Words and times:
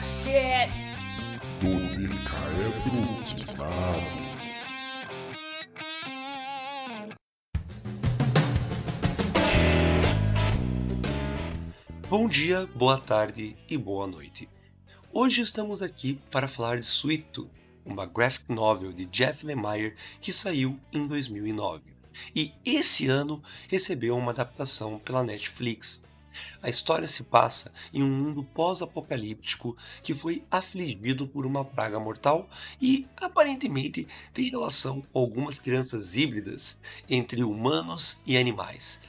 shit! 0.00 0.70
Bom 12.08 12.26
dia, 12.26 12.66
boa 12.74 12.98
tarde 12.98 13.56
e 13.68 13.78
boa 13.78 14.06
noite. 14.06 14.48
Hoje 15.12 15.42
estamos 15.42 15.80
aqui 15.80 16.18
para 16.30 16.48
falar 16.48 16.78
de 16.78 16.84
Sweet 16.84 17.24
Tooth, 17.32 17.50
uma 17.84 18.06
graphic 18.06 18.50
novel 18.52 18.92
de 18.92 19.06
Jeff 19.06 19.44
Lemire 19.46 19.94
que 20.20 20.32
saiu 20.32 20.78
em 20.92 21.06
2009 21.06 21.82
e 22.34 22.52
esse 22.64 23.06
ano 23.06 23.42
recebeu 23.68 24.16
uma 24.16 24.32
adaptação 24.32 24.98
pela 24.98 25.22
Netflix. 25.22 26.02
A 26.62 26.68
história 26.68 27.06
se 27.06 27.22
passa 27.22 27.72
em 27.92 28.02
um 28.02 28.10
mundo 28.10 28.42
pós-apocalíptico 28.42 29.76
que 30.02 30.14
foi 30.14 30.44
afligido 30.50 31.26
por 31.26 31.46
uma 31.46 31.64
praga 31.64 31.98
mortal 31.98 32.48
e 32.80 33.06
aparentemente 33.16 34.06
tem 34.32 34.50
relação 34.50 35.00
com 35.00 35.18
algumas 35.18 35.58
crianças 35.58 36.14
híbridas 36.14 36.80
entre 37.08 37.42
humanos 37.42 38.22
e 38.26 38.36
animais. 38.36 39.00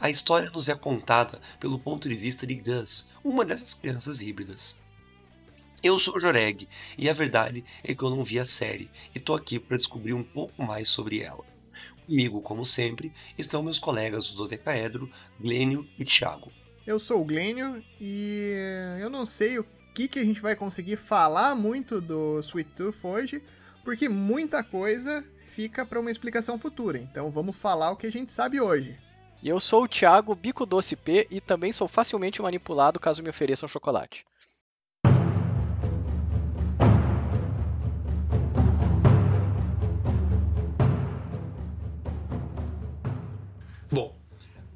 A 0.00 0.08
história 0.08 0.50
nos 0.50 0.68
é 0.68 0.74
contada 0.74 1.40
pelo 1.58 1.78
ponto 1.78 2.08
de 2.08 2.14
vista 2.14 2.46
de 2.46 2.54
Gus, 2.54 3.08
uma 3.22 3.44
dessas 3.44 3.74
crianças 3.74 4.20
híbridas. 4.20 4.74
Eu 5.82 6.00
sou 6.00 6.18
Joreg 6.18 6.66
e 6.96 7.10
a 7.10 7.12
verdade 7.12 7.62
é 7.82 7.94
que 7.94 8.02
eu 8.02 8.08
não 8.08 8.24
vi 8.24 8.38
a 8.38 8.44
série 8.44 8.90
e 9.14 9.20
tô 9.20 9.34
aqui 9.34 9.58
para 9.58 9.76
descobrir 9.76 10.14
um 10.14 10.22
pouco 10.22 10.62
mais 10.62 10.88
sobre 10.88 11.20
ela. 11.20 11.44
Comigo, 12.06 12.40
como 12.40 12.64
sempre, 12.64 13.12
estão 13.36 13.62
meus 13.62 13.78
colegas 13.78 14.28
do 14.30 14.36
Dodecaedro, 14.36 15.10
Glênio 15.38 15.88
e 15.98 16.04
Thiago. 16.04 16.50
Eu 16.86 16.98
sou 16.98 17.22
o 17.22 17.24
Glênio 17.24 17.82
e 17.98 18.54
eu 19.00 19.08
não 19.08 19.24
sei 19.24 19.58
o 19.58 19.66
que, 19.94 20.06
que 20.06 20.18
a 20.18 20.24
gente 20.24 20.40
vai 20.40 20.54
conseguir 20.54 20.96
falar 20.96 21.54
muito 21.54 22.00
do 22.00 22.38
Sweet 22.40 22.70
Tooth 22.72 22.98
hoje, 23.02 23.42
porque 23.82 24.08
muita 24.08 24.62
coisa 24.62 25.24
fica 25.54 25.86
para 25.86 26.00
uma 26.00 26.10
explicação 26.10 26.58
futura. 26.58 26.98
Então 26.98 27.30
vamos 27.30 27.56
falar 27.56 27.90
o 27.90 27.96
que 27.96 28.06
a 28.06 28.12
gente 28.12 28.30
sabe 28.30 28.60
hoje. 28.60 28.98
E 29.42 29.48
eu 29.48 29.60
sou 29.60 29.84
o 29.84 29.88
Thiago 29.88 30.34
Bico 30.34 30.66
Doce 30.66 30.96
P 30.96 31.26
e 31.30 31.40
também 31.40 31.72
sou 31.72 31.86
facilmente 31.88 32.42
manipulado 32.42 33.00
caso 33.00 33.22
me 33.22 33.30
ofereçam 33.30 33.68
chocolate. 33.68 34.26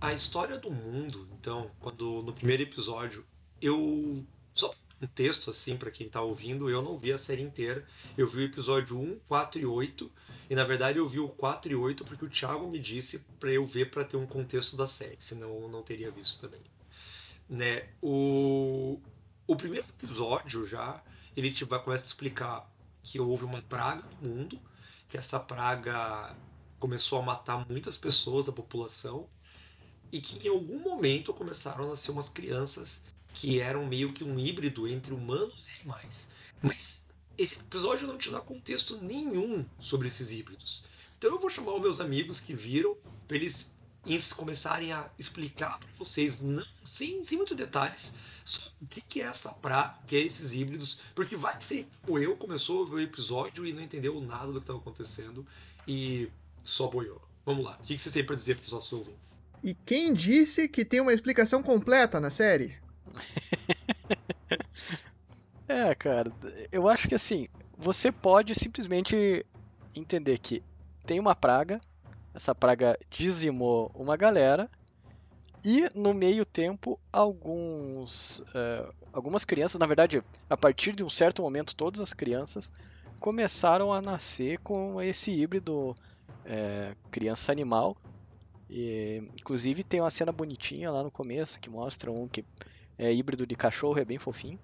A 0.08 0.14
história 0.14 0.58
do 0.58 0.70
mundo, 0.70 1.28
então, 1.32 1.70
quando 1.80 2.22
no 2.22 2.32
primeiro 2.32 2.62
episódio 2.62 3.24
eu 3.60 4.24
só 4.54 4.74
um 5.00 5.06
texto 5.06 5.50
assim 5.50 5.76
para 5.76 5.90
quem 5.90 6.08
tá 6.08 6.20
ouvindo, 6.20 6.68
eu 6.70 6.82
não 6.82 6.98
vi 6.98 7.12
a 7.12 7.18
série 7.18 7.42
inteira. 7.42 7.86
Eu 8.16 8.26
vi 8.26 8.38
o 8.38 8.44
episódio 8.44 8.98
1, 8.98 9.20
4 9.28 9.60
e 9.60 9.66
8, 9.66 10.10
e 10.50 10.54
na 10.54 10.64
verdade 10.64 10.98
eu 10.98 11.08
vi 11.08 11.20
o 11.20 11.28
4 11.28 11.70
e 11.70 11.74
8 11.74 12.04
porque 12.04 12.24
o 12.24 12.30
Thiago 12.30 12.68
me 12.68 12.78
disse 12.78 13.20
para 13.38 13.52
eu 13.52 13.66
ver 13.66 13.90
para 13.90 14.04
ter 14.04 14.16
um 14.16 14.26
contexto 14.26 14.76
da 14.76 14.88
série, 14.88 15.16
senão 15.20 15.62
eu 15.62 15.68
não 15.68 15.82
teria 15.82 16.10
visto 16.10 16.40
também. 16.40 16.60
Né? 17.48 17.88
O 18.02 19.00
o 19.46 19.56
primeiro 19.56 19.86
episódio 19.88 20.66
já 20.66 21.02
ele 21.36 21.50
te 21.50 21.64
vai 21.64 21.82
começa 21.82 22.04
a 22.04 22.06
explicar 22.06 22.70
que 23.02 23.20
houve 23.20 23.44
uma 23.44 23.62
praga 23.62 24.04
no 24.20 24.28
mundo, 24.28 24.60
que 25.08 25.16
essa 25.16 25.40
praga 25.40 26.34
começou 26.78 27.18
a 27.18 27.22
matar 27.22 27.66
muitas 27.68 27.96
pessoas 27.96 28.46
da 28.46 28.52
população 28.52 29.28
e 30.12 30.20
que 30.20 30.46
em 30.46 30.50
algum 30.50 30.78
momento 30.78 31.32
começaram 31.32 31.84
a 31.84 31.88
nascer 31.88 32.10
umas 32.10 32.28
crianças 32.28 33.04
que 33.34 33.60
eram 33.60 33.86
meio 33.86 34.12
que 34.12 34.24
um 34.24 34.38
híbrido 34.38 34.88
entre 34.88 35.12
humanos 35.12 35.68
e 35.68 35.80
animais. 35.80 36.32
Mas 36.62 37.06
esse 37.36 37.56
episódio 37.56 38.06
não 38.06 38.18
te 38.18 38.30
dá 38.30 38.40
contexto 38.40 38.96
nenhum 39.00 39.64
sobre 39.78 40.08
esses 40.08 40.32
híbridos. 40.32 40.84
Então 41.16 41.30
eu 41.30 41.38
vou 41.38 41.50
chamar 41.50 41.74
os 41.74 41.80
meus 41.80 42.00
amigos 42.00 42.40
que 42.40 42.54
viram 42.54 42.96
para 43.26 43.36
eles 43.36 44.32
começarem 44.32 44.92
a 44.92 45.10
explicar 45.18 45.78
para 45.78 45.88
vocês, 45.98 46.40
não, 46.40 46.64
sem, 46.82 47.22
sem 47.24 47.36
muitos 47.36 47.56
detalhes, 47.56 48.16
o 48.80 48.86
que, 48.86 49.20
é 49.20 49.24
essa 49.24 49.50
praga, 49.50 49.98
o 50.02 50.06
que 50.06 50.16
é 50.16 50.20
esses 50.20 50.52
híbridos, 50.52 51.00
porque 51.14 51.36
vai 51.36 51.60
ser 51.60 51.86
o 52.06 52.18
eu 52.18 52.36
começou 52.36 52.82
a 52.82 52.86
ver 52.88 52.94
o 52.94 53.00
episódio 53.00 53.66
e 53.66 53.72
não 53.72 53.82
entendeu 53.82 54.18
nada 54.20 54.46
do 54.46 54.54
que 54.54 54.64
estava 54.64 54.78
acontecendo 54.78 55.46
e 55.86 56.30
só 56.62 56.88
boiou. 56.88 57.20
Vamos 57.44 57.64
lá, 57.64 57.78
o 57.80 57.84
que, 57.84 57.94
que 57.94 58.00
você 58.00 58.10
tem 58.10 58.24
para 58.24 58.36
dizer 58.36 58.56
para 58.56 58.66
os 58.66 58.72
nossos 58.72 58.92
ouvintes? 58.92 59.27
E 59.62 59.74
quem 59.74 60.12
disse 60.12 60.68
que 60.68 60.84
tem 60.84 61.00
uma 61.00 61.12
explicação 61.12 61.62
completa 61.62 62.20
na 62.20 62.30
série? 62.30 62.76
é, 65.68 65.94
cara, 65.94 66.32
eu 66.70 66.88
acho 66.88 67.08
que 67.08 67.14
assim, 67.14 67.48
você 67.76 68.12
pode 68.12 68.54
simplesmente 68.54 69.44
entender 69.94 70.38
que 70.38 70.62
tem 71.04 71.18
uma 71.18 71.34
praga, 71.34 71.80
essa 72.34 72.54
praga 72.54 72.98
dizimou 73.10 73.90
uma 73.94 74.16
galera, 74.16 74.70
e 75.64 75.88
no 75.94 76.14
meio 76.14 76.44
tempo 76.44 77.00
alguns, 77.12 78.40
uh, 78.40 78.94
algumas 79.12 79.44
crianças, 79.44 79.78
na 79.78 79.86
verdade, 79.86 80.22
a 80.48 80.56
partir 80.56 80.92
de 80.92 81.02
um 81.02 81.10
certo 81.10 81.42
momento, 81.42 81.74
todas 81.74 82.00
as 82.00 82.12
crianças 82.12 82.72
começaram 83.18 83.92
a 83.92 84.00
nascer 84.00 84.58
com 84.58 85.02
esse 85.02 85.32
híbrido 85.32 85.94
é, 86.44 86.94
criança 87.10 87.50
animal. 87.50 87.96
E, 88.68 89.22
inclusive 89.40 89.82
tem 89.82 90.00
uma 90.00 90.10
cena 90.10 90.32
bonitinha 90.32 90.90
lá 90.90 91.02
no 91.02 91.10
começo 91.10 91.60
que 91.60 91.70
mostra 91.70 92.10
um 92.10 92.28
que 92.28 92.44
é 92.98 93.12
híbrido 93.12 93.46
de 93.46 93.54
cachorro, 93.54 93.98
é 93.98 94.04
bem 94.04 94.18
fofinho. 94.18 94.58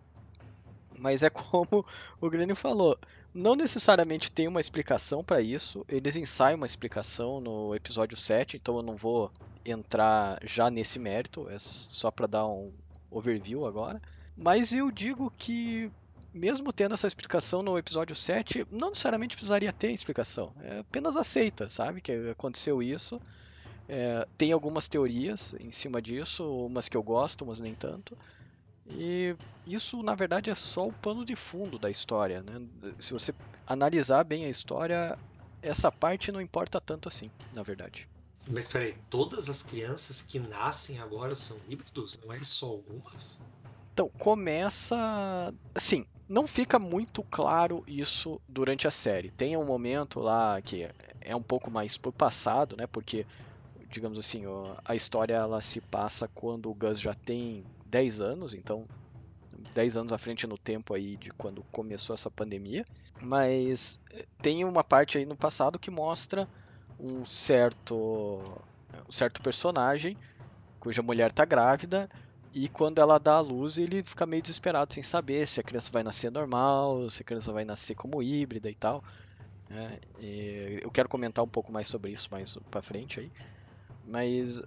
Mas 0.99 1.23
é 1.23 1.31
como 1.31 1.85
o 2.21 2.31
Grêmio 2.31 2.57
falou, 2.57 2.99
não 3.33 3.57
necessariamente 3.57 4.31
tem 4.31 4.47
uma 4.47 4.61
explicação 4.61 5.25
para 5.25 5.41
isso. 5.41 5.85
Eles 5.89 6.17
ensaiam 6.17 6.57
uma 6.57 6.67
explicação 6.67 7.41
no 7.41 7.75
episódio 7.75 8.17
7, 8.17 8.57
então 8.57 8.77
eu 8.77 8.83
não 8.83 8.97
vou 8.97 9.31
entrar 9.65 10.39
já 10.45 10.71
nesse 10.71 10.99
mérito, 10.99 11.49
é 11.49 11.59
só 11.59 12.11
para 12.11 12.27
dar 12.27 12.47
um 12.47 12.73
overview 13.11 13.67
agora. 13.67 14.01
Mas 14.37 14.73
eu 14.73 14.91
digo 14.91 15.33
que 15.39 15.91
mesmo 16.33 16.73
tendo 16.73 16.95
essa 16.95 17.07
explicação 17.07 17.63
no 17.63 17.79
episódio 17.79 18.15
7, 18.17 18.67
não 18.71 18.91
necessariamente 18.91 19.37
precisaria 19.37 19.73
ter 19.73 19.93
explicação. 19.93 20.53
É 20.61 20.81
apenas 20.81 21.17
aceita, 21.17 21.69
sabe? 21.69 22.01
Que 22.01 22.31
aconteceu 22.31 22.83
isso. 22.83 23.21
É, 23.89 24.27
tem 24.39 24.53
algumas 24.53 24.89
teorias 24.89 25.55
em 25.61 25.71
cima 25.71 26.01
disso, 26.01 26.67
umas 26.67 26.89
que 26.89 26.97
eu 26.97 27.03
gosto, 27.03 27.43
umas 27.43 27.61
nem 27.61 27.75
tanto. 27.75 28.17
E 28.87 29.37
isso, 29.67 30.03
na 30.03 30.15
verdade, 30.15 30.51
é 30.51 30.55
só 30.55 30.87
o 30.87 30.93
pano 30.93 31.25
de 31.25 31.37
fundo 31.37 31.79
da 31.79 31.91
história. 31.91 32.43
Né? 32.43 32.55
Se 32.99 33.13
você 33.13 33.35
analisar 33.67 34.25
bem 34.25 34.45
a 34.45 34.51
história, 34.51 35.19
essa 35.63 35.91
parte 35.91 36.31
não 36.33 36.41
importa 36.41 36.81
tanto 36.81 37.09
assim, 37.09 37.31
na 37.53 37.63
verdade. 37.63 38.07
Mas 38.51 38.69
peraí, 38.69 38.95
todas 39.09 39.49
as 39.49 39.63
crianças 39.63 40.21
que 40.21 40.39
nascem 40.39 40.99
agora 40.99 41.35
são 41.35 41.57
híbridos? 41.69 42.19
Não 42.23 42.33
é 42.33 42.43
só 42.45 42.67
algumas? 42.67 43.39
Então, 43.93 44.11
começa. 44.19 45.55
Assim, 45.75 46.05
não 46.29 46.47
fica 46.47 46.79
muito 46.79 47.23
claro 47.31 47.83
isso 47.87 48.41
durante 48.49 48.87
a 48.87 48.91
série. 48.91 49.31
Tem 49.31 49.57
um 49.57 49.65
momento 49.65 50.21
lá 50.21 50.61
que 50.61 50.89
é 51.21 51.35
um 51.35 51.43
pouco 51.43 51.71
mais 51.71 51.97
por 51.97 52.13
passado, 52.13 52.77
né? 52.77 52.87
Porque, 52.87 53.25
digamos 53.95 54.19
assim, 54.19 54.43
a 54.85 54.95
história 54.97 55.35
ela 55.35 55.61
se 55.61 55.81
passa 55.81 56.29
quando 56.35 56.69
o 56.69 56.75
Gus 56.75 57.01
já 57.01 57.15
tem 57.15 57.65
10 57.87 58.21
anos, 58.21 58.53
então 58.53 58.83
10 59.73 59.97
anos 59.97 60.13
à 60.13 60.19
frente 60.19 60.49
no 60.49 60.59
tempo 60.59 60.95
aí 60.95 61.17
de 61.17 61.31
quando 61.31 61.63
começou 61.71 62.13
essa 62.13 62.29
pandemia. 62.29 62.85
Mas 63.23 64.03
eh, 64.13 64.27
tem 64.43 64.65
uma 64.65 64.83
parte 64.83 65.17
aí 65.17 65.25
no 65.25 65.37
passado 65.37 65.79
que 65.79 65.93
mostra 65.93 66.49
um 66.99 67.25
certo, 67.25 68.43
um 69.09 69.13
certo 69.13 69.41
personagem 69.41 70.17
cuja 70.81 71.01
mulher 71.01 71.31
está 71.31 71.45
grávida 71.45 72.11
e 72.53 72.69
quando 72.69 73.01
ela 73.01 73.19
dá 73.19 73.35
a 73.35 73.41
luz, 73.41 73.79
ele 73.79 74.03
fica 74.03 74.27
meio 74.27 74.43
desesperado, 74.43 74.93
sem 74.93 75.03
saber 75.03 75.47
se 75.47 75.61
a 75.61 75.63
criança 75.63 75.91
vai 75.91 76.03
nascer 76.03 76.31
normal, 76.31 77.09
se 77.11 77.23
a 77.23 77.25
criança 77.25 77.53
vai 77.53 77.65
nascer 77.65 77.95
como 77.95 78.23
híbrida 78.23 78.69
e 78.69 78.75
tal. 78.75 79.03
É, 79.71 80.81
eu 80.83 80.91
quero 80.91 81.09
comentar 81.09 81.45
um 81.45 81.49
pouco 81.49 81.73
mais 81.73 81.89
sobre 81.89 82.13
isso 82.13 82.29
mais 82.31 82.57
para 82.71 82.83
frente 82.83 83.21
aí. 83.21 83.31
Mas 84.07 84.63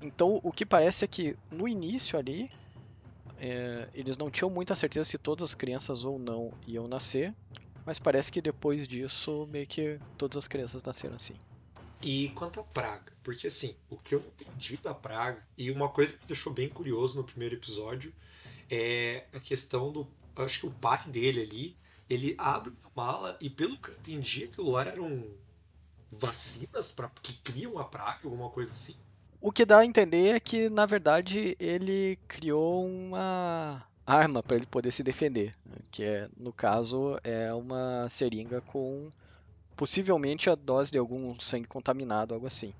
então 0.00 0.40
o 0.42 0.52
que 0.52 0.66
parece 0.66 1.04
é 1.04 1.08
que 1.08 1.36
no 1.50 1.68
início 1.68 2.18
ali 2.18 2.48
é, 3.36 3.88
eles 3.94 4.16
não 4.16 4.30
tinham 4.30 4.50
muita 4.50 4.74
certeza 4.74 5.08
se 5.08 5.18
todas 5.18 5.50
as 5.50 5.54
crianças 5.54 6.04
ou 6.04 6.18
não 6.18 6.52
iam 6.66 6.86
nascer, 6.86 7.34
mas 7.86 7.98
parece 7.98 8.30
que 8.30 8.42
depois 8.42 8.86
disso 8.86 9.46
meio 9.46 9.66
que 9.66 10.00
todas 10.16 10.36
as 10.36 10.48
crianças 10.48 10.82
nasceram 10.82 11.16
assim. 11.16 11.34
E 12.02 12.30
quanto 12.30 12.60
à 12.60 12.62
praga, 12.62 13.12
porque 13.22 13.46
assim, 13.46 13.74
o 13.88 13.96
que 13.96 14.14
eu 14.14 14.20
entendi 14.20 14.76
da 14.78 14.94
praga, 14.94 15.42
e 15.56 15.70
uma 15.70 15.88
coisa 15.88 16.12
que 16.12 16.20
me 16.20 16.26
deixou 16.26 16.52
bem 16.52 16.68
curioso 16.68 17.16
no 17.16 17.24
primeiro 17.24 17.54
episódio, 17.54 18.12
é 18.70 19.26
a 19.32 19.40
questão 19.40 19.92
do. 19.92 20.06
Acho 20.36 20.60
que 20.60 20.66
o 20.66 20.70
pai 20.70 21.06
dele 21.08 21.42
ali, 21.42 21.76
ele 22.08 22.34
abre 22.38 22.70
uma 22.70 23.04
mala 23.04 23.38
e 23.40 23.50
pelo 23.50 23.76
que 23.76 23.90
eu 23.90 23.94
entendi, 23.94 24.44
aquilo 24.44 24.70
lá 24.70 24.84
eram 24.84 25.24
vacinas 26.10 26.92
para 26.92 27.10
que 27.22 27.34
criam 27.34 27.78
a 27.78 27.84
praga, 27.84 28.20
alguma 28.24 28.50
coisa 28.50 28.72
assim. 28.72 28.96
O 29.40 29.50
que 29.50 29.64
dá 29.64 29.78
a 29.78 29.86
entender 29.86 30.36
é 30.36 30.40
que, 30.40 30.68
na 30.68 30.84
verdade, 30.84 31.56
ele 31.58 32.18
criou 32.28 32.84
uma 32.84 33.82
arma 34.06 34.42
para 34.42 34.56
ele 34.56 34.66
poder 34.66 34.90
se 34.90 35.02
defender, 35.02 35.52
que 35.90 36.02
é, 36.02 36.28
no 36.36 36.52
caso 36.52 37.16
é 37.22 37.52
uma 37.54 38.08
seringa 38.08 38.60
com 38.60 39.08
possivelmente 39.76 40.50
a 40.50 40.54
dose 40.54 40.90
de 40.90 40.98
algum 40.98 41.38
sangue 41.40 41.66
contaminado, 41.66 42.34
algo 42.34 42.46
assim. 42.46 42.74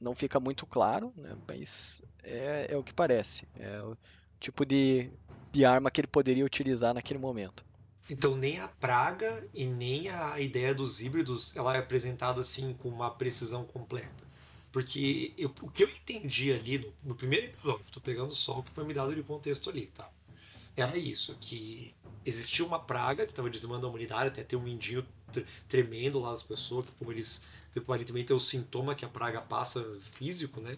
Não 0.00 0.14
fica 0.14 0.38
muito 0.38 0.64
claro, 0.66 1.12
né? 1.16 1.36
mas 1.48 2.00
é, 2.22 2.68
é 2.70 2.76
o 2.76 2.84
que 2.84 2.94
parece. 2.94 3.48
É 3.58 3.82
o 3.82 3.96
tipo 4.38 4.64
de, 4.64 5.10
de 5.50 5.64
arma 5.64 5.90
que 5.90 6.00
ele 6.00 6.06
poderia 6.06 6.44
utilizar 6.44 6.94
naquele 6.94 7.18
momento. 7.18 7.64
Então 8.10 8.34
nem 8.36 8.58
a 8.58 8.68
praga 8.68 9.46
e 9.52 9.66
nem 9.66 10.08
a 10.08 10.40
ideia 10.40 10.74
dos 10.74 11.00
híbridos 11.00 11.54
ela 11.54 11.76
é 11.76 11.78
apresentada 11.78 12.40
assim 12.40 12.72
com 12.74 12.88
uma 12.88 13.10
precisão 13.10 13.64
completa. 13.64 14.26
Porque 14.72 15.32
eu, 15.36 15.52
o 15.62 15.70
que 15.70 15.84
eu 15.84 15.88
entendi 15.88 16.52
ali 16.52 16.78
no, 16.78 16.92
no 17.04 17.14
primeiro 17.14 17.46
episódio, 17.46 17.84
estou 17.86 18.02
pegando 18.02 18.34
só 18.34 18.58
o 18.58 18.62
que 18.62 18.70
foi 18.70 18.84
me 18.84 18.94
dado 18.94 19.14
de 19.14 19.22
contexto 19.22 19.70
ali, 19.70 19.86
tá? 19.88 20.10
Era 20.76 20.96
isso, 20.96 21.36
que 21.40 21.94
existia 22.24 22.64
uma 22.64 22.78
praga 22.78 23.24
que 23.24 23.32
estava 23.32 23.50
dizimando 23.50 23.86
a 23.86 23.90
humanidade, 23.90 24.28
até 24.28 24.44
ter 24.44 24.56
um 24.56 24.62
mindinho 24.62 25.04
tremendo 25.68 26.20
lá 26.20 26.30
das 26.30 26.42
pessoas, 26.42 26.86
que 26.86 26.92
como 26.92 27.10
eles 27.12 27.42
aparentemente 27.76 28.28
tem 28.28 28.36
o 28.36 28.40
sintoma 28.40 28.94
que 28.94 29.04
a 29.04 29.08
praga 29.08 29.40
passa 29.40 29.82
físico, 30.12 30.60
né? 30.60 30.76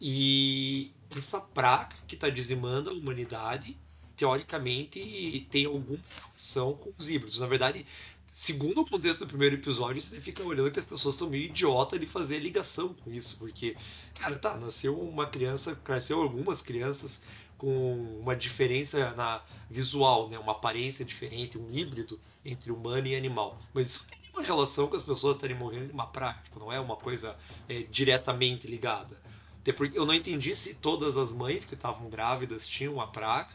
E 0.00 0.92
essa 1.16 1.40
praga 1.40 1.94
que 2.06 2.14
está 2.14 2.28
dizimando 2.28 2.90
a 2.90 2.92
humanidade 2.92 3.78
teoricamente 4.16 5.46
tem 5.50 5.66
alguma 5.66 5.98
relação 6.16 6.74
com 6.74 6.92
os 6.96 7.08
híbridos. 7.08 7.38
Na 7.38 7.46
verdade, 7.46 7.86
segundo 8.28 8.80
o 8.80 8.86
contexto 8.86 9.20
do 9.20 9.28
primeiro 9.28 9.56
episódio, 9.56 10.02
você 10.02 10.20
fica 10.20 10.42
olhando 10.42 10.70
que 10.70 10.78
as 10.78 10.84
pessoas 10.84 11.16
são 11.16 11.30
meio 11.30 11.44
idiota 11.44 11.98
de 11.98 12.06
fazer 12.06 12.38
ligação 12.40 12.94
com 12.94 13.12
isso, 13.12 13.38
porque, 13.38 13.76
cara, 14.18 14.36
tá, 14.36 14.56
nasceu 14.56 14.98
uma 15.00 15.26
criança, 15.26 15.80
nasceu 15.88 16.20
algumas 16.20 16.60
crianças 16.60 17.24
com 17.56 18.18
uma 18.20 18.34
diferença 18.34 19.12
na 19.12 19.40
visual, 19.70 20.28
né, 20.28 20.38
uma 20.38 20.52
aparência 20.52 21.04
diferente, 21.04 21.56
um 21.56 21.70
híbrido 21.70 22.20
entre 22.44 22.72
humano 22.72 23.06
e 23.06 23.14
animal. 23.14 23.58
Mas 23.72 23.86
isso 23.86 24.06
tem 24.06 24.18
uma 24.32 24.42
relação 24.42 24.88
com 24.88 24.96
as 24.96 25.02
pessoas 25.02 25.36
estarem 25.36 25.56
morrendo 25.56 25.86
de 25.86 25.92
uma 25.92 26.06
prática, 26.06 26.58
não 26.58 26.72
é 26.72 26.80
uma 26.80 26.96
coisa 26.96 27.36
é, 27.68 27.82
diretamente 27.82 28.66
ligada. 28.66 29.22
Até 29.60 29.72
porque 29.72 29.98
eu 29.98 30.04
não 30.04 30.12
entendi 30.12 30.54
se 30.54 30.74
todas 30.74 31.16
as 31.16 31.32
mães 31.32 31.64
que 31.64 31.74
estavam 31.74 32.10
grávidas 32.10 32.66
tinham 32.66 33.00
a 33.00 33.06
praga, 33.06 33.48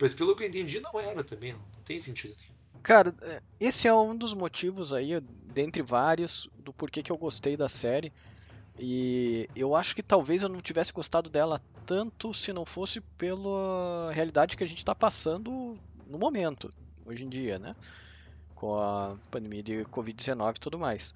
mas 0.00 0.12
pelo 0.12 0.36
que 0.36 0.42
eu 0.42 0.48
entendi, 0.48 0.80
não 0.80 0.98
era 1.00 1.22
também. 1.22 1.52
Não 1.52 1.82
tem 1.84 2.00
sentido 2.00 2.34
Cara, 2.84 3.14
é, 3.22 3.40
esse 3.58 3.88
é 3.88 3.94
um 3.94 4.14
dos 4.14 4.34
motivos 4.34 4.92
aí, 4.92 5.18
dentre 5.18 5.80
vários, 5.80 6.50
do 6.58 6.70
porquê 6.70 7.02
que 7.02 7.10
eu 7.10 7.16
gostei 7.16 7.56
da 7.56 7.66
série. 7.66 8.12
E 8.78 9.48
eu 9.56 9.74
acho 9.74 9.96
que 9.96 10.02
talvez 10.02 10.42
eu 10.42 10.50
não 10.50 10.60
tivesse 10.60 10.92
gostado 10.92 11.30
dela 11.30 11.62
tanto 11.86 12.34
se 12.34 12.52
não 12.52 12.66
fosse 12.66 13.00
pela 13.16 14.12
realidade 14.12 14.54
que 14.54 14.62
a 14.62 14.66
gente 14.66 14.78
está 14.78 14.94
passando 14.94 15.78
no 16.06 16.18
momento, 16.18 16.68
hoje 17.06 17.24
em 17.24 17.28
dia, 17.30 17.58
né? 17.58 17.72
Com 18.54 18.78
a 18.78 19.16
pandemia 19.30 19.62
de 19.62 19.84
Covid-19 19.84 20.56
e 20.56 20.60
tudo 20.60 20.78
mais. 20.78 21.14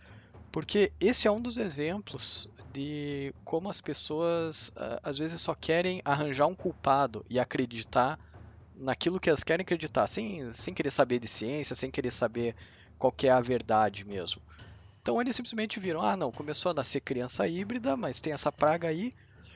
Porque 0.50 0.90
esse 0.98 1.28
é 1.28 1.30
um 1.30 1.42
dos 1.42 1.58
exemplos 1.58 2.48
de 2.72 3.34
como 3.44 3.68
as 3.68 3.82
pessoas 3.82 4.72
às 5.02 5.18
vezes 5.18 5.38
só 5.42 5.54
querem 5.54 6.00
arranjar 6.02 6.46
um 6.46 6.54
culpado 6.54 7.26
e 7.28 7.38
acreditar 7.38 8.18
naquilo 8.78 9.20
que 9.20 9.28
elas 9.28 9.44
querem 9.44 9.62
acreditar, 9.62 10.06
sem, 10.06 10.52
sem 10.52 10.72
querer 10.72 10.90
saber 10.90 11.18
de 11.18 11.28
ciência, 11.28 11.74
sem 11.74 11.90
querer 11.90 12.10
saber 12.10 12.54
qual 12.98 13.14
é 13.22 13.28
a 13.28 13.40
verdade 13.40 14.04
mesmo. 14.04 14.40
Então 15.02 15.20
eles 15.20 15.34
simplesmente 15.34 15.80
viram, 15.80 16.00
ah 16.00 16.16
não, 16.16 16.30
começou 16.30 16.70
a 16.70 16.74
nascer 16.74 17.00
criança 17.00 17.46
híbrida, 17.46 17.96
mas 17.96 18.20
tem 18.20 18.32
essa 18.32 18.52
praga 18.52 18.88
aí, 18.88 19.10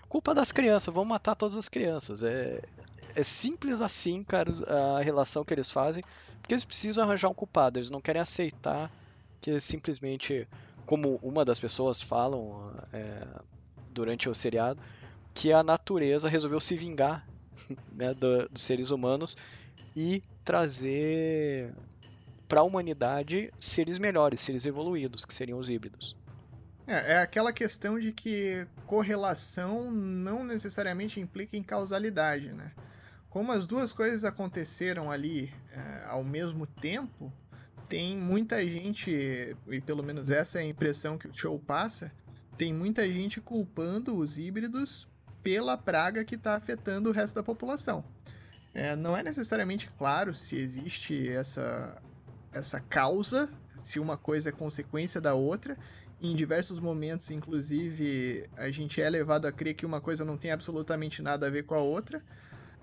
culpa 0.08 0.34
das 0.34 0.52
crianças, 0.52 0.92
vamos 0.92 1.10
matar 1.10 1.34
todas 1.34 1.56
as 1.56 1.68
crianças. 1.68 2.22
É, 2.22 2.60
é 3.14 3.22
simples 3.22 3.80
assim, 3.80 4.24
cara, 4.24 4.50
a 4.96 5.00
relação 5.00 5.44
que 5.44 5.54
eles 5.54 5.70
fazem, 5.70 6.02
porque 6.40 6.54
eles 6.54 6.64
precisam 6.64 7.04
arranjar 7.04 7.28
um 7.28 7.34
culpado, 7.34 7.78
eles 7.78 7.90
não 7.90 8.00
querem 8.00 8.22
aceitar 8.22 8.90
que 9.40 9.60
simplesmente, 9.60 10.46
como 10.86 11.18
uma 11.22 11.44
das 11.44 11.58
pessoas 11.58 12.00
falam 12.00 12.64
é, 12.92 13.26
durante 13.90 14.28
o 14.28 14.34
seriado, 14.34 14.80
que 15.34 15.52
a 15.52 15.62
natureza 15.62 16.28
resolveu 16.28 16.60
se 16.60 16.76
vingar 16.76 17.26
né, 17.92 18.14
do, 18.14 18.48
dos 18.48 18.62
seres 18.62 18.90
humanos 18.90 19.36
e 19.96 20.22
trazer 20.44 21.72
para 22.48 22.60
a 22.60 22.64
humanidade 22.64 23.52
seres 23.58 23.98
melhores, 23.98 24.40
seres 24.40 24.66
evoluídos, 24.66 25.24
que 25.24 25.32
seriam 25.32 25.58
os 25.58 25.70
híbridos. 25.70 26.16
É, 26.86 27.12
é, 27.12 27.18
aquela 27.18 27.52
questão 27.52 27.98
de 27.98 28.12
que 28.12 28.66
correlação 28.86 29.90
não 29.90 30.44
necessariamente 30.44 31.20
implica 31.20 31.56
em 31.56 31.62
causalidade, 31.62 32.52
né? 32.52 32.72
Como 33.30 33.52
as 33.52 33.66
duas 33.66 33.92
coisas 33.92 34.24
aconteceram 34.24 35.10
ali 35.10 35.52
é, 35.70 36.04
ao 36.08 36.22
mesmo 36.22 36.66
tempo, 36.66 37.32
tem 37.88 38.16
muita 38.16 38.66
gente, 38.66 39.56
e 39.68 39.80
pelo 39.80 40.02
menos 40.02 40.30
essa 40.30 40.58
é 40.58 40.62
a 40.62 40.66
impressão 40.66 41.16
que 41.16 41.28
o 41.28 41.34
show 41.34 41.58
passa, 41.58 42.12
tem 42.58 42.72
muita 42.72 43.08
gente 43.08 43.40
culpando 43.40 44.16
os 44.16 44.38
híbridos 44.38 45.08
pela 45.42 45.76
praga 45.76 46.24
que 46.24 46.34
está 46.34 46.54
afetando 46.54 47.10
o 47.10 47.12
resto 47.12 47.34
da 47.34 47.42
população. 47.42 48.04
É, 48.74 48.96
não 48.96 49.16
é 49.16 49.22
necessariamente 49.22 49.90
claro 49.98 50.34
se 50.34 50.56
existe 50.56 51.28
essa, 51.28 52.00
essa 52.52 52.80
causa, 52.80 53.50
se 53.78 54.00
uma 54.00 54.16
coisa 54.16 54.48
é 54.48 54.52
consequência 54.52 55.20
da 55.20 55.34
outra. 55.34 55.76
Em 56.20 56.34
diversos 56.34 56.78
momentos, 56.78 57.30
inclusive, 57.30 58.48
a 58.56 58.70
gente 58.70 59.02
é 59.02 59.10
levado 59.10 59.46
a 59.46 59.52
crer 59.52 59.74
que 59.74 59.84
uma 59.84 60.00
coisa 60.00 60.24
não 60.24 60.36
tem 60.36 60.52
absolutamente 60.52 61.20
nada 61.20 61.48
a 61.48 61.50
ver 61.50 61.64
com 61.64 61.74
a 61.74 61.80
outra. 61.80 62.22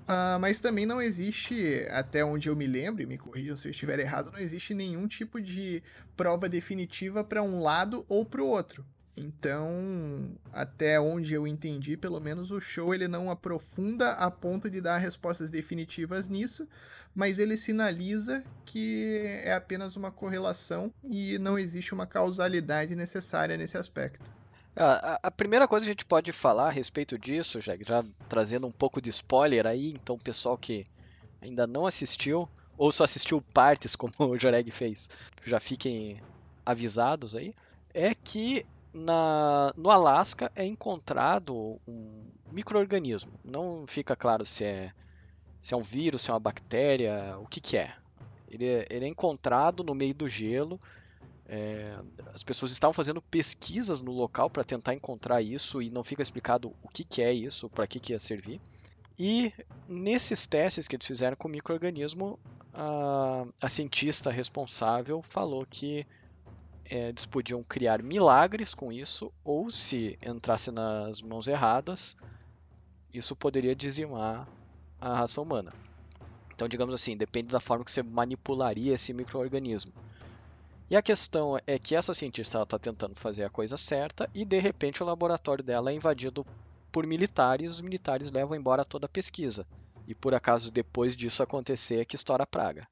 Uh, 0.10 0.40
mas 0.42 0.60
também 0.60 0.86
não 0.86 1.02
existe, 1.02 1.86
até 1.92 2.26
onde 2.26 2.50
eu 2.50 2.56
me 2.56 2.66
lembro, 2.66 3.02
e 3.02 3.06
me 3.06 3.18
corrijam 3.18 3.56
se 3.56 3.68
eu 3.68 3.72
estiver 3.72 4.00
errado, 4.00 4.32
não 4.32 4.40
existe 4.40 4.74
nenhum 4.74 5.08
tipo 5.08 5.40
de 5.40 5.84
prova 6.18 6.50
definitiva 6.50 7.24
para 7.24 7.44
um 7.44 7.60
lado 7.60 8.04
ou 8.10 8.26
para 8.26 8.42
o 8.42 8.48
outro. 8.48 8.84
Então, 9.20 10.32
até 10.54 10.98
onde 10.98 11.34
eu 11.34 11.46
entendi, 11.46 11.98
pelo 11.98 12.22
menos 12.22 12.52
o 12.52 12.62
show 12.62 12.94
ele 12.94 13.08
não 13.08 13.30
aprofunda 13.30 14.12
a 14.12 14.32
ponto 14.32 14.70
de 14.70 14.80
dar 14.80 14.98
respostas 14.98 15.52
definitivas 15.52 16.30
nisso, 16.30 16.66
mas 17.14 17.38
ele 17.38 17.58
sinaliza 17.58 18.44
que 18.66 19.42
é 19.44 19.54
apenas 19.54 19.98
uma 19.98 20.10
correlação 20.10 20.94
e 21.04 21.38
não 21.38 21.60
existe 21.60 21.94
uma 21.94 22.08
causalidade 22.08 22.96
necessária 22.96 23.58
nesse 23.58 23.78
aspecto. 23.78 24.32
A, 24.74 25.20
a 25.24 25.32
primeira 25.32 25.68
coisa 25.68 25.86
que 25.86 25.90
a 25.90 25.94
gente 25.94 26.06
pode 26.06 26.32
falar 26.32 26.68
a 26.68 26.72
respeito 26.72 27.18
disso, 27.18 27.60
já, 27.60 27.76
já 27.76 28.06
trazendo 28.30 28.68
um 28.68 28.72
pouco 28.72 29.02
de 29.02 29.10
spoiler 29.10 29.68
aí, 29.68 29.92
então 29.92 30.18
pessoal 30.18 30.58
que 30.58 30.86
ainda 31.42 31.68
não 31.68 31.86
assistiu, 31.86 32.48
ou 32.78 32.90
só 32.90 33.04
assistiu 33.04 33.42
partes 33.54 33.96
como 33.98 34.14
o 34.18 34.38
Joreg 34.38 34.72
fez, 34.72 35.10
já 35.44 35.60
fiquem 35.60 36.22
avisados 36.66 37.36
aí, 37.36 37.54
é 37.94 38.14
que 38.14 38.66
na, 38.94 39.74
no 39.76 39.90
Alasca 39.90 40.52
é 40.56 40.66
encontrado 40.66 41.80
um 41.88 42.24
microorganismo. 42.52 43.32
Não 43.44 43.86
fica 43.88 44.16
claro 44.16 44.46
se 44.46 44.64
é, 44.64 44.92
se 45.62 45.74
é 45.74 45.78
um 45.78 45.82
vírus, 45.82 46.22
se 46.22 46.30
é 46.30 46.34
uma 46.34 46.40
bactéria, 46.40 47.38
o 47.40 47.48
que, 47.48 47.62
que 47.62 47.78
é. 47.78 47.94
Ele, 48.48 48.66
é. 48.66 48.88
ele 48.90 49.06
é 49.06 49.08
encontrado 49.08 49.84
no 49.84 49.94
meio 49.94 50.14
do 50.14 50.28
gelo. 50.28 50.80
É, 51.48 51.98
as 52.34 52.44
pessoas 52.44 52.72
estavam 52.72 52.94
fazendo 52.94 53.22
pesquisas 53.22 54.02
no 54.02 54.12
local 54.12 54.50
para 54.50 54.64
tentar 54.64 54.94
encontrar 54.94 55.42
isso 55.42 55.82
e 55.82 55.90
não 55.90 56.04
fica 56.04 56.22
explicado 56.22 56.74
o 56.84 56.88
que, 56.88 57.04
que 57.04 57.22
é 57.22 57.34
isso, 57.34 57.70
para 57.70 57.88
que, 57.88 58.00
que 58.00 58.14
ia 58.14 58.20
servir. 58.20 58.62
E 59.18 59.52
nesses 59.88 60.48
testes 60.48 60.88
que 60.88 60.96
eles 60.96 61.06
fizeram 61.06 61.36
com 61.36 61.48
o 61.48 61.52
microorganismo, 61.52 62.40
a, 62.74 63.46
a 63.62 63.68
cientista 63.68 64.32
responsável 64.32 65.22
falou 65.22 65.66
que 65.70 66.06
é, 66.90 67.10
eles 67.10 67.26
podiam 67.26 67.64
criar 67.64 68.02
milagres 68.02 68.74
com 68.74 68.92
isso, 68.92 69.32
ou 69.44 69.70
se 69.70 70.18
entrasse 70.26 70.72
nas 70.72 71.22
mãos 71.22 71.48
erradas, 71.48 72.18
isso 73.14 73.36
poderia 73.36 73.76
dizimar 73.76 74.48
a 75.00 75.16
raça 75.16 75.42
humana. 75.42 75.74
Então, 76.54 76.68
digamos 76.68 76.94
assim, 76.94 77.16
depende 77.16 77.48
da 77.48 77.60
forma 77.60 77.86
que 77.86 77.92
você 77.92 78.04
manipularia 78.04 78.94
esse 78.94 79.14
microorganismo. 79.14 79.94
E 80.90 80.96
a 80.98 81.02
questão 81.02 81.58
é 81.68 81.78
que 81.78 81.96
essa 81.96 82.14
cientista 82.14 82.62
está 82.62 82.80
tentando 82.80 83.16
fazer 83.16 83.44
a 83.44 83.50
coisa 83.50 83.78
certa 83.78 84.28
e 84.34 84.44
de 84.44 84.60
repente 84.60 85.04
o 85.04 85.06
laboratório 85.06 85.64
dela 85.64 85.92
é 85.92 85.94
invadido 85.94 86.46
por 86.92 87.06
militares, 87.06 87.74
os 87.74 87.82
militares 87.82 88.32
levam 88.32 88.58
embora 88.58 88.84
toda 88.84 89.06
a 89.06 89.10
pesquisa. 89.10 89.68
E 90.08 90.16
por 90.16 90.34
acaso 90.34 90.72
depois 90.72 91.16
disso 91.16 91.44
acontecer 91.44 92.02
é 92.02 92.06
que 92.06 92.16
estoura 92.16 92.44
a 92.44 92.48
praga. 92.48 92.88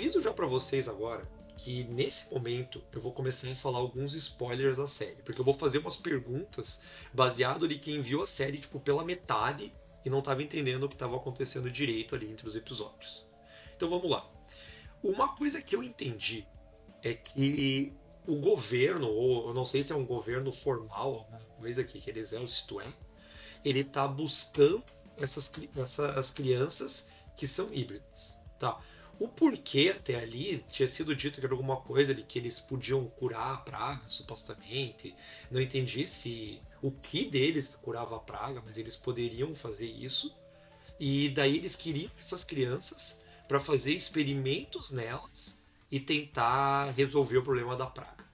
Aviso 0.00 0.18
já 0.18 0.32
para 0.32 0.46
vocês 0.46 0.88
agora 0.88 1.28
que 1.58 1.84
nesse 1.84 2.32
momento 2.32 2.82
eu 2.90 3.02
vou 3.02 3.12
começar 3.12 3.50
a 3.52 3.54
falar 3.54 3.80
alguns 3.80 4.14
spoilers 4.14 4.78
da 4.78 4.86
série, 4.86 5.20
porque 5.22 5.38
eu 5.38 5.44
vou 5.44 5.52
fazer 5.52 5.76
umas 5.76 5.98
perguntas 5.98 6.80
baseado 7.12 7.68
de 7.68 7.78
quem 7.78 8.00
viu 8.00 8.22
a 8.22 8.26
série 8.26 8.56
tipo 8.56 8.80
pela 8.80 9.04
metade 9.04 9.70
e 10.02 10.08
não 10.08 10.20
estava 10.20 10.42
entendendo 10.42 10.84
o 10.84 10.88
que 10.88 10.94
estava 10.94 11.16
acontecendo 11.16 11.70
direito 11.70 12.14
ali 12.14 12.32
entre 12.32 12.48
os 12.48 12.56
episódios. 12.56 13.26
Então 13.76 13.90
vamos 13.90 14.10
lá. 14.10 14.26
Uma 15.02 15.36
coisa 15.36 15.60
que 15.60 15.76
eu 15.76 15.82
entendi 15.82 16.46
é 17.02 17.12
que 17.12 17.92
o 18.26 18.36
governo, 18.36 19.06
ou 19.06 19.48
eu 19.48 19.54
não 19.54 19.66
sei 19.66 19.82
se 19.82 19.92
é 19.92 19.96
um 19.96 20.06
governo 20.06 20.50
formal, 20.50 21.14
alguma 21.14 21.40
coisa 21.58 21.84
que 21.84 21.98
aquele 21.98 22.20
exército 22.20 22.80
é, 22.80 22.86
ele 23.62 23.80
está 23.80 24.08
buscando 24.08 24.82
essas, 25.18 25.52
essas 25.76 26.30
crianças 26.30 27.10
que 27.36 27.46
são 27.46 27.70
híbridas. 27.70 28.40
Tá? 28.58 28.80
O 29.20 29.28
porquê 29.28 29.94
até 29.94 30.14
ali 30.14 30.64
tinha 30.70 30.88
sido 30.88 31.14
dito 31.14 31.40
que 31.40 31.44
era 31.44 31.52
alguma 31.52 31.76
coisa 31.76 32.14
de 32.14 32.22
que 32.22 32.38
eles 32.38 32.58
podiam 32.58 33.06
curar 33.06 33.52
a 33.52 33.58
praga, 33.58 34.08
supostamente. 34.08 35.14
Não 35.50 35.60
entendi 35.60 36.06
se 36.06 36.58
o 36.80 36.90
que 36.90 37.26
deles 37.26 37.76
curava 37.82 38.16
a 38.16 38.20
praga, 38.20 38.62
mas 38.64 38.78
eles 38.78 38.96
poderiam 38.96 39.54
fazer 39.54 39.88
isso. 39.88 40.34
E 40.98 41.28
daí 41.28 41.58
eles 41.58 41.76
queriam 41.76 42.10
essas 42.18 42.44
crianças 42.44 43.22
para 43.46 43.60
fazer 43.60 43.92
experimentos 43.92 44.90
nelas 44.90 45.62
e 45.90 46.00
tentar 46.00 46.92
resolver 46.92 47.36
o 47.36 47.42
problema 47.42 47.76
da 47.76 47.84
praga. 47.84 48.24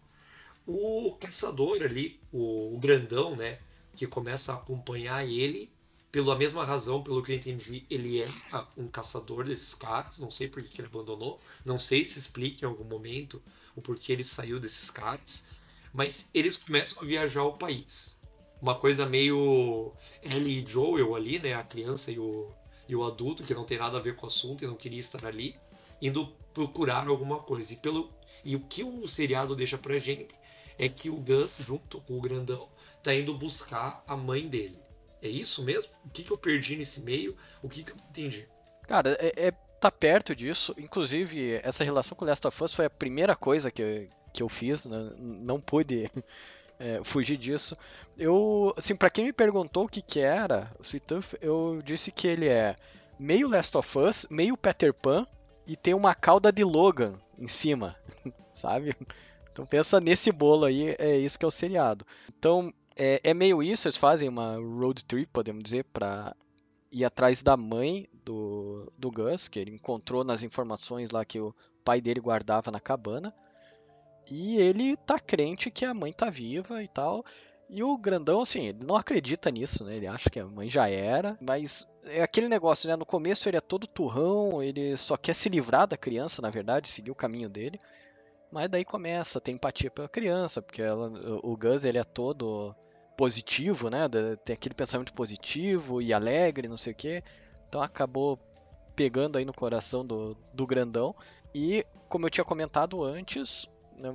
O 0.65 1.17
caçador 1.19 1.83
ali, 1.83 2.21
o, 2.31 2.77
o 2.77 2.79
grandão, 2.79 3.35
né, 3.35 3.59
que 3.97 4.07
começa 4.07 4.53
a 4.53 4.57
acompanhar 4.57 5.27
ele, 5.27 5.69
pela 6.17 6.35
mesma 6.35 6.65
razão, 6.65 7.03
pelo 7.03 7.23
que 7.23 7.31
eu 7.31 7.37
entendi, 7.37 7.85
ele 7.91 8.23
é 8.23 8.31
um 8.75 8.89
caçador 8.89 9.45
desses 9.45 9.75
caras. 9.75 10.19
Não 10.19 10.31
sei 10.31 10.49
por 10.49 10.63
que 10.63 10.81
ele 10.81 10.89
abandonou. 10.89 11.39
Não 11.63 11.79
sei 11.79 12.07
se 12.07 12.19
explica 12.19 12.65
em 12.65 12.69
algum 12.71 12.85
momento 12.85 13.43
o 13.75 13.83
porquê 13.83 14.13
ele 14.13 14.25
saiu 14.25 14.59
desses 14.59 14.91
caras. 14.91 15.47
Mas 15.93 16.31
eles 16.33 16.57
começam 16.57 17.03
a 17.03 17.07
viajar 17.07 17.43
o 17.43 17.59
país. 17.59 18.19
Uma 18.63 18.75
coisa 18.75 19.05
meio 19.05 19.93
Ellie 20.23 20.65
e 20.65 20.67
Joel 20.67 21.15
ali, 21.15 21.39
né? 21.39 21.53
A 21.53 21.63
criança 21.63 22.11
e 22.11 22.19
o, 22.19 22.51
e 22.89 22.97
o 22.97 23.05
adulto, 23.05 23.43
que 23.43 23.53
não 23.53 23.67
tem 23.67 23.77
nada 23.77 23.99
a 23.99 24.01
ver 24.01 24.17
com 24.17 24.25
o 24.25 24.31
assunto 24.31 24.65
e 24.65 24.67
não 24.67 24.75
queria 24.75 25.01
estar 25.01 25.27
ali, 25.27 25.55
indo 26.01 26.29
procurar 26.55 27.07
alguma 27.07 27.41
coisa. 27.41 27.75
E, 27.75 27.77
pelo, 27.77 28.11
e 28.43 28.57
o 28.57 28.61
que 28.61 28.83
o 28.83 29.07
seriado 29.07 29.55
deixa 29.55 29.77
pra 29.77 29.99
gente 29.99 30.35
é 30.79 30.89
que 30.89 31.11
o 31.11 31.17
Gus, 31.17 31.59
junto 31.59 32.01
com 32.01 32.17
o 32.17 32.23
grandão, 32.23 32.71
tá 33.03 33.15
indo 33.15 33.37
buscar 33.37 34.03
a 34.07 34.17
mãe 34.17 34.49
dele. 34.49 34.86
É 35.27 35.29
isso 35.29 35.65
mesmo? 35.65 35.91
O 36.05 36.11
que, 36.11 36.23
que 36.23 36.31
eu 36.31 36.39
perdi 36.39 36.77
nesse 36.77 37.01
meio? 37.01 37.37
O 37.61 37.69
que, 37.69 37.83
que 37.83 37.91
eu 37.91 37.97
entendi? 37.97 38.47
Cara, 38.87 39.17
é, 39.21 39.49
é, 39.49 39.51
tá 39.81 39.91
perto 39.91 40.37
disso. 40.37 40.73
Inclusive, 40.79 41.61
essa 41.65 41.83
relação 41.83 42.17
com 42.17 42.25
Last 42.25 42.47
of 42.47 42.63
Us 42.63 42.75
foi 42.75 42.85
a 42.85 42.91
primeira 42.91 43.35
coisa 43.35 43.69
que, 43.69 44.09
que 44.33 44.41
eu 44.41 44.49
fiz. 44.49 44.87
Né? 44.87 45.11
Não 45.19 45.61
pude 45.61 46.09
é, 46.79 47.01
fugir 47.03 47.37
disso. 47.37 47.75
Eu, 48.17 48.73
assim, 48.77 48.95
para 48.95 49.11
quem 49.11 49.25
me 49.25 49.33
perguntou 49.33 49.87
o 49.87 49.89
que, 49.89 50.01
que 50.01 50.21
era 50.21 50.71
o 50.79 50.83
Sweet 50.83 51.07
Tooth, 51.07 51.37
eu 51.41 51.83
disse 51.85 52.13
que 52.13 52.29
ele 52.29 52.47
é 52.47 52.77
meio 53.19 53.49
Last 53.49 53.77
of 53.77 53.99
Us, 53.99 54.27
meio 54.31 54.57
Peter 54.57 54.95
Pan 54.95 55.27
e 55.67 55.77
tem 55.77 55.93
uma 55.93 56.15
cauda 56.15 56.53
de 56.53 56.63
Logan 56.63 57.15
em 57.37 57.49
cima, 57.49 57.97
sabe? 58.53 58.95
Então 59.51 59.67
pensa 59.67 60.01
nesse 60.01 60.31
bolo 60.31 60.67
aí, 60.67 60.95
é 60.99 61.17
isso 61.17 61.37
que 61.37 61.45
é 61.45 61.49
o 61.49 61.51
seriado. 61.51 62.07
Então, 62.39 62.73
é, 62.97 63.21
é 63.23 63.35
meio 63.35 63.63
isso, 63.63 63.87
eles 63.87 63.97
fazem 63.97 64.29
uma 64.29 64.57
road 64.57 65.05
trip, 65.05 65.31
podemos 65.33 65.63
dizer, 65.63 65.85
para 65.85 66.35
ir 66.91 67.05
atrás 67.05 67.43
da 67.43 67.57
mãe 67.57 68.09
do, 68.25 68.91
do 68.97 69.11
Gus, 69.11 69.49
que 69.49 69.59
ele 69.59 69.73
encontrou 69.75 70.25
nas 70.25 70.43
informações 70.43 71.11
lá 71.11 71.25
que 71.25 71.39
o 71.39 71.55
pai 71.85 72.01
dele 72.01 72.21
guardava 72.21 72.71
na 72.71 72.81
cabana. 72.81 73.35
E 74.31 74.57
ele 74.57 74.97
tá 74.97 75.21
crente 75.21 75.71
que 75.71 75.85
a 75.85 75.95
mãe 75.95 76.13
tá 76.13 76.31
viva 76.31 76.83
e 76.83 76.89
tal. 76.89 77.25
E 77.69 77.83
o 77.83 77.97
grandão, 77.97 78.43
assim, 78.43 78.69
ele 78.69 78.85
não 78.85 78.97
acredita 78.97 79.51
nisso, 79.51 79.85
né? 79.85 79.97
Ele 79.97 80.07
acha 80.07 80.31
que 80.31 80.41
a 80.41 80.47
mãe 80.47 80.71
já 80.71 80.89
era. 80.89 81.37
Mas 81.41 81.89
é 82.05 82.23
aquele 82.23 82.49
negócio, 82.49 82.89
né? 82.89 82.97
No 82.97 83.07
começo 83.07 83.49
ele 83.49 83.57
é 83.57 83.61
todo 83.61 83.87
turrão, 83.87 84.63
ele 84.63 84.97
só 84.97 85.17
quer 85.17 85.35
se 85.35 85.49
livrar 85.49 85.87
da 85.87 85.97
criança, 85.97 86.43
na 86.43 86.51
verdade, 86.51 86.89
seguir 86.89 87.11
o 87.11 87.15
caminho 87.15 87.49
dele. 87.49 87.79
Mas 88.51 88.69
daí 88.69 88.85
começa 88.85 89.39
a 89.39 89.41
ter 89.41 89.53
empatia 89.53 89.91
pela 89.91 90.09
criança, 90.09 90.63
porque 90.63 90.81
ela, 90.81 91.09
o 91.43 91.57
Gus 91.57 91.85
ele 91.85 91.99
é 91.99 92.05
todo 92.05 92.75
positivo, 93.17 93.89
né? 93.89 94.09
Tem 94.45 94.55
aquele 94.55 94.75
pensamento 94.75 95.13
positivo 95.13 96.03
e 96.03 96.13
alegre, 96.13 96.69
não 96.69 96.77
sei 96.77 96.93
o 96.93 96.97
quê. 96.97 97.23
Então 97.69 97.81
acabou 97.81 98.39
pegando 98.95 99.39
aí 99.39 99.45
no 99.45 99.53
coração 99.53 100.05
do, 100.05 100.37
do 100.53 100.67
grandão. 100.67 101.15
E 101.55 101.85
como 102.09 102.27
eu 102.27 102.31
tinha 102.31 102.45
comentado 102.45 103.03
antes, 103.03 103.67
né, 103.99 104.11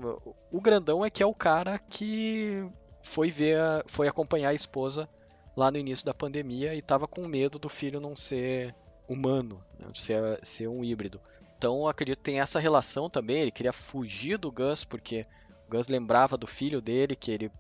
o 0.51 0.62
grandão 0.62 1.03
é 1.03 1.10
que 1.10 1.24
é 1.24 1.25
o 1.25 1.34
cara 1.34 1.77
que 1.77 2.65
foi 3.01 3.29
ver, 3.29 3.60
a, 3.60 3.84
foi 3.88 4.08
acompanhar 4.08 4.50
a 4.50 4.53
esposa 4.53 5.10
lá 5.55 5.72
no 5.72 5.77
início 5.77 6.05
da 6.05 6.13
pandemia 6.13 6.74
e 6.74 6.79
estava 6.79 7.08
com 7.08 7.27
medo 7.27 7.60
do 7.60 7.67
filho 7.67 8.00
não 8.00 8.15
ser 8.15 8.74
humano, 9.08 9.63
né, 9.77 9.88
ser, 9.96 10.39
ser 10.43 10.67
um 10.67 10.84
híbrido. 10.84 11.20
Então 11.58 11.88
acredito 11.88 12.17
que 12.17 12.24
tem 12.24 12.39
essa 12.39 12.60
relação 12.60 13.10
também. 13.10 13.41
Ele 13.41 13.51
queria 13.51 13.74
fugir 13.74 14.38
do 14.38 14.51
Gus 14.51 14.84
porque 14.84 15.24
o 15.67 15.72
Gus 15.72 15.88
lembrava 15.88 16.38
do 16.38 16.48
filho 16.48 16.81
dele 16.81 17.15
que 17.15 17.31
ele 17.31 17.51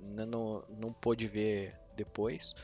não, 0.00 0.64
não 0.68 0.92
pôde 0.92 1.26
ver 1.26 1.74
depois. 1.96 2.54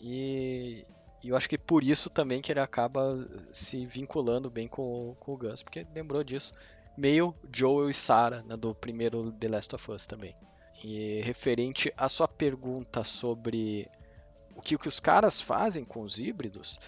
E, 0.00 0.84
e, 1.22 1.28
eu 1.28 1.36
acho 1.36 1.48
que 1.48 1.58
por 1.58 1.84
isso 1.84 2.08
também 2.08 2.40
que 2.40 2.52
ele 2.52 2.60
acaba 2.60 3.26
se 3.50 3.84
vinculando 3.86 4.50
bem 4.50 4.68
com, 4.68 5.14
com 5.20 5.32
o 5.32 5.36
Gus, 5.36 5.62
porque 5.62 5.86
lembrou 5.94 6.24
disso. 6.24 6.52
Meio 6.96 7.34
Joel 7.54 7.88
e 7.88 7.94
Sarah 7.94 8.42
né, 8.42 8.56
do 8.56 8.74
primeiro 8.74 9.32
The 9.32 9.48
Last 9.48 9.74
of 9.74 9.90
Us 9.90 10.06
também. 10.06 10.34
E 10.82 11.20
referente 11.22 11.92
à 11.96 12.08
sua 12.08 12.26
pergunta 12.26 13.04
sobre 13.04 13.88
o 14.56 14.62
que, 14.62 14.76
que 14.76 14.88
os 14.88 15.00
caras 15.00 15.40
fazem 15.40 15.84
com 15.84 16.00
os 16.00 16.18
híbridos, 16.18 16.78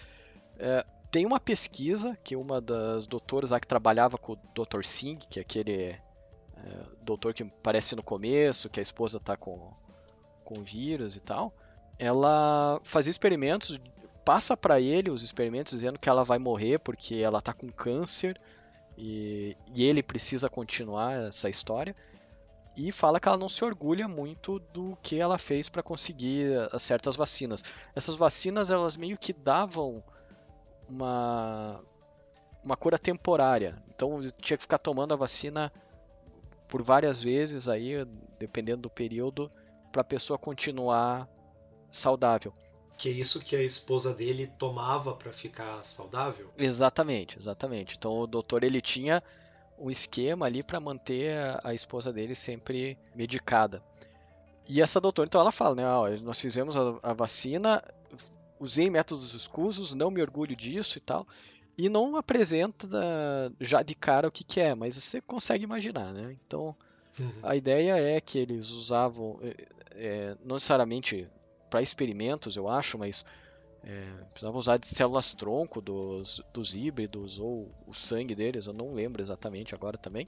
é, 0.57 0.85
tem 1.11 1.25
uma 1.25 1.39
pesquisa 1.39 2.17
que 2.23 2.35
uma 2.35 2.59
das 2.59 3.05
doutoras 3.05 3.51
lá 3.51 3.59
que 3.59 3.67
trabalhava 3.67 4.17
com 4.17 4.33
o 4.33 4.39
Dr. 4.53 4.83
Singh, 4.83 5.19
que 5.29 5.39
é 5.39 5.41
aquele 5.41 5.95
é, 6.63 6.85
doutor 7.01 7.33
que 7.33 7.43
aparece 7.43 7.95
no 7.95 8.03
começo, 8.03 8.69
que 8.69 8.79
a 8.79 8.83
esposa 8.83 9.19
tá 9.19 9.35
com, 9.35 9.71
com 10.43 10.63
vírus 10.63 11.15
e 11.15 11.19
tal, 11.19 11.53
ela 11.99 12.79
fazia 12.83 13.11
experimentos, 13.11 13.79
passa 14.25 14.55
para 14.55 14.79
ele 14.79 15.09
os 15.09 15.23
experimentos 15.23 15.73
dizendo 15.73 15.99
que 15.99 16.09
ela 16.09 16.23
vai 16.23 16.39
morrer 16.39 16.79
porque 16.79 17.15
ela 17.15 17.41
tá 17.41 17.53
com 17.53 17.69
câncer 17.69 18.37
e, 18.97 19.57
e 19.75 19.83
ele 19.83 20.01
precisa 20.01 20.49
continuar 20.49 21.27
essa 21.27 21.49
história 21.49 21.93
e 22.75 22.91
fala 22.91 23.19
que 23.19 23.27
ela 23.27 23.37
não 23.37 23.49
se 23.49 23.63
orgulha 23.63 24.07
muito 24.07 24.59
do 24.59 24.97
que 25.01 25.19
ela 25.19 25.37
fez 25.37 25.69
para 25.69 25.83
conseguir 25.83 26.49
certas 26.79 27.15
vacinas. 27.15 27.63
Essas 27.95 28.15
vacinas 28.15 28.71
elas 28.71 28.97
meio 28.97 29.17
que 29.17 29.31
davam 29.31 30.03
uma 30.89 31.79
uma 32.63 32.77
cura 32.77 32.97
temporária. 32.97 33.75
Então 33.93 34.21
tinha 34.41 34.57
que 34.57 34.63
ficar 34.63 34.79
tomando 34.79 35.13
a 35.13 35.17
vacina 35.17 35.71
por 36.73 36.81
várias 36.81 37.21
vezes 37.21 37.69
aí, 37.69 38.03
dependendo 38.39 38.81
do 38.81 38.89
período, 38.89 39.47
para 39.91 40.01
a 40.01 40.03
pessoa 40.03 40.39
continuar 40.39 41.29
saudável. 41.91 42.51
Que 42.97 43.09
é 43.09 43.11
isso 43.11 43.39
que 43.39 43.55
a 43.55 43.61
esposa 43.61 44.11
dele 44.11 44.47
tomava 44.57 45.13
para 45.13 45.31
ficar 45.31 45.85
saudável? 45.85 46.49
Exatamente, 46.57 47.37
exatamente. 47.37 47.95
Então 47.95 48.17
o 48.17 48.25
doutor 48.25 48.63
ele 48.63 48.81
tinha 48.81 49.21
um 49.77 49.91
esquema 49.91 50.47
ali 50.47 50.63
para 50.63 50.79
manter 50.79 51.37
a 51.63 51.75
esposa 51.75 52.11
dele 52.11 52.33
sempre 52.33 52.97
medicada. 53.13 53.83
E 54.67 54.81
essa 54.81 54.99
doutora, 54.99 55.27
então 55.27 55.41
ela 55.41 55.51
fala, 55.51 55.75
né, 55.75 55.85
ó, 55.85 56.09
nós 56.23 56.41
fizemos 56.41 56.75
a, 56.75 56.97
a 57.03 57.13
vacina, 57.13 57.83
usei 58.59 58.89
métodos 58.89 59.35
escusos, 59.35 59.93
não 59.93 60.09
me 60.09 60.23
orgulho 60.23 60.55
disso 60.55 60.97
e 60.97 61.01
tal 61.01 61.27
e 61.77 61.89
não 61.89 62.15
apresenta 62.15 62.87
já 63.59 63.81
de 63.81 63.95
cara 63.95 64.27
o 64.27 64.31
que, 64.31 64.43
que 64.43 64.59
é, 64.59 64.75
mas 64.75 64.95
você 64.95 65.19
consegue 65.21 65.63
imaginar, 65.63 66.13
né? 66.13 66.35
Então, 66.45 66.75
uhum. 67.19 67.31
a 67.41 67.55
ideia 67.55 67.97
é 67.97 68.21
que 68.21 68.37
eles 68.37 68.69
usavam, 68.69 69.39
é, 69.41 69.67
é 69.91 70.37
não 70.43 70.55
necessariamente 70.55 71.27
para 71.69 71.81
experimentos, 71.81 72.55
eu 72.55 72.69
acho, 72.69 72.97
mas 72.97 73.25
é, 73.83 74.05
precisavam 74.29 74.59
usar 74.59 74.77
de 74.77 74.87
células 74.87 75.33
tronco 75.33 75.81
dos, 75.81 76.41
dos 76.53 76.75
híbridos 76.75 77.39
ou 77.39 77.71
o 77.87 77.93
sangue 77.93 78.35
deles, 78.35 78.67
eu 78.67 78.73
não 78.73 78.93
lembro 78.93 79.21
exatamente 79.21 79.73
agora 79.73 79.97
também. 79.97 80.27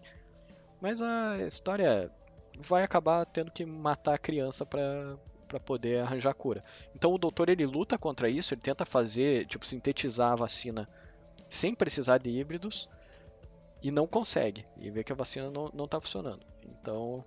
Mas 0.81 1.01
a 1.01 1.37
história 1.45 2.11
vai 2.59 2.83
acabar 2.83 3.25
tendo 3.25 3.51
que 3.51 3.65
matar 3.65 4.15
a 4.15 4.19
criança 4.19 4.65
para 4.65 5.17
para 5.47 5.59
poder 5.59 5.99
arranjar 5.99 6.33
cura. 6.33 6.63
Então 6.95 7.13
o 7.13 7.19
doutor 7.19 7.49
ele 7.49 7.67
luta 7.67 7.99
contra 7.99 8.27
isso, 8.27 8.53
ele 8.53 8.61
tenta 8.61 8.83
fazer, 8.83 9.45
tipo, 9.45 9.65
sintetizar 9.65 10.31
a 10.31 10.35
vacina 10.35 10.89
sem 11.49 11.73
precisar 11.73 12.17
de 12.17 12.29
híbridos 12.29 12.89
e 13.81 13.91
não 13.91 14.07
consegue. 14.07 14.63
E 14.77 14.89
vê 14.89 15.03
que 15.03 15.11
a 15.11 15.15
vacina 15.15 15.49
não 15.49 15.85
está 15.85 15.99
funcionando. 15.99 16.45
Então, 16.63 17.23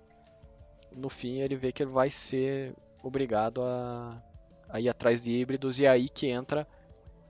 no 0.91 1.09
fim, 1.09 1.39
ele 1.39 1.55
vê 1.55 1.71
que 1.71 1.83
ele 1.83 1.91
vai 1.91 2.09
ser 2.09 2.73
obrigado 3.03 3.61
a, 3.61 4.21
a 4.67 4.79
ir 4.79 4.89
atrás 4.89 5.21
de 5.21 5.31
híbridos 5.31 5.79
e 5.79 5.85
é 5.85 5.89
aí 5.89 6.09
que 6.09 6.27
entra 6.27 6.67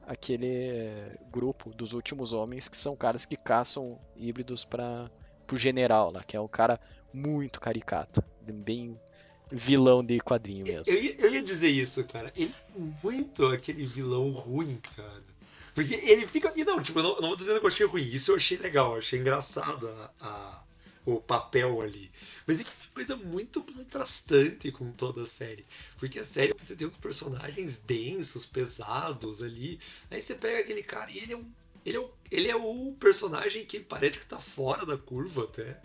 aquele 0.08 1.18
grupo 1.32 1.70
dos 1.72 1.94
últimos 1.94 2.34
homens 2.34 2.68
que 2.68 2.76
são 2.76 2.96
caras 2.96 3.26
que 3.26 3.36
caçam 3.36 3.90
híbridos 4.16 4.66
para 4.66 5.10
o 5.52 5.56
general 5.56 6.12
lá, 6.12 6.24
que 6.24 6.36
é 6.36 6.42
um 6.42 6.48
cara 6.48 6.80
muito 7.14 7.60
caricato, 7.60 8.24
bem 8.42 9.00
vilão 9.52 10.04
de 10.04 10.20
quadrinho 10.20 10.66
mesmo. 10.66 10.94
Eu, 10.94 11.16
eu, 11.18 11.34
ia 11.34 11.42
dizer 11.42 11.70
isso, 11.70 12.04
cara. 12.06 12.32
Ele 12.36 12.54
é 12.76 12.80
muito 13.04 13.46
aquele 13.48 13.86
vilão 13.86 14.32
ruim, 14.32 14.80
cara. 14.96 15.24
Porque 15.80 15.96
ele 15.96 16.28
fica. 16.28 16.52
E 16.58 16.66
não, 16.66 16.84
tipo, 16.84 17.00
eu 17.00 17.04
não, 17.04 17.16
não 17.22 17.28
vou 17.30 17.38
dizendo 17.38 17.58
que 17.58 17.66
eu 17.66 17.70
achei 17.70 17.86
ruim, 17.86 18.04
isso 18.04 18.32
eu 18.32 18.36
achei 18.36 18.58
legal, 18.58 18.98
achei 18.98 19.18
engraçado 19.18 19.88
a, 19.88 20.12
a, 20.20 20.64
o 21.06 21.22
papel 21.22 21.80
ali. 21.80 22.12
Mas 22.46 22.60
é 22.60 22.64
uma 22.64 22.94
coisa 22.94 23.16
muito 23.16 23.64
contrastante 23.64 24.74
com 24.74 24.92
toda 24.92 25.24
a 25.24 25.26
série. 25.26 25.66
Porque 25.98 26.20
a 26.20 26.26
série 26.26 26.54
você 26.54 26.76
tem 26.76 26.86
uns 26.86 26.98
personagens 26.98 27.80
densos, 27.80 28.46
pesados 28.46 29.42
ali. 29.42 29.80
Aí 30.12 30.22
você 30.22 30.36
pega 30.36 30.60
aquele 30.60 30.84
cara 30.84 31.10
e 31.12 31.20
ele 31.20 31.32
é 31.32 31.38
um. 31.38 31.50
Ele 31.86 31.96
é, 31.96 32.00
o, 32.02 32.12
ele 32.30 32.52
é 32.52 32.56
o 32.58 32.94
personagem 33.00 33.66
que 33.66 33.80
parece 33.80 34.20
que 34.20 34.26
tá 34.26 34.38
fora 34.38 34.86
da 34.86 34.98
curva 34.98 35.46
até. 35.46 35.80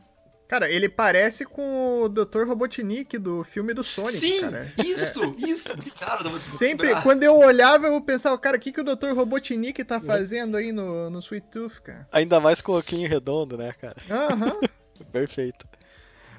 Cara, 0.47 0.71
ele 0.71 0.89
parece 0.89 1.45
com 1.45 2.03
o 2.03 2.09
Dr. 2.09 2.47
Robotnik 2.47 3.17
do 3.19 3.43
filme 3.43 3.73
do 3.73 3.83
Sonic, 3.83 4.19
Sim, 4.19 4.41
cara. 4.43 4.73
isso, 4.79 5.25
é. 5.25 5.49
isso. 5.51 5.69
Cara, 5.99 6.31
Sempre, 6.33 7.01
quando 7.03 7.23
eu 7.23 7.39
olhava, 7.39 7.87
eu 7.87 8.01
pensava, 8.01 8.39
cara, 8.39 8.59
o 8.59 8.61
que, 8.61 8.71
que 8.71 8.81
o 8.81 8.85
Dr. 8.85 9.13
Robotnik 9.15 9.83
tá 9.85 10.01
fazendo 10.01 10.57
aí 10.57 10.71
no, 10.71 11.09
no 11.09 11.19
Sweet 11.21 11.47
Tooth, 11.51 11.81
cara? 11.83 12.07
Ainda 12.13 12.39
mais 12.41 12.61
com 12.61 12.73
o 12.73 12.79
oquinho 12.79 13.09
redondo, 13.09 13.57
né, 13.57 13.73
cara? 13.73 13.97
Aham. 14.11 14.47
Uhum. 14.47 14.61
Perfeito. 15.11 15.67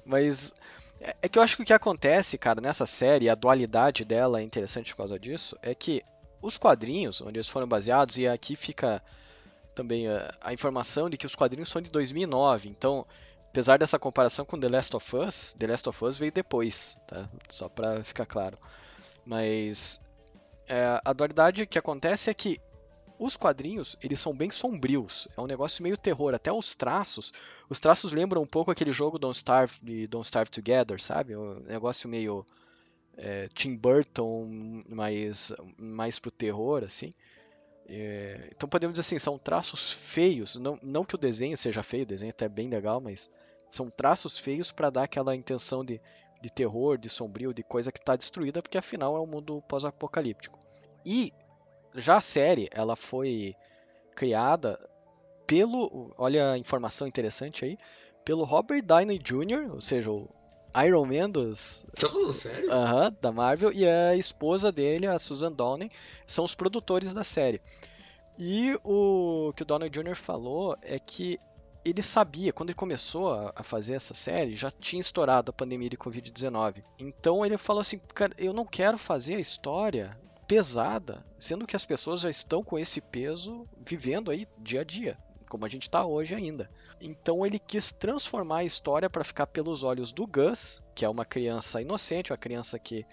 Mas 0.05 0.53
é, 1.01 1.15
é 1.23 1.29
que 1.29 1.39
eu 1.39 1.43
acho 1.43 1.57
que 1.57 1.63
o 1.63 1.65
que 1.65 1.73
acontece, 1.73 2.37
cara, 2.37 2.61
nessa 2.61 2.85
série, 2.85 3.29
a 3.29 3.35
dualidade 3.35 4.05
dela 4.05 4.39
é 4.39 4.43
interessante 4.43 4.91
por 4.91 4.97
causa 4.97 5.19
disso, 5.19 5.57
é 5.61 5.73
que 5.73 6.03
os 6.41 6.57
quadrinhos, 6.57 7.21
onde 7.21 7.37
eles 7.37 7.49
foram 7.49 7.67
baseados, 7.67 8.17
e 8.17 8.27
aqui 8.27 8.55
fica 8.55 9.01
também 9.73 10.07
a, 10.07 10.33
a 10.41 10.53
informação 10.53 11.09
de 11.09 11.17
que 11.17 11.25
os 11.25 11.35
quadrinhos 11.35 11.69
são 11.69 11.81
de 11.81 11.89
2009, 11.89 12.69
então 12.69 13.05
apesar 13.55 13.79
dessa 13.79 13.97
comparação 13.97 14.43
com 14.43 14.59
The 14.59 14.67
Last 14.67 14.93
of 14.97 15.15
Us, 15.15 15.55
The 15.57 15.67
Last 15.67 15.87
of 15.87 16.03
Us 16.03 16.17
veio 16.17 16.29
depois, 16.29 16.97
tá? 17.07 17.29
Só 17.47 17.69
para 17.69 18.03
ficar 18.03 18.25
claro. 18.25 18.57
Mas 19.25 20.03
é, 20.67 20.99
a 21.05 21.13
dualidade 21.13 21.65
que 21.65 21.79
acontece 21.79 22.29
é 22.29 22.33
que 22.33 22.59
os 23.17 23.37
quadrinhos, 23.37 23.95
eles 24.03 24.19
são 24.19 24.35
bem 24.35 24.51
sombrios. 24.51 25.29
É 25.37 25.39
um 25.39 25.47
negócio 25.47 25.81
meio 25.81 25.95
terror. 25.95 26.35
Até 26.35 26.51
os 26.51 26.75
traços. 26.75 27.31
Os 27.69 27.79
traços 27.79 28.11
lembram 28.11 28.41
um 28.41 28.45
pouco 28.45 28.71
aquele 28.71 28.91
jogo 28.91 29.17
Don't 29.17 29.37
Starve 29.37 29.77
e 29.85 30.05
Don't 30.05 30.25
Starve 30.25 30.51
Together, 30.51 31.01
sabe? 31.01 31.31
É 31.31 31.37
um 31.37 31.61
negócio 31.61 32.09
meio 32.09 32.45
é, 33.15 33.47
Tim 33.53 33.77
Burton, 33.77 34.83
mais, 34.89 35.53
mais 35.79 36.19
pro 36.19 36.29
terror, 36.29 36.83
assim. 36.83 37.09
É, 37.87 38.49
então 38.51 38.67
podemos 38.67 38.95
dizer 38.95 39.07
assim, 39.07 39.17
são 39.17 39.39
traços 39.39 39.93
feios. 39.93 40.57
Não, 40.57 40.77
não 40.83 41.05
que 41.05 41.15
o 41.15 41.17
desenho 41.17 41.55
seja 41.55 41.81
feio, 41.81 42.03
o 42.03 42.07
desenho 42.07 42.33
é 42.37 42.49
bem 42.49 42.67
legal, 42.67 42.99
mas 42.99 43.31
são 43.75 43.89
traços 43.89 44.37
feios 44.37 44.71
para 44.71 44.89
dar 44.89 45.03
aquela 45.03 45.35
intenção 45.35 45.83
de, 45.83 46.01
de 46.41 46.49
terror, 46.49 46.97
de 46.97 47.09
sombrio, 47.09 47.53
de 47.53 47.63
coisa 47.63 47.91
que 47.91 47.99
está 47.99 48.15
destruída, 48.15 48.61
porque 48.61 48.77
afinal 48.77 49.15
é 49.17 49.19
um 49.19 49.27
mundo 49.27 49.61
pós-apocalíptico. 49.67 50.57
E 51.05 51.33
já 51.95 52.17
a 52.17 52.21
série, 52.21 52.69
ela 52.71 52.95
foi 52.95 53.55
criada 54.15 54.79
pelo, 55.45 56.13
olha 56.17 56.51
a 56.51 56.57
informação 56.57 57.07
interessante 57.07 57.65
aí, 57.65 57.77
pelo 58.23 58.43
Robert 58.43 58.81
Downey 58.81 59.19
Jr., 59.19 59.71
ou 59.71 59.81
seja, 59.81 60.09
o 60.11 60.27
Iron 60.83 61.05
Man 61.05 61.29
dos, 61.29 61.85
tá 61.95 62.09
falando 62.09 62.33
sério? 62.33 62.69
Uh 62.69 62.73
-huh, 62.73 63.15
da 63.21 63.31
Marvel, 63.31 63.71
e 63.71 63.87
a 63.87 64.15
esposa 64.15 64.71
dele, 64.71 65.05
a 65.05 65.19
Susan 65.19 65.51
Downing, 65.51 65.89
são 66.25 66.43
os 66.43 66.55
produtores 66.55 67.13
da 67.13 67.23
série. 67.23 67.61
E 68.37 68.77
o 68.83 69.53
que 69.55 69.63
o 69.63 69.65
Downey 69.65 69.89
Jr. 69.89 70.15
falou 70.15 70.75
é 70.81 70.99
que 70.99 71.39
ele 71.85 72.01
sabia, 72.01 72.51
quando 72.51 72.69
ele 72.69 72.77
começou 72.77 73.31
a, 73.55 73.61
fazer 73.61 73.93
essa 73.93 74.15
série, 74.15 74.55
já 74.55 74.71
tinha 74.71 74.99
estourado 74.99 75.51
a 75.51 75.53
pandemia 75.53 75.89
de 75.89 75.95
Covid-19. 75.95 76.83
Então 76.97 77.45
ele 77.45 77.57
falou 77.59 77.81
assim: 77.81 77.99
cara, 78.13 78.33
eu 78.39 78.51
não 78.51 78.65
quero 78.65 78.97
fazer 78.97 79.35
a 79.35 79.39
história 79.39 80.17
pesada, 80.47 81.23
sendo 81.37 81.67
que 81.67 81.75
as 81.75 81.85
pessoas 81.85 82.21
já 82.21 82.29
estão 82.29 82.63
com 82.63 82.77
esse 82.77 82.99
peso 82.99 83.67
vivendo 83.85 84.31
aí 84.31 84.47
dia 84.57 84.81
a 84.81 84.83
dia, 84.83 85.17
como 85.47 85.63
a 85.63 85.69
gente 85.69 85.83
está 85.83 86.03
hoje 86.03 86.33
ainda. 86.33 86.69
Então 86.99 87.45
ele 87.45 87.59
quis 87.59 87.91
transformar 87.91 88.57
a 88.57 88.63
história 88.63 89.09
para 89.09 89.23
ficar 89.23 89.45
pelos 89.45 89.83
olhos 89.83 90.11
do 90.11 90.25
Gus, 90.25 90.83
que 90.95 91.05
é 91.05 91.09
uma 91.09 91.25
criança 91.25 91.81
inocente, 91.81 92.31
uma 92.31 92.37
criança 92.37 92.79
que 92.79 93.05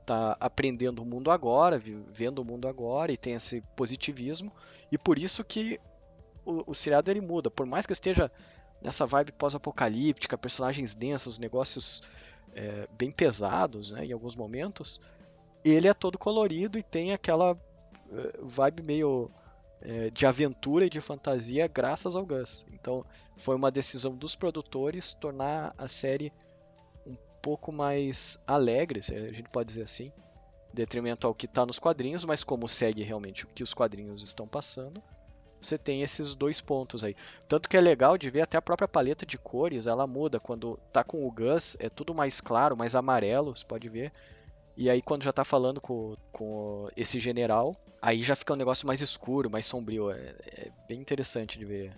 está 0.00 0.36
aprendendo 0.38 1.02
o 1.02 1.06
mundo 1.06 1.30
agora, 1.30 1.78
vivendo 1.78 2.40
o 2.40 2.44
mundo 2.44 2.68
agora 2.68 3.12
e 3.12 3.16
tem 3.16 3.34
esse 3.34 3.60
positivismo, 3.76 4.52
e 4.90 4.98
por 4.98 5.18
isso 5.18 5.44
que 5.44 5.80
o, 6.44 6.70
o 6.70 6.74
seriado 6.74 7.10
ele 7.10 7.20
muda. 7.20 7.50
Por 7.50 7.66
mais 7.66 7.86
que 7.86 7.92
esteja 7.92 8.30
nessa 8.80 9.06
vibe 9.06 9.32
pós-apocalíptica, 9.32 10.36
personagens 10.36 10.94
densos, 10.94 11.38
negócios 11.38 12.02
é, 12.54 12.88
bem 12.98 13.10
pesados 13.10 13.92
né, 13.92 14.04
em 14.04 14.12
alguns 14.12 14.36
momentos, 14.36 15.00
ele 15.64 15.88
é 15.88 15.94
todo 15.94 16.18
colorido 16.18 16.78
e 16.78 16.82
tem 16.82 17.12
aquela 17.12 17.56
é, 18.10 18.38
vibe 18.42 18.82
meio 18.86 19.30
é, 19.80 20.10
de 20.10 20.26
aventura 20.26 20.84
e 20.84 20.90
de 20.90 21.00
fantasia 21.00 21.66
graças 21.66 22.16
ao 22.16 22.26
Gus. 22.26 22.66
Então 22.72 23.04
foi 23.36 23.56
uma 23.56 23.70
decisão 23.70 24.14
dos 24.14 24.34
produtores 24.34 25.14
tornar 25.14 25.74
a 25.78 25.88
série 25.88 26.32
um 27.06 27.16
pouco 27.40 27.74
mais 27.74 28.38
alegre, 28.46 29.00
a 29.00 29.32
gente 29.32 29.48
pode 29.48 29.68
dizer 29.68 29.82
assim, 29.82 30.06
detrimento 30.72 31.26
ao 31.26 31.34
que 31.34 31.46
está 31.46 31.66
nos 31.66 31.78
quadrinhos, 31.78 32.24
mas 32.24 32.44
como 32.44 32.68
segue 32.68 33.02
realmente 33.02 33.44
o 33.44 33.48
que 33.48 33.62
os 33.62 33.74
quadrinhos 33.74 34.22
estão 34.22 34.46
passando, 34.46 35.02
você 35.62 35.78
tem 35.78 36.02
esses 36.02 36.34
dois 36.34 36.60
pontos 36.60 37.04
aí. 37.04 37.16
Tanto 37.48 37.68
que 37.68 37.76
é 37.76 37.80
legal 37.80 38.18
de 38.18 38.30
ver 38.30 38.42
até 38.42 38.56
a 38.56 38.62
própria 38.62 38.88
paleta 38.88 39.24
de 39.24 39.38
cores, 39.38 39.86
ela 39.86 40.06
muda. 40.06 40.40
Quando 40.40 40.78
tá 40.92 41.02
com 41.04 41.26
o 41.26 41.30
Gus, 41.30 41.76
é 41.80 41.88
tudo 41.88 42.14
mais 42.14 42.40
claro, 42.40 42.76
mais 42.76 42.94
amarelo, 42.94 43.56
você 43.56 43.64
pode 43.64 43.88
ver. 43.88 44.12
E 44.76 44.88
aí 44.88 45.02
quando 45.02 45.22
já 45.22 45.32
tá 45.32 45.44
falando 45.44 45.80
com, 45.80 46.16
com 46.32 46.88
esse 46.96 47.20
general, 47.20 47.72
aí 48.00 48.22
já 48.22 48.34
fica 48.34 48.54
um 48.54 48.56
negócio 48.56 48.86
mais 48.86 49.00
escuro, 49.00 49.50
mais 49.50 49.66
sombrio. 49.66 50.10
É, 50.10 50.34
é 50.56 50.70
bem 50.88 50.98
interessante 50.98 51.58
de 51.58 51.64
ver 51.64 51.94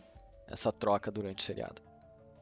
essa 0.46 0.72
troca 0.72 1.10
durante 1.10 1.40
o 1.40 1.42
seriado. 1.42 1.82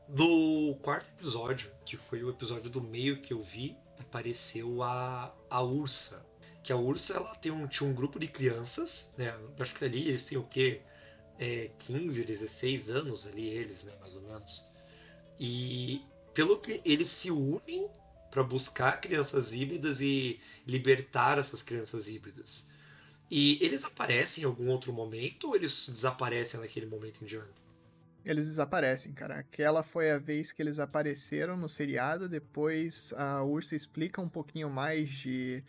No 0.08 0.74
quarto 0.82 1.08
episódio, 1.18 1.70
que 1.85 1.96
foi 1.96 2.22
o 2.22 2.30
episódio 2.30 2.68
do 2.68 2.82
meio 2.82 3.22
que 3.22 3.32
eu 3.32 3.42
vi, 3.42 3.76
apareceu 3.98 4.82
a, 4.82 5.32
a 5.48 5.62
Ursa. 5.62 6.24
Que 6.62 6.72
a 6.72 6.76
Ursa 6.76 7.14
ela 7.14 7.35
tem 7.37 7.50
um, 7.50 7.66
tinha 7.66 7.88
um 7.88 7.94
grupo 7.94 8.18
de 8.18 8.28
crianças, 8.28 9.14
né? 9.16 9.35
Acho 9.58 9.74
que 9.74 9.85
ali 9.85 10.08
eles 10.08 10.24
têm 10.24 10.38
o 10.38 10.42
quê? 10.42 10.82
É, 11.38 11.71
15, 11.81 12.25
16 12.25 12.90
anos 12.90 13.27
ali, 13.27 13.49
eles, 13.49 13.85
né, 13.85 13.92
mais 14.01 14.14
ou 14.16 14.23
menos. 14.23 14.71
E 15.38 16.03
pelo 16.35 16.59
que 16.59 16.81
eles 16.85 17.09
se 17.09 17.31
unem 17.31 17.88
para 18.31 18.42
buscar 18.42 19.01
crianças 19.01 19.53
híbridas 19.53 20.01
e 20.01 20.40
libertar 20.66 21.38
essas 21.38 21.62
crianças 21.62 22.09
híbridas. 22.09 22.71
E 23.31 23.59
eles 23.64 23.85
aparecem 23.85 24.45
em 24.45 24.47
algum 24.47 24.68
outro 24.68 24.92
momento 24.92 25.49
ou 25.49 25.57
eles 25.57 25.88
desaparecem 25.88 26.61
naquele 26.61 26.87
momento 26.87 27.23
em 27.23 27.27
diante? 27.27 27.62
Eles 28.25 28.47
desaparecem, 28.47 29.12
cara. 29.12 29.37
Aquela 29.37 29.83
foi 29.83 30.11
a 30.11 30.18
vez 30.18 30.53
que 30.53 30.62
eles 30.62 30.79
apareceram 30.79 31.57
no 31.57 31.68
seriado. 31.68 32.29
Depois 32.29 33.12
a 33.16 33.42
Ursa 33.42 33.75
explica 33.75 34.21
um 34.21 34.29
pouquinho 34.29 34.71
mais 34.71 35.11
de 35.11 35.62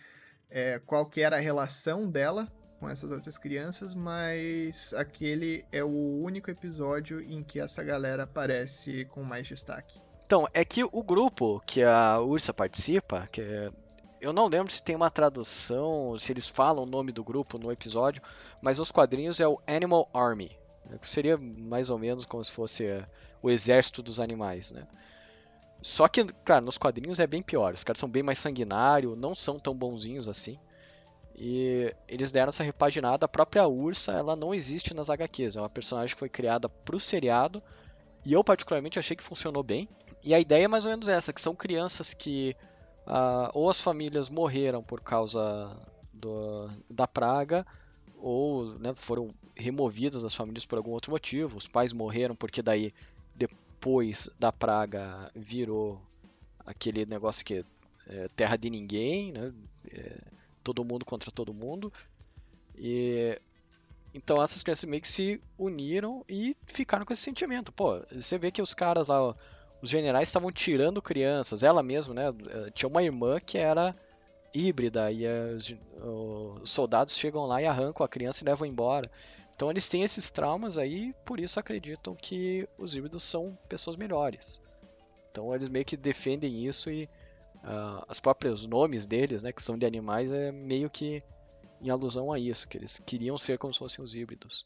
é, 0.49 0.79
qual 0.85 1.05
que 1.05 1.21
era 1.21 1.37
a 1.37 1.39
relação 1.39 2.09
dela 2.09 2.51
com 2.83 2.89
essas 2.89 3.11
outras 3.11 3.37
crianças, 3.37 3.95
mas 3.95 4.93
aquele 4.93 5.63
é 5.71 5.81
o 5.81 6.21
único 6.21 6.51
episódio 6.51 7.21
em 7.21 7.41
que 7.41 7.57
essa 7.57 7.81
galera 7.81 8.23
aparece 8.23 9.05
com 9.05 9.23
mais 9.23 9.47
destaque. 9.47 10.01
Então, 10.25 10.45
é 10.53 10.65
que 10.65 10.83
o 10.83 11.01
grupo 11.01 11.61
que 11.65 11.81
a 11.81 12.19
Ursa 12.19 12.53
participa, 12.53 13.25
que 13.31 13.39
é... 13.39 13.71
eu 14.19 14.33
não 14.33 14.47
lembro 14.47 14.69
se 14.69 14.83
tem 14.83 14.97
uma 14.97 15.09
tradução, 15.09 16.17
se 16.19 16.33
eles 16.33 16.49
falam 16.49 16.83
o 16.83 16.85
nome 16.85 17.13
do 17.13 17.23
grupo 17.23 17.57
no 17.57 17.71
episódio, 17.71 18.21
mas 18.61 18.79
nos 18.79 18.91
quadrinhos 18.91 19.39
é 19.39 19.47
o 19.47 19.61
Animal 19.65 20.09
Army, 20.13 20.51
né? 20.85 20.99
seria 21.03 21.37
mais 21.37 21.89
ou 21.89 21.97
menos 21.97 22.25
como 22.25 22.43
se 22.43 22.51
fosse 22.51 22.85
é, 22.85 23.07
o 23.41 23.49
exército 23.49 24.03
dos 24.03 24.19
animais, 24.19 24.71
né? 24.71 24.85
Só 25.81 26.09
que, 26.09 26.25
cara, 26.25 26.59
nos 26.59 26.77
quadrinhos 26.77 27.19
é 27.19 27.27
bem 27.27 27.41
pior. 27.41 27.73
Os 27.73 27.83
caras 27.83 27.99
são 27.99 28.09
bem 28.09 28.23
mais 28.23 28.39
sanguinários, 28.39 29.17
não 29.17 29.33
são 29.33 29.57
tão 29.57 29.73
bonzinhos 29.73 30.27
assim. 30.27 30.57
E 31.35 31.93
eles 32.07 32.31
deram 32.31 32.49
essa 32.49 32.63
repaginada. 32.63 33.25
A 33.25 33.29
própria 33.29 33.67
Ursa, 33.67 34.11
ela 34.11 34.35
não 34.35 34.53
existe 34.53 34.93
nas 34.93 35.09
HQs. 35.09 35.55
É 35.55 35.61
uma 35.61 35.69
personagem 35.69 36.15
que 36.15 36.19
foi 36.19 36.29
criada 36.29 36.69
pro 36.69 36.99
seriado. 36.99 37.61
E 38.25 38.33
eu, 38.33 38.43
particularmente, 38.43 38.99
achei 38.99 39.15
que 39.15 39.23
funcionou 39.23 39.63
bem. 39.63 39.87
E 40.23 40.33
a 40.33 40.39
ideia 40.39 40.65
é 40.65 40.67
mais 40.67 40.85
ou 40.85 40.91
menos 40.91 41.07
essa: 41.07 41.33
que 41.33 41.41
são 41.41 41.55
crianças 41.55 42.13
que 42.13 42.55
ah, 43.05 43.49
ou 43.53 43.69
as 43.69 43.81
famílias 43.81 44.29
morreram 44.29 44.81
por 44.81 45.01
causa 45.01 45.75
do, 46.13 46.69
da 46.89 47.07
praga, 47.07 47.65
ou 48.17 48.77
né, 48.79 48.93
foram 48.95 49.33
removidas 49.55 50.23
das 50.23 50.33
famílias 50.33 50.65
por 50.65 50.77
algum 50.77 50.91
outro 50.91 51.11
motivo. 51.11 51.57
Os 51.57 51.67
pais 51.67 51.91
morreram 51.91 52.35
porque 52.35 52.61
daí, 52.61 52.93
depois 53.35 54.29
da 54.39 54.51
praga, 54.51 55.29
virou 55.35 56.01
aquele 56.65 57.05
negócio 57.05 57.43
que 57.43 57.65
é 58.07 58.27
terra 58.29 58.55
de 58.55 58.69
ninguém, 58.69 59.31
né? 59.31 59.53
É, 59.91 60.32
todo 60.63 60.83
mundo 60.83 61.05
contra 61.05 61.31
todo 61.31 61.53
mundo. 61.53 61.91
E 62.75 63.39
então 64.13 64.41
essas 64.41 64.61
crianças 64.61 64.85
meio 64.85 65.01
que 65.01 65.07
se 65.07 65.41
uniram 65.57 66.23
e 66.29 66.55
ficaram 66.65 67.05
com 67.05 67.13
esse 67.13 67.23
sentimento. 67.23 67.71
Pô, 67.71 67.99
você 68.11 68.37
vê 68.37 68.51
que 68.51 68.61
os 68.61 68.73
caras 68.73 69.07
lá, 69.07 69.35
os 69.81 69.89
generais 69.89 70.29
estavam 70.29 70.51
tirando 70.51 71.01
crianças, 71.01 71.63
ela 71.63 71.81
mesma, 71.81 72.13
né? 72.13 72.27
Eh, 72.27 72.71
tinha 72.71 72.87
uma 72.87 73.01
irmã 73.01 73.39
que 73.39 73.57
era 73.57 73.95
híbrida 74.53 75.11
e 75.11 75.25
os, 75.55 75.75
os 76.61 76.69
soldados 76.69 77.17
chegam 77.17 77.45
lá 77.45 77.61
e 77.61 77.65
arrancam 77.65 78.05
a 78.05 78.09
criança 78.09 78.43
e 78.43 78.45
levam 78.45 78.67
embora. 78.67 79.09
Então 79.55 79.71
eles 79.71 79.87
têm 79.87 80.03
esses 80.03 80.29
traumas 80.29 80.77
aí, 80.77 81.13
por 81.25 81.39
isso 81.39 81.59
acreditam 81.59 82.15
que 82.15 82.67
os 82.77 82.95
híbridos 82.95 83.23
são 83.23 83.57
pessoas 83.67 83.95
melhores. 83.95 84.61
Então 85.31 85.53
eles 85.55 85.69
meio 85.69 85.85
que 85.85 85.97
defendem 85.97 86.65
isso 86.65 86.91
e 86.91 87.07
uh, 87.63 88.05
os 88.09 88.19
próprios 88.19 88.65
nomes 88.65 89.05
deles, 89.05 89.41
né, 89.41 89.51
que 89.51 89.63
são 89.63 89.77
de 89.77 89.85
animais, 89.85 90.29
é 90.31 90.51
meio 90.51 90.89
que 90.89 91.19
em 91.81 91.89
alusão 91.89 92.31
a 92.31 92.39
isso, 92.39 92.67
que 92.67 92.77
eles 92.77 92.99
queriam 92.99 93.37
ser 93.37 93.57
como 93.57 93.73
se 93.73 93.79
fossem 93.79 94.03
os 94.03 94.15
híbridos. 94.15 94.65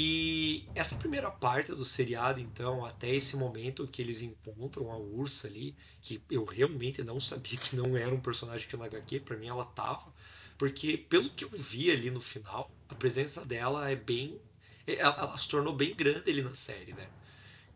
E 0.00 0.68
essa 0.76 0.94
primeira 0.94 1.28
parte 1.28 1.72
do 1.72 1.84
seriado, 1.84 2.38
então, 2.38 2.86
até 2.86 3.12
esse 3.12 3.36
momento 3.36 3.84
que 3.88 4.00
eles 4.00 4.22
encontram 4.22 4.92
a 4.92 4.96
Ursa 4.96 5.48
ali, 5.48 5.74
que 6.00 6.22
eu 6.30 6.44
realmente 6.44 7.02
não 7.02 7.18
sabia 7.18 7.58
que 7.58 7.74
não 7.74 7.96
era 7.96 8.14
um 8.14 8.20
personagem 8.20 8.68
que 8.68 8.76
na 8.76 8.84
HQ, 8.84 9.20
pra 9.20 9.36
mim 9.36 9.48
ela 9.48 9.64
tava, 9.64 10.14
porque 10.58 10.98
pelo 10.98 11.30
que 11.30 11.44
eu 11.44 11.50
vi 11.50 11.90
ali 11.90 12.10
no 12.10 12.20
final, 12.20 12.70
a 12.88 12.94
presença 12.94 13.44
dela 13.44 13.88
é 13.88 13.94
bem. 13.94 14.38
Ela, 14.86 15.16
ela 15.16 15.38
se 15.38 15.48
tornou 15.48 15.74
bem 15.74 15.94
grande 15.94 16.30
ali 16.30 16.42
na 16.42 16.54
série, 16.54 16.92
né? 16.92 17.08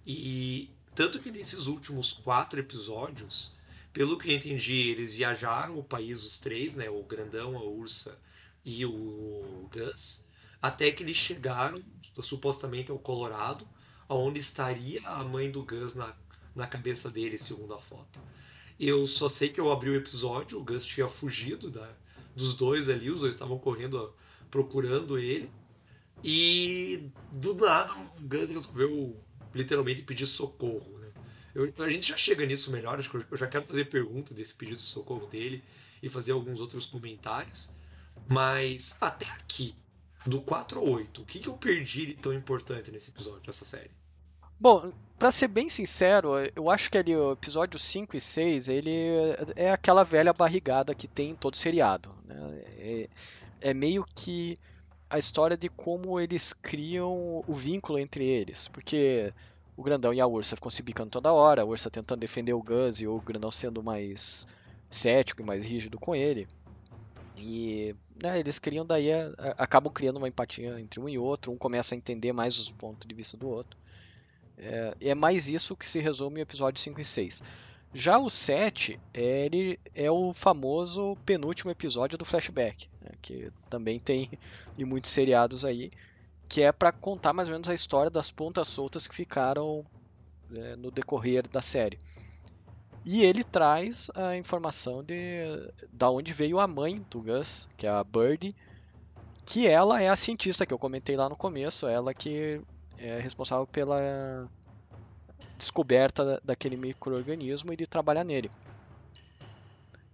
E 0.04 0.68
tanto 0.94 1.20
que 1.20 1.30
nesses 1.30 1.66
últimos 1.68 2.12
quatro 2.12 2.58
episódios, 2.58 3.54
pelo 3.92 4.18
que 4.18 4.28
eu 4.28 4.34
entendi, 4.34 4.88
eles 4.88 5.14
viajaram 5.14 5.78
o 5.78 5.84
país, 5.84 6.24
os 6.24 6.40
três, 6.40 6.74
né? 6.74 6.90
O 6.90 7.04
Grandão, 7.04 7.56
a 7.56 7.62
Ursa 7.62 8.18
e 8.64 8.84
o 8.84 9.68
Gus, 9.72 10.24
até 10.60 10.90
que 10.90 11.02
eles 11.02 11.16
chegaram 11.16 11.82
supostamente 12.20 12.90
ao 12.90 12.98
Colorado, 12.98 13.66
onde 14.08 14.40
estaria 14.40 15.00
a 15.06 15.22
mãe 15.22 15.50
do 15.50 15.62
Gus 15.62 15.94
na, 15.94 16.14
na 16.54 16.66
cabeça 16.66 17.10
dele, 17.10 17.38
segundo 17.38 17.74
a 17.74 17.78
foto. 17.78 18.20
Eu 18.78 19.06
só 19.06 19.28
sei 19.28 19.48
que 19.50 19.60
eu 19.60 19.70
abri 19.70 19.90
o 19.90 19.96
episódio, 19.96 20.58
o 20.58 20.64
Gus 20.64 20.84
tinha 20.84 21.06
fugido 21.06 21.70
da, 21.70 21.94
dos 22.34 22.54
dois 22.54 22.88
ali, 22.88 23.10
os 23.10 23.20
dois 23.20 23.34
estavam 23.34 23.58
correndo 23.58 24.14
procurando 24.50 25.18
ele. 25.18 25.50
E 26.22 27.10
do 27.32 27.54
nada 27.54 27.92
o 27.94 28.28
Gus 28.28 28.50
resolveu 28.50 29.20
literalmente 29.54 30.02
pedir 30.02 30.26
socorro. 30.26 30.98
Né? 30.98 31.10
Eu, 31.54 31.72
a 31.78 31.88
gente 31.88 32.08
já 32.08 32.16
chega 32.16 32.46
nisso 32.46 32.70
melhor, 32.70 32.98
acho 32.98 33.10
que 33.10 33.16
eu 33.16 33.36
já 33.36 33.46
quero 33.46 33.66
fazer 33.66 33.86
pergunta 33.86 34.32
desse 34.32 34.54
pedido 34.54 34.76
de 34.76 34.82
socorro 34.82 35.26
dele 35.26 35.62
e 36.02 36.08
fazer 36.08 36.32
alguns 36.32 36.60
outros 36.60 36.86
comentários. 36.86 37.70
Mas 38.28 38.96
até 39.00 39.26
aqui, 39.26 39.74
do 40.26 40.40
4 40.40 40.78
ao 40.78 40.88
8, 40.88 41.22
o 41.22 41.24
que, 41.24 41.40
que 41.40 41.48
eu 41.48 41.54
perdi 41.54 42.06
de 42.06 42.14
tão 42.14 42.32
importante 42.32 42.90
nesse 42.90 43.10
episódio, 43.10 43.42
nessa 43.46 43.64
série? 43.64 43.90
Bom, 44.60 44.92
para 45.22 45.30
ser 45.30 45.46
bem 45.46 45.68
sincero, 45.68 46.30
eu 46.56 46.68
acho 46.68 46.90
que 46.90 46.98
ali 46.98 47.14
o 47.14 47.30
episódio 47.30 47.78
5 47.78 48.16
e 48.16 48.20
6, 48.20 48.66
ele 48.66 48.90
é 49.54 49.70
aquela 49.70 50.02
velha 50.02 50.32
barrigada 50.32 50.96
que 50.96 51.06
tem 51.06 51.30
em 51.30 51.34
todo 51.36 51.56
seriado. 51.56 52.08
Né? 52.24 52.34
É, 52.76 53.08
é 53.60 53.72
meio 53.72 54.04
que 54.16 54.56
a 55.08 55.20
história 55.20 55.56
de 55.56 55.68
como 55.68 56.18
eles 56.18 56.52
criam 56.52 57.44
o 57.46 57.54
vínculo 57.54 58.00
entre 58.00 58.26
eles. 58.26 58.66
Porque 58.66 59.32
o 59.76 59.82
Grandão 59.84 60.12
e 60.12 60.20
a 60.20 60.26
Ursa 60.26 60.56
ficam 60.56 60.72
se 60.72 60.82
bicando 60.82 61.10
toda 61.10 61.32
hora, 61.32 61.62
a 61.62 61.64
Ursa 61.64 61.88
tentando 61.88 62.18
defender 62.18 62.54
o 62.54 62.60
Gus 62.60 63.00
e 63.00 63.06
o 63.06 63.20
Grandão 63.20 63.52
sendo 63.52 63.80
mais 63.80 64.48
cético 64.90 65.40
e 65.40 65.46
mais 65.46 65.64
rígido 65.64 66.00
com 66.00 66.16
ele. 66.16 66.48
E 67.36 67.94
né, 68.20 68.40
eles 68.40 68.58
criam 68.58 68.84
daí, 68.84 69.06
acabam 69.56 69.92
criando 69.92 70.16
uma 70.16 70.26
empatia 70.26 70.80
entre 70.80 70.98
um 70.98 71.08
e 71.08 71.16
outro, 71.16 71.52
um 71.52 71.56
começa 71.56 71.94
a 71.94 71.96
entender 71.96 72.32
mais 72.32 72.58
os 72.58 72.72
pontos 72.72 73.06
de 73.06 73.14
vista 73.14 73.36
do 73.36 73.48
outro. 73.48 73.80
É, 74.62 74.94
é 75.00 75.14
mais 75.14 75.48
isso 75.48 75.76
que 75.76 75.88
se 75.88 75.98
resume 75.98 76.38
em 76.38 76.42
episódio 76.42 76.80
5 76.80 77.00
e 77.00 77.04
6. 77.04 77.42
Já 77.94 78.18
o 78.18 78.30
7 78.30 78.98
é, 79.12 79.44
ele 79.44 79.78
é 79.94 80.10
o 80.10 80.32
famoso 80.32 81.16
penúltimo 81.26 81.70
episódio 81.70 82.16
do 82.16 82.24
flashback, 82.24 82.88
né, 83.00 83.10
que 83.20 83.52
também 83.68 83.98
tem 84.00 84.30
em 84.78 84.84
muitos 84.84 85.10
seriados 85.10 85.64
aí, 85.64 85.90
que 86.48 86.62
é 86.62 86.72
para 86.72 86.92
contar 86.92 87.32
mais 87.32 87.48
ou 87.48 87.52
menos 87.52 87.68
a 87.68 87.74
história 87.74 88.10
das 88.10 88.30
pontas 88.30 88.68
soltas 88.68 89.06
que 89.06 89.14
ficaram 89.14 89.84
é, 90.54 90.76
no 90.76 90.90
decorrer 90.90 91.46
da 91.48 91.60
série. 91.60 91.98
E 93.04 93.24
ele 93.24 93.42
traz 93.42 94.10
a 94.14 94.36
informação 94.36 95.02
de 95.02 95.14
da 95.92 96.08
onde 96.08 96.32
veio 96.32 96.60
a 96.60 96.68
mãe 96.68 97.04
do 97.10 97.20
Gus, 97.20 97.68
que 97.76 97.86
é 97.86 97.90
a 97.90 98.04
Birdie, 98.04 98.54
que 99.44 99.66
ela 99.66 100.00
é 100.00 100.08
a 100.08 100.16
cientista 100.16 100.64
que 100.64 100.72
eu 100.72 100.78
comentei 100.78 101.16
lá 101.16 101.28
no 101.28 101.36
começo, 101.36 101.86
ela 101.86 102.14
que 102.14 102.60
é 103.02 103.20
responsável 103.20 103.66
pela 103.66 104.48
descoberta 105.56 106.40
daquele 106.44 106.76
microorganismo 106.76 107.72
e 107.72 107.76
de 107.76 107.86
trabalhar 107.86 108.24
nele. 108.24 108.50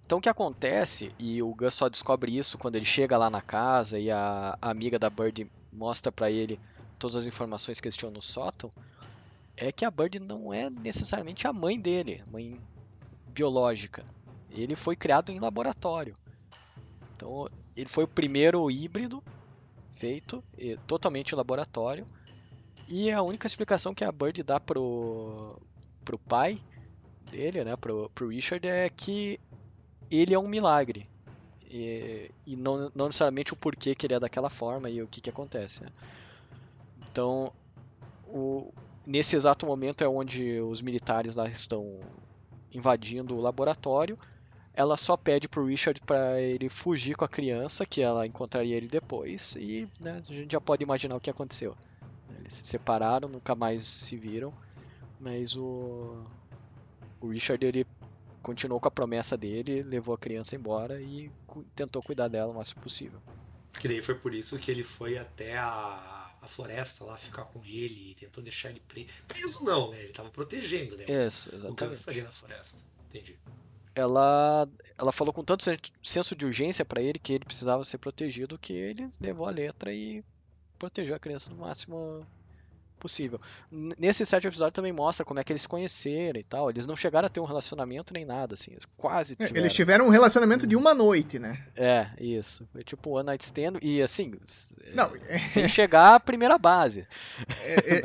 Então 0.05 0.19
o 0.19 0.21
que 0.21 0.29
acontece, 0.29 1.13
e 1.19 1.43
o 1.43 1.55
Gus 1.55 1.75
só 1.75 1.89
descobre 1.89 2.37
isso 2.37 2.57
quando 2.57 2.77
ele 2.77 2.85
chega 2.85 3.19
lá 3.19 3.29
na 3.29 3.43
casa 3.43 3.99
e 3.99 4.11
a, 4.11 4.57
amiga 4.61 4.99
da 4.99 5.11
Birdie 5.11 5.51
mostra 5.73 6.11
para 6.11 6.31
ele 6.31 6.59
todas 6.99 7.17
as 7.17 7.27
informações 7.27 7.79
que 7.79 7.87
eles 7.87 7.97
tinham 7.97 8.11
no 8.11 8.23
sótão, 8.23 8.71
é 9.57 9.71
que 9.71 9.85
a 9.85 9.91
Bird 9.91 10.19
não 10.21 10.53
é 10.53 10.71
necessariamente 10.71 11.47
a 11.47 11.53
mãe 11.53 11.79
dele, 11.79 12.23
mãe 12.31 12.61
biológica. 13.27 14.05
Ele 14.51 14.75
foi 14.75 14.97
criado 14.97 15.31
em 15.31 15.39
laboratório. 15.39 16.15
Então, 17.15 17.49
ele 17.77 17.89
foi 17.89 18.05
o 18.05 18.09
primeiro 18.09 18.71
híbrido 18.71 19.23
feito 19.97 20.43
totalmente 20.87 21.33
em 21.33 21.37
laboratório. 21.37 22.07
E 22.89 23.11
a 23.11 23.23
única 23.23 23.47
explicação 23.47 23.95
que 23.95 24.03
a 24.03 24.11
Bird 24.11 24.43
dá 24.43 24.59
pro, 24.59 25.61
pro 26.05 26.19
pai 26.19 26.59
dele, 27.31 27.63
né, 27.63 27.77
pro, 27.77 28.11
pro 28.15 28.29
Richard, 28.29 28.67
é 28.67 28.89
que 28.89 29.39
ele 30.11 30.33
é 30.35 30.39
um 30.39 30.49
milagre. 30.49 31.05
E, 31.71 32.31
e 32.47 32.57
não, 32.57 32.91
não, 32.95 33.07
necessariamente 33.07 33.53
o 33.53 33.57
porquê 33.57 33.95
que 33.95 34.07
ele 34.07 34.15
é 34.15 34.21
daquela 34.21 34.49
forma 34.49 34.89
e 34.89 35.03
o 35.03 35.07
que, 35.07 35.21
que 35.21 35.29
acontece. 35.29 35.83
Né? 35.83 35.91
Então, 37.11 37.53
o, 38.27 38.73
nesse 39.07 39.37
exato 39.37 39.67
momento 39.67 40.03
é 40.03 40.09
onde 40.09 40.59
os 40.61 40.81
militares 40.81 41.37
lá 41.37 41.47
estão 41.47 42.01
invadindo 42.73 43.37
o 43.37 43.41
laboratório. 43.41 44.17
Ela 44.73 44.97
só 44.97 45.15
pede 45.15 45.47
pro 45.47 45.67
Richard 45.67 46.01
para 46.07 46.41
ele 46.41 46.71
fugir 46.71 47.17
com 47.17 47.25
a 47.25 47.29
criança, 47.29 47.85
que 47.85 48.01
ela 48.01 48.27
encontraria 48.27 48.77
ele 48.77 48.87
depois, 48.87 49.57
e 49.57 49.89
né, 50.01 50.23
a 50.27 50.33
gente 50.33 50.53
já 50.53 50.61
pode 50.61 50.85
imaginar 50.85 51.17
o 51.17 51.21
que 51.21 51.29
aconteceu. 51.29 51.77
Eles 52.49 52.57
se 52.57 52.65
separaram, 52.65 53.29
nunca 53.29 53.55
mais 53.55 53.87
se 53.87 54.17
viram, 54.17 54.51
mas 55.21 55.55
o, 55.55 56.25
o 57.21 57.29
Richard 57.29 57.65
ele 57.65 57.87
continuou 58.43 58.81
com 58.81 58.89
a 58.89 58.91
promessa 58.91 59.37
dele, 59.37 59.83
levou 59.83 60.15
a 60.15 60.19
criança 60.19 60.57
embora 60.57 60.99
e 60.99 61.31
tentou 61.77 62.03
cuidar 62.03 62.29
dela 62.29 62.51
o 62.51 62.55
máximo 62.55 62.81
possível. 62.81 63.21
Que 63.79 63.87
daí 63.87 64.01
foi 64.01 64.15
por 64.15 64.35
isso 64.35 64.59
que 64.59 64.71
ele 64.71 64.83
foi 64.83 65.19
até 65.19 65.59
a 65.59 66.19
a 66.41 66.47
floresta 66.47 67.05
lá, 67.05 67.17
ficar 67.17 67.45
com 67.47 67.65
ele 67.65 68.13
e 68.13 68.15
tentou 68.15 68.43
deixar 68.43 68.71
ele 68.71 68.81
preso. 68.81 69.09
Preso 69.27 69.65
não, 69.65 69.91
né? 69.91 70.01
Ele 70.01 70.13
tava 70.13 70.31
protegendo, 70.31 70.97
né? 70.97 71.05
Isso, 71.27 71.55
exatamente. 71.55 72.09
Ali 72.09 72.23
na 72.23 72.31
floresta. 72.31 72.81
Entendi. 73.09 73.37
Ela, 73.95 74.69
ela 74.97 75.11
falou 75.11 75.35
com 75.35 75.43
tanto 75.43 75.65
senso 76.03 76.37
de 76.37 76.47
urgência 76.47 76.85
para 76.85 77.03
ele 77.03 77.19
que 77.19 77.33
ele 77.33 77.45
precisava 77.45 77.85
ser 77.85 77.99
protegido 77.99 78.57
que 78.57 78.73
ele 78.73 79.11
levou 79.21 79.47
a 79.47 79.51
letra 79.51 79.93
e 79.93 80.25
protegeu 80.79 81.17
a 81.17 81.19
criança 81.19 81.51
no 81.51 81.57
máximo 81.57 82.25
possível. 82.99 83.39
Nesse 83.71 84.27
sétimo 84.27 84.51
episódio 84.51 84.73
também 84.73 84.93
mostra 84.93 85.25
como 85.25 85.41
é 85.41 85.45
que 85.45 85.53
eles 85.53 85.63
se 85.63 85.69
conheceram 85.69 86.39
e 86.39 86.43
tal. 86.43 86.71
Eles 86.71 86.87
não 86.87 86.97
chegaram 86.97 87.27
a 87.27 87.29
ter 87.29 87.41
um 87.41 87.45
relacionamento 87.45 88.13
nem 88.13 88.25
nada, 88.25 88.55
assim. 88.55 88.73
Quase 88.97 89.35
é, 89.39 89.47
tiveram. 89.47 89.65
Eles 89.65 89.73
tiveram 89.73 90.07
um 90.07 90.11
relacionamento 90.11 90.67
de 90.67 90.77
uma 90.77 90.95
noite, 90.95 91.39
né? 91.39 91.65
É, 91.77 92.09
isso. 92.21 92.69
Foi 92.73 92.83
tipo 92.85 93.11
One 93.11 93.27
Night 93.27 93.45
Stand 93.45 93.79
e 93.83 94.03
assim. 94.03 94.33
Não, 94.95 95.11
é... 95.29 95.39
sem 95.49 95.69
chegar 95.69 96.15
à 96.15 96.21
primeira 96.21 96.59
base. 96.59 97.07
É, 97.63 97.97
é, 97.97 98.03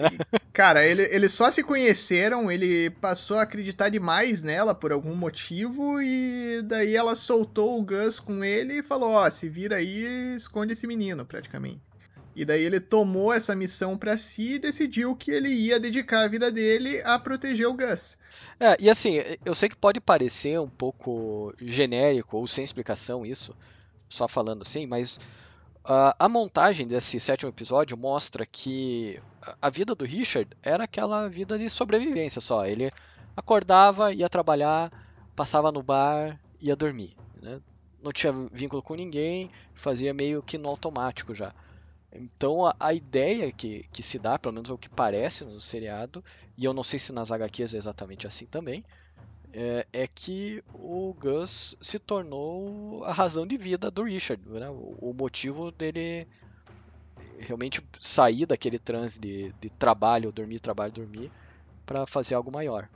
cara, 0.53 0.85
ele, 0.85 1.03
eles 1.03 1.33
só 1.33 1.51
se 1.51 1.63
conheceram, 1.63 2.51
ele 2.51 2.89
passou 2.89 3.37
a 3.37 3.43
acreditar 3.43 3.89
demais 3.89 4.43
nela 4.43 4.75
por 4.75 4.91
algum 4.91 5.15
motivo 5.15 6.01
e 6.01 6.61
daí 6.63 6.95
ela 6.95 7.15
soltou 7.15 7.79
o 7.79 7.83
Gus 7.83 8.19
com 8.19 8.43
ele 8.43 8.79
e 8.79 8.83
falou: 8.83 9.11
Ó, 9.11 9.27
oh, 9.27 9.31
se 9.31 9.49
vira 9.49 9.77
aí 9.77 10.35
esconde 10.35 10.73
esse 10.73 10.87
menino, 10.87 11.25
praticamente. 11.25 11.81
E 12.35 12.43
daí 12.43 12.63
ele 12.63 12.79
tomou 12.79 13.31
essa 13.31 13.55
missão 13.55 13.97
para 13.97 14.17
si 14.17 14.53
e 14.53 14.59
decidiu 14.59 15.15
que 15.15 15.31
ele 15.31 15.49
ia 15.49 15.79
dedicar 15.79 16.23
a 16.23 16.27
vida 16.27 16.51
dele 16.51 17.01
a 17.03 17.19
proteger 17.19 17.67
o 17.67 17.73
Gus. 17.73 18.17
É, 18.59 18.75
e 18.79 18.89
assim, 18.89 19.17
eu 19.45 19.53
sei 19.53 19.69
que 19.69 19.75
pode 19.75 20.01
parecer 20.01 20.59
um 20.59 20.69
pouco 20.69 21.53
genérico 21.61 22.37
ou 22.37 22.47
sem 22.47 22.63
explicação 22.63 23.25
isso, 23.25 23.55
só 24.09 24.27
falando 24.27 24.63
assim, 24.63 24.87
mas 24.87 25.17
uh, 25.85 26.13
a 26.17 26.27
montagem 26.27 26.87
desse 26.87 27.19
sétimo 27.19 27.49
episódio 27.49 27.97
mostra 27.97 28.45
que 28.45 29.19
a 29.61 29.69
vida 29.69 29.93
do 29.93 30.05
Richard 30.05 30.49
era 30.63 30.85
aquela 30.85 31.27
vida 31.27 31.57
de 31.57 31.69
sobrevivência 31.69 32.41
só. 32.41 32.65
Ele 32.65 32.89
acordava, 33.35 34.13
ia 34.13 34.29
trabalhar, 34.29 34.91
passava 35.35 35.71
no 35.71 35.83
bar, 35.83 36.39
ia 36.61 36.75
dormir. 36.75 37.15
Né? 37.41 37.59
Não 38.01 38.11
tinha 38.11 38.33
vínculo 38.51 38.81
com 38.81 38.95
ninguém, 38.95 39.51
fazia 39.73 40.13
meio 40.13 40.41
que 40.41 40.57
no 40.57 40.69
automático 40.69 41.33
já. 41.33 41.53
Então 42.15 42.65
a, 42.65 42.75
a, 42.79 42.93
ideia 42.93 43.51
que, 43.51 43.85
que 43.91 44.03
se 44.03 44.19
dá, 44.19 44.37
pelo 44.37 44.53
menos 44.53 44.69
é 44.69 44.73
o 44.73 44.77
que 44.77 44.89
parece 44.89 45.43
no 45.43 45.59
seriado, 45.59 46.23
e 46.57 46.65
eu 46.65 46.73
não 46.73 46.83
sei 46.83 46.99
se 46.99 47.11
nas 47.11 47.31
HQs 47.31 47.73
é 47.73 47.77
exatamente 47.77 48.27
assim 48.27 48.45
também, 48.45 48.83
é, 49.51 49.85
é, 49.93 50.07
que 50.07 50.63
o 50.73 51.13
Gus 51.13 51.75
se 51.81 51.99
tornou 51.99 53.03
a 53.03 53.13
razão 53.13 53.45
de 53.45 53.57
vida 53.57 53.91
do 53.91 54.03
Richard, 54.03 54.41
né? 54.49 54.69
o, 54.69 54.97
o 54.99 55.13
motivo 55.13 55.71
dele 55.71 56.27
realmente 57.39 57.81
sair 57.99 58.45
daquele 58.45 58.79
transe 58.79 59.19
de, 59.19 59.53
de 59.61 59.69
trabalho, 59.69 60.31
dormir, 60.31 60.59
trabalho, 60.59 60.91
dormir, 60.91 61.31
para 61.85 62.05
fazer 62.05 62.35
algo 62.35 62.51
maior. 62.51 62.89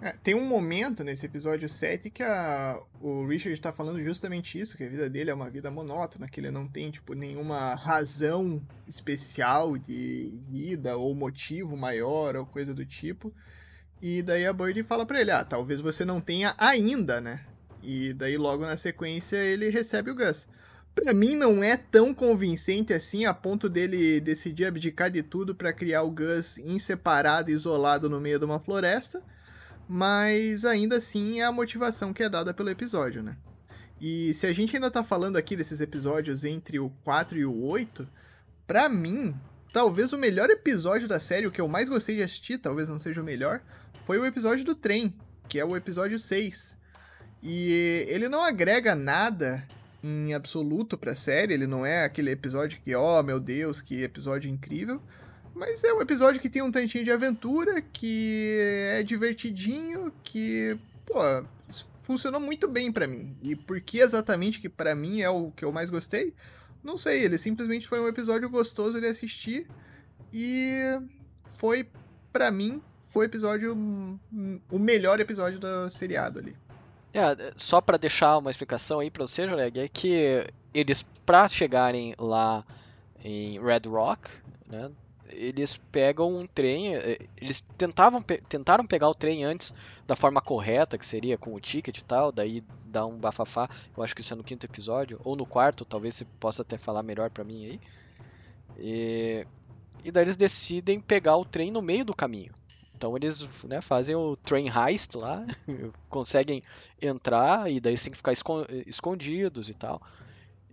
É, 0.00 0.12
tem 0.22 0.34
um 0.34 0.46
momento 0.46 1.02
nesse 1.02 1.24
episódio 1.24 1.68
7 1.68 2.10
que 2.10 2.22
a, 2.22 2.78
o 3.00 3.26
Richard 3.26 3.54
está 3.54 3.72
falando 3.72 4.00
justamente 4.00 4.60
isso, 4.60 4.76
que 4.76 4.84
a 4.84 4.88
vida 4.88 5.08
dele 5.08 5.30
é 5.30 5.34
uma 5.34 5.48
vida 5.48 5.70
monótona, 5.70 6.28
que 6.28 6.38
ele 6.38 6.50
não 6.50 6.68
tem, 6.68 6.90
tipo, 6.90 7.14
nenhuma 7.14 7.74
razão 7.74 8.60
especial 8.86 9.78
de 9.78 10.34
vida 10.50 10.96
ou 10.96 11.14
motivo 11.14 11.76
maior 11.76 12.36
ou 12.36 12.44
coisa 12.44 12.74
do 12.74 12.84
tipo. 12.84 13.32
E 14.02 14.20
daí 14.20 14.44
a 14.44 14.52
Bird 14.52 14.82
fala 14.82 15.06
para 15.06 15.20
ele, 15.20 15.30
ah, 15.30 15.44
talvez 15.44 15.80
você 15.80 16.04
não 16.04 16.20
tenha 16.20 16.54
ainda, 16.58 17.18
né? 17.18 17.40
E 17.82 18.12
daí 18.12 18.36
logo 18.36 18.66
na 18.66 18.76
sequência 18.76 19.36
ele 19.36 19.70
recebe 19.70 20.10
o 20.10 20.14
Gus. 20.14 20.46
Pra 20.94 21.14
mim 21.14 21.34
não 21.34 21.62
é 21.64 21.76
tão 21.76 22.12
convincente 22.12 22.92
assim 22.92 23.24
a 23.24 23.32
ponto 23.32 23.68
dele 23.68 24.20
decidir 24.20 24.66
abdicar 24.66 25.10
de 25.10 25.22
tudo 25.22 25.54
para 25.54 25.72
criar 25.72 26.02
o 26.02 26.10
Gus 26.10 26.58
inseparado, 26.58 27.50
isolado 27.50 28.10
no 28.10 28.20
meio 28.20 28.38
de 28.38 28.44
uma 28.44 28.60
floresta 28.60 29.22
mas 29.88 30.64
ainda 30.64 30.96
assim 30.96 31.40
é 31.40 31.44
a 31.44 31.52
motivação 31.52 32.12
que 32.12 32.22
é 32.22 32.28
dada 32.28 32.52
pelo 32.52 32.70
episódio, 32.70 33.22
né? 33.22 33.36
E 34.00 34.34
se 34.34 34.46
a 34.46 34.52
gente 34.52 34.76
ainda 34.76 34.90
tá 34.90 35.02
falando 35.02 35.36
aqui 35.36 35.56
desses 35.56 35.80
episódios 35.80 36.44
entre 36.44 36.78
o 36.78 36.90
4 37.02 37.38
e 37.38 37.46
o 37.46 37.62
8, 37.62 38.06
pra 38.66 38.88
mim, 38.88 39.34
talvez 39.72 40.12
o 40.12 40.18
melhor 40.18 40.50
episódio 40.50 41.08
da 41.08 41.18
série, 41.18 41.46
o 41.46 41.50
que 41.50 41.60
eu 41.60 41.68
mais 41.68 41.88
gostei 41.88 42.16
de 42.16 42.22
assistir, 42.22 42.58
talvez 42.58 42.88
não 42.88 42.98
seja 42.98 43.22
o 43.22 43.24
melhor, 43.24 43.60
foi 44.04 44.18
o 44.18 44.26
episódio 44.26 44.64
do 44.64 44.74
trem, 44.74 45.14
que 45.48 45.58
é 45.58 45.64
o 45.64 45.76
episódio 45.76 46.18
6. 46.18 46.76
E 47.42 48.04
ele 48.08 48.28
não 48.28 48.42
agrega 48.42 48.94
nada 48.94 49.66
em 50.02 50.34
absoluto 50.34 50.98
pra 50.98 51.14
série, 51.14 51.54
ele 51.54 51.66
não 51.66 51.84
é 51.84 52.04
aquele 52.04 52.30
episódio 52.30 52.80
que, 52.84 52.94
oh 52.94 53.22
meu 53.22 53.40
Deus, 53.40 53.80
que 53.80 54.02
episódio 54.02 54.50
incrível, 54.50 55.02
mas 55.56 55.82
é 55.82 55.92
um 55.92 56.02
episódio 56.02 56.40
que 56.40 56.50
tem 56.50 56.60
um 56.60 56.70
tantinho 56.70 57.02
de 57.02 57.10
aventura, 57.10 57.80
que 57.80 58.58
é 58.92 59.02
divertidinho, 59.02 60.12
que, 60.22 60.78
pô, 61.06 61.14
funcionou 62.02 62.40
muito 62.40 62.68
bem 62.68 62.92
para 62.92 63.06
mim. 63.06 63.34
E 63.42 63.56
por 63.56 63.80
que 63.80 63.98
exatamente 63.98 64.60
que 64.60 64.68
para 64.68 64.94
mim 64.94 65.22
é 65.22 65.30
o 65.30 65.50
que 65.50 65.64
eu 65.64 65.72
mais 65.72 65.88
gostei? 65.88 66.34
Não 66.84 66.98
sei, 66.98 67.24
ele 67.24 67.38
simplesmente 67.38 67.88
foi 67.88 67.98
um 67.98 68.06
episódio 68.06 68.48
gostoso 68.50 69.00
de 69.00 69.06
assistir 69.06 69.66
e 70.32 71.00
foi 71.46 71.88
para 72.30 72.50
mim 72.50 72.80
o 73.14 73.24
episódio 73.24 73.72
o 74.70 74.78
melhor 74.78 75.18
episódio 75.20 75.58
do 75.58 75.90
seriado 75.90 76.38
ali. 76.38 76.54
É, 77.14 77.54
só 77.56 77.80
para 77.80 77.96
deixar 77.96 78.36
uma 78.36 78.50
explicação 78.50 79.00
aí 79.00 79.10
para 79.10 79.26
você, 79.26 79.48
Joreg, 79.48 79.80
é 79.80 79.88
que 79.88 80.44
eles 80.74 81.02
para 81.24 81.48
chegarem 81.48 82.14
lá 82.18 82.62
em 83.24 83.58
Red 83.58 83.88
Rock, 83.88 84.28
né, 84.68 84.90
eles 85.30 85.76
pegam 85.76 86.34
um 86.34 86.46
trem, 86.46 86.94
eh, 86.94 87.18
eles 87.40 87.60
tentavam, 87.60 88.22
tentaram 88.22 88.86
pegar 88.86 89.08
o 89.08 89.14
trem 89.14 89.44
antes 89.44 89.74
da 90.06 90.16
forma 90.16 90.40
correta, 90.40 90.98
que 90.98 91.06
seria 91.06 91.36
com 91.38 91.54
o 91.54 91.60
ticket 91.60 91.98
e 91.98 92.04
tal, 92.04 92.32
daí 92.32 92.62
dá 92.84 93.04
um 93.06 93.18
bafafá, 93.18 93.68
eu 93.96 94.02
acho 94.02 94.14
que 94.14 94.20
isso 94.20 94.32
é 94.32 94.36
no 94.36 94.44
quinto 94.44 94.66
episódio, 94.66 95.20
ou 95.24 95.36
no 95.36 95.46
quarto, 95.46 95.84
talvez 95.84 96.14
você 96.14 96.24
possa 96.38 96.62
até 96.62 96.78
falar 96.78 97.02
melhor 97.02 97.30
para 97.30 97.44
mim 97.44 97.66
aí. 97.66 97.80
E, 98.78 99.46
e 100.04 100.10
daí 100.10 100.24
eles 100.24 100.36
decidem 100.36 101.00
pegar 101.00 101.36
o 101.36 101.44
trem 101.44 101.70
no 101.70 101.82
meio 101.82 102.04
do 102.04 102.14
caminho. 102.14 102.52
Então 102.96 103.14
eles 103.14 103.46
né, 103.64 103.80
fazem 103.80 104.16
o 104.16 104.36
train 104.36 104.68
heist 104.68 105.14
lá, 105.16 105.44
conseguem 106.08 106.62
entrar 107.00 107.70
e 107.70 107.78
daí 107.78 107.92
eles 107.92 108.02
têm 108.02 108.10
que 108.10 108.16
ficar 108.16 108.32
escondidos 108.86 109.68
e 109.68 109.74
tal. 109.74 110.00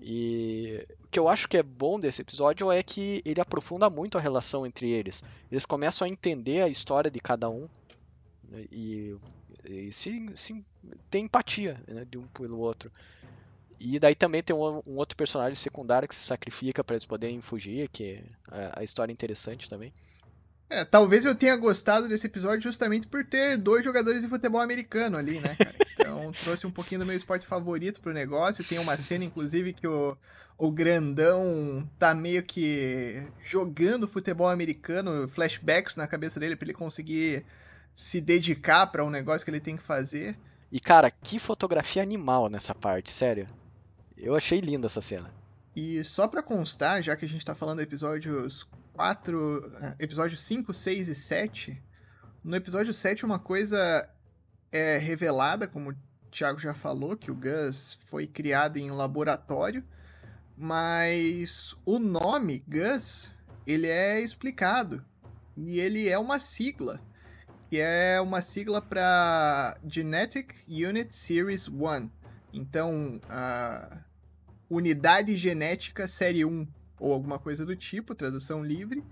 E 0.05 0.85
o 1.05 1.07
que 1.07 1.17
eu 1.17 1.29
acho 1.29 1.47
que 1.47 1.57
é 1.57 1.63
bom 1.63 1.97
desse 1.97 2.21
episódio 2.21 2.69
é 2.69 2.83
que 2.83 3.21
ele 3.23 3.39
aprofunda 3.39 3.89
muito 3.89 4.17
a 4.17 4.21
relação 4.21 4.65
entre 4.65 4.91
eles. 4.91 5.23
Eles 5.49 5.65
começam 5.65 6.05
a 6.05 6.09
entender 6.09 6.61
a 6.61 6.67
história 6.67 7.09
de 7.09 7.21
cada 7.21 7.49
um 7.49 7.69
né, 8.49 8.65
e, 8.69 9.15
e 9.63 9.93
se, 9.93 10.29
se, 10.35 10.65
tem 11.09 11.23
empatia 11.23 11.81
né, 11.87 12.05
de 12.09 12.17
um 12.17 12.27
pelo 12.27 12.59
outro. 12.59 12.91
E 13.79 13.97
daí 13.97 14.13
também 14.13 14.43
tem 14.43 14.53
um, 14.53 14.81
um 14.85 14.97
outro 14.97 15.15
personagem 15.15 15.55
secundário 15.55 16.07
que 16.07 16.15
se 16.15 16.25
sacrifica 16.25 16.83
para 16.83 16.95
eles 16.95 17.05
poderem 17.05 17.39
fugir, 17.39 17.87
que 17.87 18.21
é 18.51 18.71
a 18.75 18.83
história 18.83 19.13
interessante 19.13 19.69
também. 19.69 19.93
É, 20.69 20.83
talvez 20.83 21.23
eu 21.23 21.35
tenha 21.35 21.55
gostado 21.55 22.09
desse 22.09 22.27
episódio 22.27 22.61
justamente 22.61 23.07
por 23.07 23.23
ter 23.23 23.57
dois 23.57 23.85
jogadores 23.85 24.21
de 24.21 24.27
futebol 24.27 24.59
americano 24.59 25.17
ali, 25.17 25.39
né, 25.39 25.55
cara? 25.55 25.75
Então 25.93 26.31
trouxe 26.31 26.65
um 26.65 26.71
pouquinho 26.71 27.01
do 27.01 27.07
meu 27.07 27.15
esporte 27.15 27.45
favorito 27.45 28.01
pro 28.01 28.13
negócio. 28.13 28.63
Tem 28.63 28.79
uma 28.79 28.97
cena, 28.97 29.23
inclusive, 29.23 29.73
que 29.73 29.87
o, 29.87 30.17
o 30.57 30.71
grandão 30.71 31.87
tá 31.99 32.13
meio 32.13 32.43
que 32.43 33.27
jogando 33.43 34.07
futebol 34.07 34.49
americano, 34.49 35.27
flashbacks 35.27 35.95
na 35.95 36.07
cabeça 36.07 36.39
dele 36.39 36.55
para 36.55 36.65
ele 36.65 36.73
conseguir 36.73 37.45
se 37.93 38.19
dedicar 38.19 38.87
para 38.87 39.05
um 39.05 39.09
negócio 39.09 39.45
que 39.45 39.51
ele 39.51 39.59
tem 39.59 39.77
que 39.77 39.83
fazer. 39.83 40.35
E 40.71 40.79
cara, 40.79 41.11
que 41.11 41.37
fotografia 41.37 42.01
animal 42.01 42.49
nessa 42.49 42.73
parte, 42.73 43.11
sério. 43.11 43.45
Eu 44.17 44.35
achei 44.35 44.59
linda 44.59 44.87
essa 44.87 45.01
cena. 45.01 45.29
E 45.75 46.03
só 46.03 46.27
para 46.27 46.41
constar, 46.41 47.01
já 47.01 47.15
que 47.15 47.25
a 47.25 47.29
gente 47.29 47.45
tá 47.45 47.53
falando 47.53 47.81
episódios 47.81 48.67
4, 48.93 49.71
é, 49.81 50.03
episódios 50.03 50.41
5, 50.41 50.73
6 50.73 51.07
e 51.07 51.15
7, 51.15 51.83
no 52.43 52.55
episódio 52.55 52.93
7 52.93 53.25
uma 53.25 53.39
coisa 53.39 54.07
é 54.73 54.97
revelada, 54.97 55.67
como 55.67 55.91
o 55.91 55.95
Thiago 56.31 56.57
já 56.57 56.73
falou, 56.73 57.15
que 57.15 57.29
o 57.29 57.35
Gus 57.35 57.95
foi 58.07 58.25
criado 58.25 58.77
em 58.77 58.89
laboratório, 58.89 59.83
mas 60.57 61.75
o 61.85 61.99
nome 61.99 62.63
Gus, 62.67 63.31
ele 63.67 63.87
é 63.87 64.19
explicado 64.19 65.05
e 65.55 65.79
ele 65.79 66.09
é 66.09 66.17
uma 66.17 66.39
sigla, 66.39 66.99
que 67.69 67.79
é 67.79 68.19
uma 68.19 68.41
sigla 68.41 68.81
para 68.81 69.77
Genetic 69.87 70.55
Unit 70.67 71.13
Series 71.13 71.67
1. 71.67 72.09
Então, 72.51 73.21
a 73.29 74.01
Unidade 74.67 75.37
Genética 75.37 76.07
Série 76.07 76.43
1, 76.45 76.67
ou 76.99 77.13
alguma 77.13 77.37
coisa 77.37 77.63
do 77.63 77.75
tipo, 77.75 78.15
tradução 78.15 78.63
livre, 78.63 79.03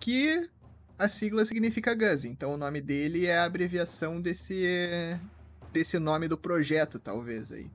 que 0.00 0.48
a 1.02 1.08
sigla 1.08 1.44
significa 1.44 1.94
Gus. 1.94 2.24
Então 2.24 2.54
o 2.54 2.56
nome 2.56 2.80
dele 2.80 3.26
é 3.26 3.38
a 3.38 3.44
abreviação 3.44 4.20
desse 4.20 5.18
desse 5.72 5.98
nome 5.98 6.28
do 6.28 6.36
projeto, 6.36 6.98
talvez 6.98 7.50
aí. 7.50 7.70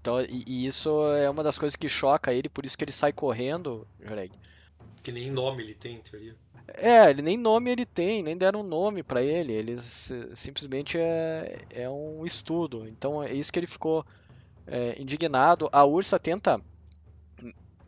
Então, 0.00 0.20
e, 0.20 0.44
e 0.46 0.66
isso 0.66 0.90
é 1.14 1.28
uma 1.28 1.42
das 1.42 1.58
coisas 1.58 1.74
que 1.74 1.88
choca 1.88 2.32
ele, 2.32 2.48
por 2.48 2.64
isso 2.64 2.76
que 2.76 2.84
ele 2.84 2.92
sai 2.92 3.12
correndo, 3.12 3.86
Joreg. 4.02 4.32
Que 5.02 5.10
nem 5.10 5.30
nome 5.30 5.62
ele 5.62 5.74
tem, 5.74 5.96
em 5.96 6.00
teoria. 6.00 6.36
É, 6.68 7.10
ele 7.10 7.22
nem 7.22 7.36
nome 7.36 7.70
ele 7.70 7.84
tem, 7.84 8.22
nem 8.22 8.36
deram 8.36 8.60
um 8.60 8.62
nome 8.62 9.02
para 9.02 9.22
ele. 9.22 9.52
Eles 9.52 10.12
simplesmente 10.34 10.98
é, 10.98 11.58
é 11.70 11.90
um 11.90 12.24
estudo. 12.24 12.86
Então 12.86 13.22
é 13.22 13.32
isso 13.32 13.52
que 13.52 13.58
ele 13.58 13.66
ficou 13.66 14.04
é, 14.66 15.00
indignado. 15.00 15.68
A 15.72 15.84
Ursa 15.84 16.18
tenta 16.18 16.60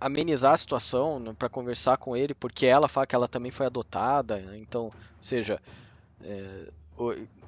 amenizar 0.02 0.52
a 0.52 0.56
situação 0.56 1.18
né, 1.18 1.34
para 1.38 1.48
conversar 1.48 1.96
com 1.96 2.16
ele, 2.16 2.34
porque 2.34 2.66
ela 2.66 2.88
fala 2.88 3.06
que 3.06 3.14
ela 3.14 3.28
também 3.28 3.50
foi 3.50 3.66
adotada, 3.66 4.38
né? 4.38 4.58
então, 4.58 4.84
ou 4.84 4.94
seja, 5.20 5.60
é, 6.22 6.68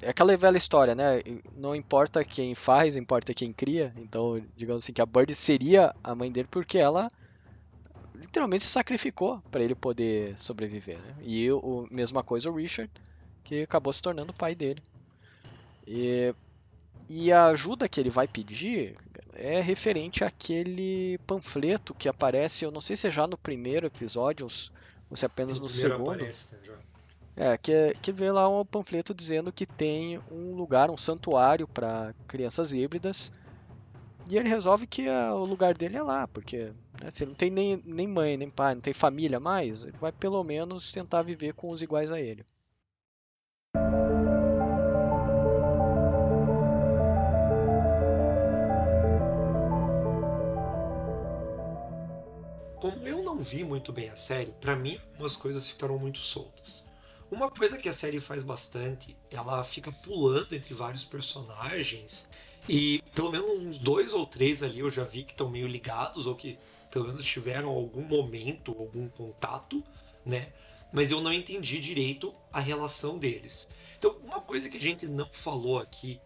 é, 0.01 0.09
aquela 0.09 0.35
velha 0.35 0.57
história, 0.57 0.95
né? 0.95 1.21
Não 1.55 1.75
importa 1.75 2.23
quem 2.23 2.55
faz, 2.55 2.95
importa 2.95 3.33
quem 3.33 3.53
cria. 3.53 3.93
Então, 3.97 4.41
digamos 4.55 4.83
assim, 4.83 4.93
que 4.93 5.01
a 5.01 5.05
Bird 5.05 5.33
seria 5.35 5.93
a 6.03 6.15
mãe 6.15 6.31
dele 6.31 6.47
porque 6.49 6.77
ela 6.77 7.07
literalmente 8.15 8.63
se 8.63 8.71
sacrificou 8.71 9.41
para 9.51 9.63
ele 9.63 9.75
poder 9.75 10.37
sobreviver. 10.37 10.97
Né? 10.97 11.15
E 11.21 11.51
o 11.51 11.87
mesma 11.91 12.23
coisa 12.23 12.49
o 12.49 12.55
Richard, 12.55 12.91
que 13.43 13.61
acabou 13.61 13.93
se 13.93 14.01
tornando 14.01 14.31
o 14.31 14.35
pai 14.35 14.55
dele. 14.55 14.81
E, 15.85 16.33
e 17.07 17.31
a 17.31 17.45
ajuda 17.47 17.87
que 17.87 17.99
ele 17.99 18.09
vai 18.09 18.27
pedir 18.27 18.95
é 19.35 19.61
referente 19.61 20.23
àquele 20.23 21.17
panfleto 21.27 21.93
que 21.93 22.09
aparece, 22.09 22.65
eu 22.65 22.71
não 22.71 22.81
sei 22.81 22.95
se 22.95 23.07
é 23.07 23.11
já 23.11 23.27
no 23.27 23.37
primeiro 23.37 23.87
episódio 23.87 24.45
ou 24.45 25.15
se 25.15 25.25
é 25.25 25.27
apenas 25.27 25.59
no, 25.59 25.69
segundo. 25.69 26.11
Aparece, 26.11 26.55
né, 26.55 26.77
é, 27.37 27.57
que, 27.57 27.93
que 28.01 28.11
vê 28.13 28.31
lá 28.31 28.47
um 28.47 28.65
panfleto 28.65 29.13
dizendo 29.13 29.51
que 29.51 29.65
tem 29.65 30.21
um 30.31 30.53
lugar, 30.55 30.89
um 30.89 30.97
santuário 30.97 31.67
para 31.67 32.13
crianças 32.27 32.73
híbridas. 32.73 33.31
E 34.29 34.37
ele 34.37 34.49
resolve 34.49 34.87
que 34.87 35.07
a, 35.07 35.35
o 35.35 35.45
lugar 35.45 35.77
dele 35.77 35.97
é 35.97 36.01
lá, 36.01 36.27
porque 36.27 36.71
né, 37.01 37.11
se 37.11 37.25
não 37.25 37.33
tem 37.33 37.51
nem, 37.51 37.81
nem 37.85 38.07
mãe, 38.07 38.37
nem 38.37 38.49
pai, 38.49 38.73
não 38.73 38.81
tem 38.81 38.93
família 38.93 39.39
mais, 39.39 39.83
ele 39.83 39.97
vai 39.99 40.11
pelo 40.11 40.43
menos 40.43 40.91
tentar 40.91 41.21
viver 41.21 41.53
com 41.53 41.69
os 41.69 41.81
iguais 41.81 42.09
a 42.09 42.19
ele. 42.19 42.43
Como 52.85 53.07
eu 53.07 53.23
não 53.23 53.39
vi 53.39 53.63
muito 53.63 53.91
bem 53.91 54.11
a 54.11 54.15
série, 54.15 54.51
para 54.61 54.75
mim 54.75 54.99
algumas 55.13 55.35
coisas 55.35 55.67
ficaram 55.67 55.97
muito 55.97 56.19
soltas. 56.19 56.85
Uma 57.31 57.49
coisa 57.49 57.79
que 57.79 57.89
a 57.89 57.93
série 57.93 58.19
faz 58.19 58.43
bastante, 58.43 59.17
ela 59.31 59.63
fica 59.63 59.91
pulando 59.91 60.53
entre 60.53 60.71
vários 60.75 61.03
personagens 61.03 62.29
e 62.69 63.01
pelo 63.15 63.31
menos 63.31 63.49
uns 63.49 63.79
dois 63.79 64.13
ou 64.13 64.27
três 64.27 64.61
ali 64.61 64.81
eu 64.81 64.91
já 64.91 65.03
vi 65.03 65.23
que 65.23 65.31
estão 65.31 65.49
meio 65.49 65.65
ligados 65.65 66.27
ou 66.27 66.35
que 66.35 66.59
pelo 66.91 67.07
menos 67.07 67.25
tiveram 67.25 67.69
algum 67.69 68.03
momento, 68.03 68.69
algum 68.77 69.09
contato, 69.09 69.83
né? 70.23 70.53
Mas 70.93 71.09
eu 71.09 71.19
não 71.21 71.33
entendi 71.33 71.79
direito 71.79 72.35
a 72.53 72.59
relação 72.59 73.17
deles. 73.17 73.67
Então, 73.97 74.15
uma 74.23 74.41
coisa 74.41 74.69
que 74.69 74.77
a 74.77 74.81
gente 74.81 75.07
não 75.07 75.27
falou 75.31 75.79
aqui 75.79 76.21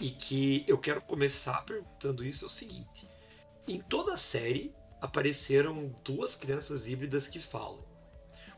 e 0.00 0.10
que 0.10 0.64
eu 0.68 0.78
quero 0.78 1.00
começar 1.00 1.64
perguntando 1.64 2.24
isso 2.24 2.44
é 2.44 2.46
o 2.46 2.50
seguinte: 2.50 3.08
em 3.66 3.80
toda 3.80 4.14
a 4.14 4.16
série 4.16 4.72
apareceram 5.00 5.94
duas 6.04 6.34
crianças 6.34 6.88
híbridas 6.88 7.28
que 7.28 7.38
falam. 7.38 7.84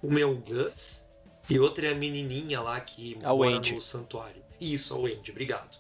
Uma 0.02 0.20
é 0.20 0.24
o 0.24 0.36
Gus 0.36 1.06
e 1.48 1.58
outra 1.58 1.88
é 1.88 1.92
a 1.92 1.94
menininha 1.94 2.60
lá 2.60 2.80
que 2.80 3.16
a 3.22 3.34
mora 3.34 3.52
Wendy. 3.52 3.74
no 3.74 3.82
santuário. 3.82 4.42
Isso, 4.60 4.94
a 4.94 4.98
Wendy, 4.98 5.30
obrigado. 5.30 5.78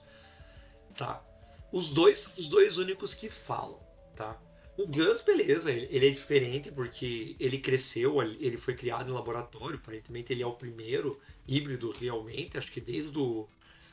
Tá. 0.96 1.22
Os 1.70 1.90
dois 1.90 2.20
são 2.20 2.32
os 2.38 2.48
dois 2.48 2.78
únicos 2.78 3.14
que 3.14 3.28
falam, 3.28 3.80
tá? 4.16 4.40
O 4.76 4.86
Gus, 4.86 5.20
beleza, 5.20 5.70
ele, 5.70 5.88
ele 5.90 6.06
é 6.06 6.10
diferente 6.10 6.70
porque 6.70 7.36
ele 7.38 7.58
cresceu, 7.58 8.22
ele 8.22 8.56
foi 8.56 8.74
criado 8.74 9.10
em 9.10 9.14
laboratório, 9.14 9.76
aparentemente 9.76 10.32
ele 10.32 10.42
é 10.42 10.46
o 10.46 10.52
primeiro 10.52 11.20
híbrido 11.46 11.90
realmente, 11.90 12.56
acho 12.56 12.70
que 12.70 12.80
desde 12.80 13.18
o 13.18 13.48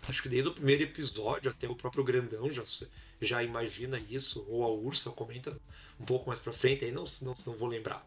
acho 0.07 0.21
que 0.21 0.29
desde 0.29 0.47
o 0.47 0.53
primeiro 0.53 0.83
episódio 0.83 1.49
até 1.49 1.67
o 1.67 1.75
próprio 1.75 2.03
Grandão 2.03 2.51
já 2.51 2.63
já 3.21 3.43
imagina 3.43 3.99
isso, 3.99 4.45
ou 4.49 4.63
a 4.63 4.69
Ursa 4.69 5.11
comenta 5.11 5.57
um 5.99 6.05
pouco 6.05 6.27
mais 6.27 6.39
pra 6.39 6.51
frente, 6.51 6.85
aí 6.85 6.91
não, 6.91 7.03
não, 7.21 7.33
não 7.45 7.57
vou 7.57 7.67
lembrar. 7.67 8.03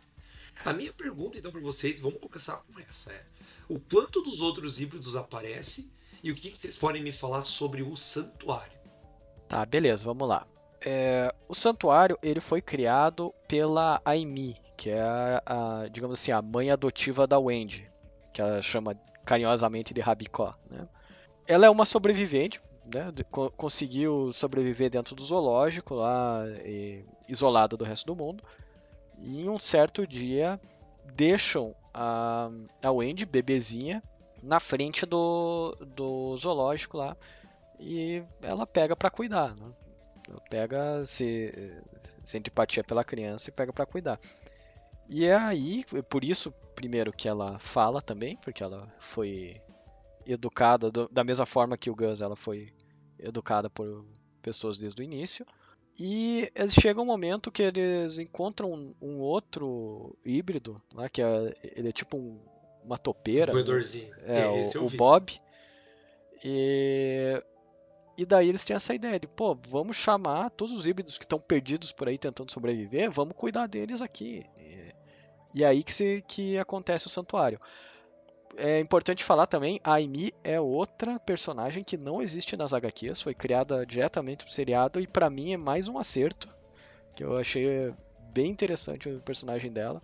A 0.65 0.73
minha 0.73 0.93
pergunta 0.93 1.39
então 1.39 1.53
para 1.53 1.61
vocês, 1.61 2.01
vamos 2.01 2.21
começar 2.21 2.57
com 2.57 2.81
essa, 2.81 3.13
é 3.13 3.25
o 3.69 3.79
quanto 3.79 4.23
dos 4.23 4.41
outros 4.41 4.81
híbridos 4.81 5.15
aparece 5.15 5.93
e 6.23 6.31
o 6.31 6.35
que, 6.35 6.51
que 6.51 6.57
vocês 6.57 6.77
podem 6.77 7.03
me 7.03 7.13
falar 7.13 7.43
sobre 7.43 7.83
o 7.83 7.97
santuário? 7.97 8.79
Tá, 9.47 9.65
beleza, 9.65 10.05
vamos 10.05 10.29
lá. 10.29 10.47
É, 10.85 11.33
o 11.49 11.55
santuário 11.55 12.19
ele 12.23 12.41
foi 12.41 12.63
criado 12.63 13.33
pela 13.47 14.01
Aimi, 14.05 14.57
que 14.77 14.91
é 14.91 15.01
a, 15.01 15.43
a, 15.47 15.89
digamos 15.89 16.19
assim, 16.19 16.33
a 16.33 16.41
mãe 16.41 16.71
adotiva 16.71 17.27
da 17.27 17.39
Wendy, 17.39 17.89
que 18.33 18.41
ela 18.41 18.63
chama 18.63 18.95
carinhosamente 19.25 19.93
de 19.93 20.01
Rabicó. 20.01 20.53
Né? 20.71 20.89
Ela 21.47 21.67
é 21.67 21.71
uma 21.71 21.85
sobrevivente, 21.85 22.61
né? 22.93 23.13
Co 23.31 23.51
conseguiu 23.51 24.33
sobreviver 24.33 24.91
dentro 24.91 25.15
do 25.15 25.23
zoológico 25.23 25.95
lá, 25.95 26.43
isolada 27.29 27.77
do 27.77 27.85
resto 27.85 28.07
do 28.07 28.17
mundo. 28.17 28.43
E 29.19 29.41
em 29.41 29.49
um 29.49 29.59
certo 29.59 30.07
dia 30.07 30.61
deixam 31.15 31.75
a, 31.93 32.51
a 32.83 32.91
Wendy, 32.91 33.27
bebezinha, 33.27 34.03
na 34.43 34.61
frente 34.61 35.05
do, 35.05 35.77
do 35.97 36.37
zoológico 36.37 36.97
lá 36.97 37.17
e 37.79 38.23
ela 38.43 38.67
pega 38.67 38.97
para 38.97 39.11
cuidar. 39.11 39.55
Né? 39.55 39.73
Pega, 40.51 41.05
se 41.05 41.83
sente 42.25 42.51
empatia 42.51 42.85
pela 42.85 43.05
criança 43.05 43.49
e 43.49 43.53
pega 43.53 43.73
para 43.73 43.87
cuidar. 43.87 44.19
E 45.09 45.25
é 45.25 45.35
aí, 45.35 45.85
por 46.09 46.23
isso, 46.23 46.53
primeiro 46.75 47.13
que 47.13 47.29
ela 47.29 47.59
fala 47.59 48.03
também, 48.03 48.37
porque 48.37 48.63
ela 48.63 48.93
foi 48.99 49.55
educada 50.27 50.91
do, 50.91 51.09
da 51.09 51.25
mesma 51.25 51.47
forma 51.47 51.79
que 51.79 51.91
o 51.91 51.95
Gus, 51.95 52.21
ela 52.21 52.37
foi 52.37 52.71
educada 53.19 53.69
por 53.69 54.05
pessoas 54.43 54.79
desde 54.79 55.03
o 55.03 55.05
início. 55.05 55.47
E 55.99 56.51
chega 56.69 57.01
um 57.01 57.05
momento 57.05 57.51
que 57.51 57.63
eles 57.63 58.19
encontram 58.19 58.73
um, 58.73 58.95
um 59.03 59.21
outro 59.21 60.17
híbrido, 60.25 60.77
né, 60.95 61.09
que 61.09 61.21
é, 61.21 61.55
ele 61.77 61.89
é 61.89 61.93
tipo 61.93 62.19
um, 62.19 62.41
uma 62.85 62.97
topeira. 62.97 63.53
Um. 63.53 63.57
Né? 64.23 64.41
É, 64.41 64.79
o, 64.79 64.87
o 64.87 64.91
Bob. 64.91 65.37
E, 66.45 67.43
e 68.17 68.25
daí 68.25 68.49
eles 68.49 68.65
têm 68.65 68.77
essa 68.77 68.95
ideia 68.95 69.19
de, 69.19 69.27
pô, 69.27 69.59
vamos 69.69 69.97
chamar 69.97 70.51
todos 70.51 70.73
os 70.73 70.87
híbridos 70.87 71.19
que 71.19 71.25
estão 71.25 71.41
perdidos 71.41 71.91
por 71.91 72.09
aí 72.09 72.17
tentando 72.17 72.53
sobreviver, 72.53 73.11
vamos 73.11 73.35
cuidar 73.37 73.67
deles 73.67 74.01
aqui. 74.01 74.47
E, 74.61 74.95
e 75.53 75.65
aí 75.65 75.83
que, 75.83 75.93
se, 75.93 76.25
que 76.29 76.57
acontece 76.59 77.09
o 77.09 77.11
santuário 77.11 77.59
é 78.57 78.81
importante 78.81 79.25
falar 79.25 79.47
também, 79.47 79.81
a 79.85 79.95
Amy 79.97 80.33
é 80.43 80.61
outra 80.61 81.19
personagem 81.19 81.85
que 81.85 81.97
não 81.97 82.21
existe 82.23 82.57
nas 82.57 82.73
HQs, 82.73 83.23
foi 83.23 83.35
criada 83.35 83.85
diretamente 83.85 84.45
pro 84.45 84.53
seriado 84.53 85.01
e 85.01 85.07
para 85.07 85.31
mim 85.31 85.53
é 85.53 85.57
mais 85.57 85.89
um 85.89 85.99
acerto, 85.99 86.49
que 87.15 87.23
eu 87.23 87.37
achei 87.37 87.93
bem 88.33 88.51
interessante 88.51 89.09
o 89.09 89.21
personagem 89.21 89.73
dela 89.73 90.01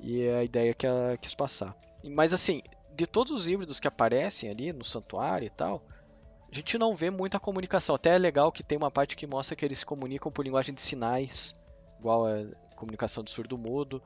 e 0.00 0.28
a 0.28 0.44
ideia 0.44 0.74
que 0.74 0.86
ela 0.86 1.16
quis 1.16 1.34
passar. 1.34 1.76
Mas 2.04 2.32
assim, 2.32 2.62
de 2.94 3.06
todos 3.06 3.32
os 3.32 3.46
híbridos 3.46 3.80
que 3.80 3.88
aparecem 3.88 4.50
ali 4.50 4.72
no 4.72 4.84
santuário 4.84 5.46
e 5.46 5.50
tal, 5.50 5.82
a 6.50 6.54
gente 6.54 6.76
não 6.76 6.94
vê 6.94 7.10
muita 7.10 7.40
comunicação. 7.40 7.94
Até 7.94 8.14
é 8.14 8.18
legal 8.18 8.52
que 8.52 8.62
tem 8.62 8.76
uma 8.76 8.90
parte 8.90 9.16
que 9.16 9.26
mostra 9.26 9.56
que 9.56 9.64
eles 9.64 9.78
se 9.78 9.86
comunicam 9.86 10.30
por 10.30 10.44
linguagem 10.44 10.74
de 10.74 10.82
sinais, 10.82 11.54
igual 11.98 12.26
a 12.26 12.44
comunicação 12.76 13.24
de 13.24 13.30
surdo-mudo. 13.30 14.02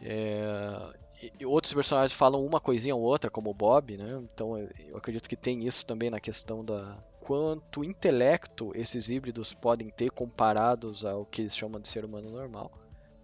É, 0.00 0.94
e 1.38 1.46
outros 1.46 1.72
personagens 1.72 2.12
falam 2.12 2.40
uma 2.40 2.60
coisinha 2.60 2.94
ou 2.94 3.02
outra, 3.02 3.30
como 3.30 3.50
o 3.50 3.54
Bob, 3.54 3.96
né? 3.96 4.08
Então 4.34 4.58
eu 4.58 4.96
acredito 4.96 5.28
que 5.28 5.36
tem 5.36 5.66
isso 5.66 5.86
também 5.86 6.10
na 6.10 6.20
questão 6.20 6.64
da 6.64 6.98
quanto 7.20 7.84
intelecto 7.84 8.70
esses 8.74 9.08
híbridos 9.08 9.52
podem 9.52 9.88
ter 9.88 10.10
comparados 10.10 11.04
ao 11.04 11.24
que 11.24 11.42
eles 11.42 11.56
chamam 11.56 11.80
de 11.80 11.88
ser 11.88 12.04
humano 12.04 12.30
normal. 12.30 12.70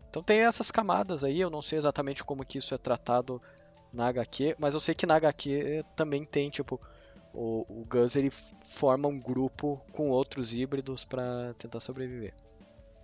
Então 0.09 0.23
tem 0.23 0.41
essas 0.41 0.71
camadas 0.71 1.23
aí, 1.23 1.41
eu 1.41 1.51
não 1.51 1.63
sei 1.63 1.79
exatamente 1.79 2.25
como 2.25 2.45
que 2.45 2.59
isso 2.59 2.75
é 2.75 2.79
tratado 2.79 3.41
na 3.93 4.09
HQ, 4.09 4.57
mas 4.59 4.75
eu 4.75 4.81
sei 4.81 4.95
que 4.95 5.07
na 5.07 5.17
HQ 5.17 5.85
também 5.95 6.25
tem, 6.25 6.51
tipo, 6.51 6.81
o, 7.33 7.65
o 7.69 7.85
Gus 7.89 8.17
ele 8.17 8.31
forma 8.65 9.09
um 9.09 9.19
grupo 9.19 9.81
com 9.93 10.11
outros 10.11 10.55
híbridos 10.55 11.05
para 11.05 11.55
tentar 11.59 11.81
sobreviver. 11.81 12.35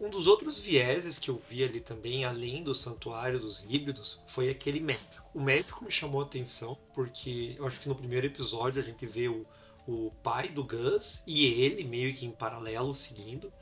Um 0.01 0.09
dos 0.09 0.29
outros 0.29 0.61
vieses 0.61 1.19
que 1.19 1.29
eu 1.29 1.37
vi 1.37 1.65
ali 1.65 1.81
também, 1.81 2.25
além 2.25 2.63
do 2.63 2.73
santuário 2.73 3.41
dos 3.41 3.65
híbridos, 3.69 4.21
foi 4.29 4.49
aquele 4.49 4.79
médico. 4.79 5.29
O 5.35 5.41
médico 5.41 5.85
me 5.85 5.91
chamou 5.91 6.21
a 6.21 6.25
atenção 6.25 6.79
porque 6.95 7.57
eu 7.59 7.67
acho 7.67 7.81
que 7.81 7.89
no 7.89 7.97
primeiro 7.97 8.27
episódio 8.27 8.81
a 8.81 8.85
gente 8.85 9.05
vê 9.05 9.29
o, 9.29 9.45
o 9.89 10.13
pai 10.23 10.49
do 10.49 10.63
Gus 10.63 11.25
e 11.27 11.47
ele 11.47 11.83
meio 11.83 12.15
que 12.15 12.25
em 12.25 12.31
paralelo 12.31 12.95
seguindo. 12.95 13.53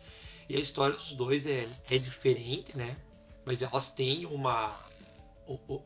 E 0.47 0.55
a 0.55 0.61
história 0.61 0.95
dos 0.95 1.15
dois 1.15 1.47
é, 1.47 1.67
é 1.91 1.97
diferente, 1.97 2.77
né? 2.77 2.99
Mas 3.43 3.63
elas 3.63 3.91
têm 3.91 4.27
uma 4.27 4.79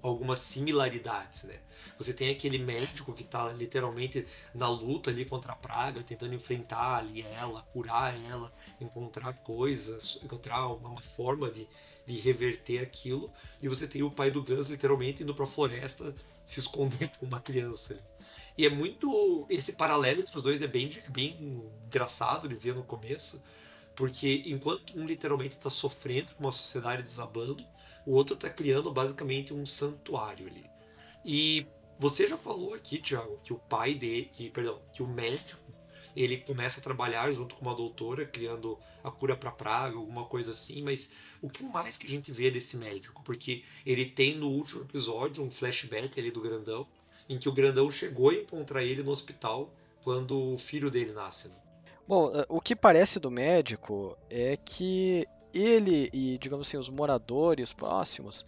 algumas 0.03 0.39
similaridades, 0.39 1.45
né? 1.45 1.61
Você 1.99 2.15
tem 2.15 2.31
aquele 2.31 2.59
médico 2.59 3.13
que 3.13 3.23
está 3.23 3.53
literalmente 3.53 4.27
na 4.55 4.69
luta 4.69 5.11
ali 5.11 5.25
contra 5.25 5.53
a 5.53 5.57
praga, 5.57 6.03
tentando 6.03 6.35
enfrentar 6.35 6.97
ali 6.97 7.23
ela, 7.23 7.63
curar 7.73 8.15
ela, 8.25 8.53
encontrar 8.81 9.33
coisas, 9.35 10.19
encontrar 10.23 10.67
uma 10.69 11.03
forma 11.03 11.51
de, 11.51 11.69
de 12.07 12.19
reverter 12.21 12.83
aquilo. 12.83 13.31
E 13.63 13.69
você 13.69 13.87
tem 13.87 14.03
o 14.03 14.11
pai 14.11 14.31
do 14.31 14.43
Gus 14.43 14.69
literalmente 14.69 15.23
indo 15.23 15.35
para 15.35 15.45
a 15.45 15.49
floresta 15.49 16.15
se 16.45 16.61
esconder 16.61 17.09
com 17.21 17.27
uma 17.27 17.41
criança. 17.41 17.99
E 18.57 18.67
é 18.67 18.71
muito 18.71 19.47
esse 19.49 19.73
paralelo 19.73 20.21
entre 20.21 20.37
os 20.37 20.43
dois 20.43 20.63
é 20.63 20.67
bem 20.67 21.03
bem 21.09 21.65
engraçado 21.87 22.49
de 22.49 22.55
ver 22.55 22.75
no 22.75 22.83
começo, 22.83 23.43
porque 23.95 24.43
enquanto 24.47 24.99
um 24.99 25.05
literalmente 25.05 25.57
está 25.57 25.71
sofrendo 25.71 26.35
com 26.35 26.45
uma 26.45 26.53
sociedade 26.53 27.03
desabando, 27.03 27.65
o 28.07 28.13
outro 28.13 28.35
está 28.35 28.49
criando 28.49 28.93
basicamente 28.93 29.53
um 29.53 29.65
santuário 29.67 30.47
ali. 30.47 30.65
E 31.25 31.67
você 31.99 32.27
já 32.27 32.37
falou 32.37 32.75
aqui, 32.75 32.99
Thiago, 32.99 33.39
que 33.43 33.53
o 33.53 33.59
pai 33.59 33.95
dele, 33.95 34.31
que, 34.33 34.49
perdão, 34.51 34.81
que 34.93 35.03
o 35.03 35.07
médico, 35.07 35.71
ele 36.17 36.39
começa 36.39 36.81
a 36.81 36.83
trabalhar 36.83 37.31
junto 37.31 37.55
com 37.55 37.63
uma 37.63 37.75
doutora, 37.75 38.25
criando 38.25 38.79
a 39.05 39.11
cura 39.11 39.37
para 39.37 39.51
praga, 39.51 39.97
alguma 39.97 40.25
coisa 40.25 40.53
assim, 40.53 40.83
mas 40.83 41.11
o 41.41 41.49
que 41.49 41.63
mais 41.63 41.97
que 41.97 42.07
a 42.07 42.11
gente 42.11 42.33
vê 42.33 42.51
desse 42.51 42.77
médico? 42.77 43.23
Porque 43.23 43.65
ele 43.85 44.07
tem 44.07 44.37
no 44.37 44.49
último 44.49 44.83
episódio 44.83 45.45
um 45.45 45.51
flashback 45.51 46.19
ali 46.19 46.31
do 46.31 46.41
Grandão, 46.41 46.87
em 47.29 47.39
que 47.39 47.49
o 47.49 47.53
Grandão 47.53 47.91
chegou 47.91 48.31
a 48.31 48.35
encontrar 48.35 48.83
ele 48.83 49.03
no 49.03 49.11
hospital 49.11 49.73
quando 50.03 50.55
o 50.55 50.59
filho 50.59 50.91
dele 50.91 51.13
nasce. 51.13 51.49
Né? 51.49 51.55
Bom, 52.09 52.33
eh, 52.35 52.47
o 52.49 52.61
que 52.61 52.75
parece 52.75 53.21
do 53.21 53.31
médico 53.31 54.17
é 54.29 54.57
que 54.57 55.27
ele 55.53 56.11
e, 56.13 56.39
digamos 56.39 56.67
assim, 56.67 56.77
os 56.77 56.89
moradores 56.89 57.73
próximos, 57.73 58.47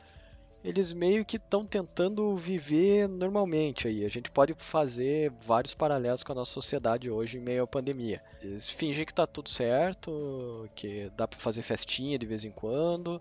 eles 0.65 0.93
meio 0.93 1.25
que 1.25 1.37
estão 1.37 1.65
tentando 1.65 2.37
viver 2.37 3.09
normalmente 3.09 3.89
aí. 3.89 4.05
A 4.05 4.09
gente 4.09 4.31
pode 4.31 4.55
fazer 4.57 5.33
vários 5.41 5.75
paralelos 5.75 6.23
com 6.23 6.33
a 6.33 6.37
nossa 6.37 6.53
sociedade 6.53 7.11
hoje 7.11 7.39
em 7.39 7.41
meio 7.41 7.65
à 7.65 7.67
pandemia. 7.67 8.23
Eles 8.41 8.69
fingem 8.69 9.05
que 9.05 9.13
tá 9.13 9.27
tudo 9.27 9.49
certo, 9.49 10.69
que 10.75 11.11
dá 11.17 11.27
para 11.27 11.39
fazer 11.39 11.63
festinha 11.63 12.19
de 12.19 12.27
vez 12.27 12.45
em 12.45 12.53
quando. 12.53 13.21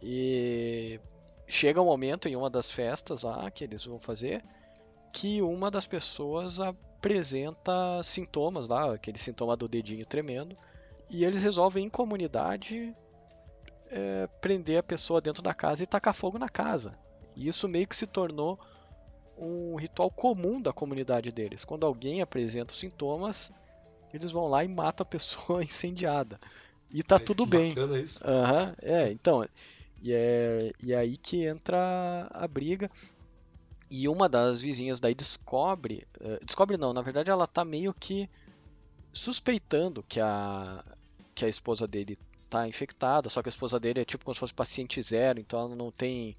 E 0.00 1.00
chega 1.48 1.82
um 1.82 1.86
momento 1.86 2.28
em 2.28 2.36
uma 2.36 2.48
das 2.48 2.70
festas 2.70 3.22
lá 3.22 3.50
que 3.50 3.64
eles 3.64 3.84
vão 3.84 3.98
fazer 3.98 4.42
que 5.12 5.42
uma 5.42 5.72
das 5.72 5.88
pessoas 5.88 6.60
apresenta 6.60 8.00
sintomas 8.04 8.68
lá, 8.68 8.94
aquele 8.94 9.18
sintoma 9.18 9.56
do 9.56 9.68
dedinho 9.68 10.06
tremendo 10.06 10.56
e 11.10 11.24
eles 11.24 11.42
resolvem, 11.42 11.86
em 11.86 11.90
comunidade, 11.90 12.94
é, 13.90 14.28
prender 14.40 14.78
a 14.78 14.82
pessoa 14.82 15.20
dentro 15.20 15.42
da 15.42 15.52
casa 15.52 15.82
e 15.82 15.86
tacar 15.86 16.14
fogo 16.14 16.38
na 16.38 16.48
casa. 16.48 16.92
E 17.34 17.48
isso 17.48 17.68
meio 17.68 17.86
que 17.86 17.96
se 17.96 18.06
tornou 18.06 18.58
um 19.36 19.74
ritual 19.76 20.10
comum 20.10 20.60
da 20.60 20.72
comunidade 20.72 21.32
deles. 21.32 21.64
Quando 21.64 21.84
alguém 21.86 22.20
apresenta 22.20 22.72
os 22.72 22.78
sintomas, 22.78 23.50
eles 24.12 24.30
vão 24.30 24.46
lá 24.46 24.62
e 24.62 24.68
matam 24.68 25.02
a 25.02 25.06
pessoa 25.06 25.62
incendiada. 25.64 26.38
E 26.90 27.02
tá 27.02 27.16
Mas 27.18 27.26
tudo 27.26 27.46
bem. 27.46 27.74
Isso. 28.02 28.24
Aham, 28.24 28.74
é, 28.82 29.10
então. 29.10 29.44
E 30.02 30.12
é, 30.12 30.70
e 30.82 30.92
é 30.92 30.96
aí 30.98 31.16
que 31.16 31.44
entra 31.44 32.28
a 32.30 32.46
briga. 32.46 32.86
E 33.90 34.08
uma 34.08 34.28
das 34.28 34.60
vizinhas 34.60 35.00
daí 35.00 35.14
descobre. 35.14 36.06
eh, 36.20 36.38
descobre 36.44 36.76
não, 36.76 36.92
na 36.92 37.02
verdade 37.02 37.28
ela 37.28 37.46
tá 37.46 37.64
meio 37.64 37.92
que 37.92 38.30
suspeitando 39.12 40.04
que 40.04 40.20
a, 40.20 40.84
que 41.34 41.44
a 41.44 41.48
esposa 41.48 41.86
dele 41.86 42.18
tá 42.48 42.66
infectada, 42.66 43.28
só 43.28 43.42
que 43.42 43.48
a 43.48 43.50
esposa 43.50 43.78
dele 43.78 44.00
é 44.00 44.04
tipo 44.04 44.24
como 44.24 44.34
se 44.34 44.40
fosse 44.40 44.54
paciente 44.54 45.00
zero, 45.02 45.40
então 45.40 45.60
ela 45.60 45.76
não 45.76 45.90
tem. 45.90 46.34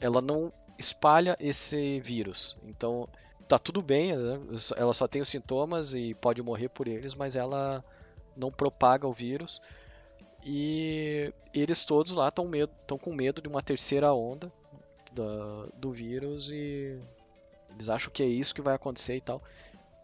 Ela 0.00 0.20
não 0.20 0.52
espalha 0.78 1.36
esse 1.40 2.00
vírus. 2.00 2.56
Então 2.64 3.08
tá 3.48 3.58
tudo 3.58 3.80
bem, 3.82 4.14
né? 4.16 4.40
ela 4.76 4.92
só 4.92 5.08
tem 5.08 5.22
os 5.22 5.28
sintomas 5.28 5.94
e 5.94 6.14
pode 6.14 6.42
morrer 6.42 6.68
por 6.68 6.86
eles, 6.86 7.14
mas 7.14 7.34
ela 7.34 7.84
não 8.36 8.50
propaga 8.52 9.06
o 9.06 9.12
vírus. 9.12 9.60
E 10.44 11.32
eles 11.52 11.84
todos 11.84 12.12
lá 12.12 12.28
estão 12.28 12.98
com 12.98 13.12
medo 13.12 13.42
de 13.42 13.48
uma 13.48 13.62
terceira 13.62 14.12
onda 14.12 14.52
da- 15.12 15.66
do 15.76 15.90
vírus 15.90 16.50
e 16.50 16.98
eles 17.70 17.88
acham 17.88 18.12
que 18.12 18.22
é 18.22 18.26
isso 18.26 18.54
que 18.54 18.62
vai 18.62 18.74
acontecer 18.74 19.16
e 19.16 19.20
tal. 19.20 19.42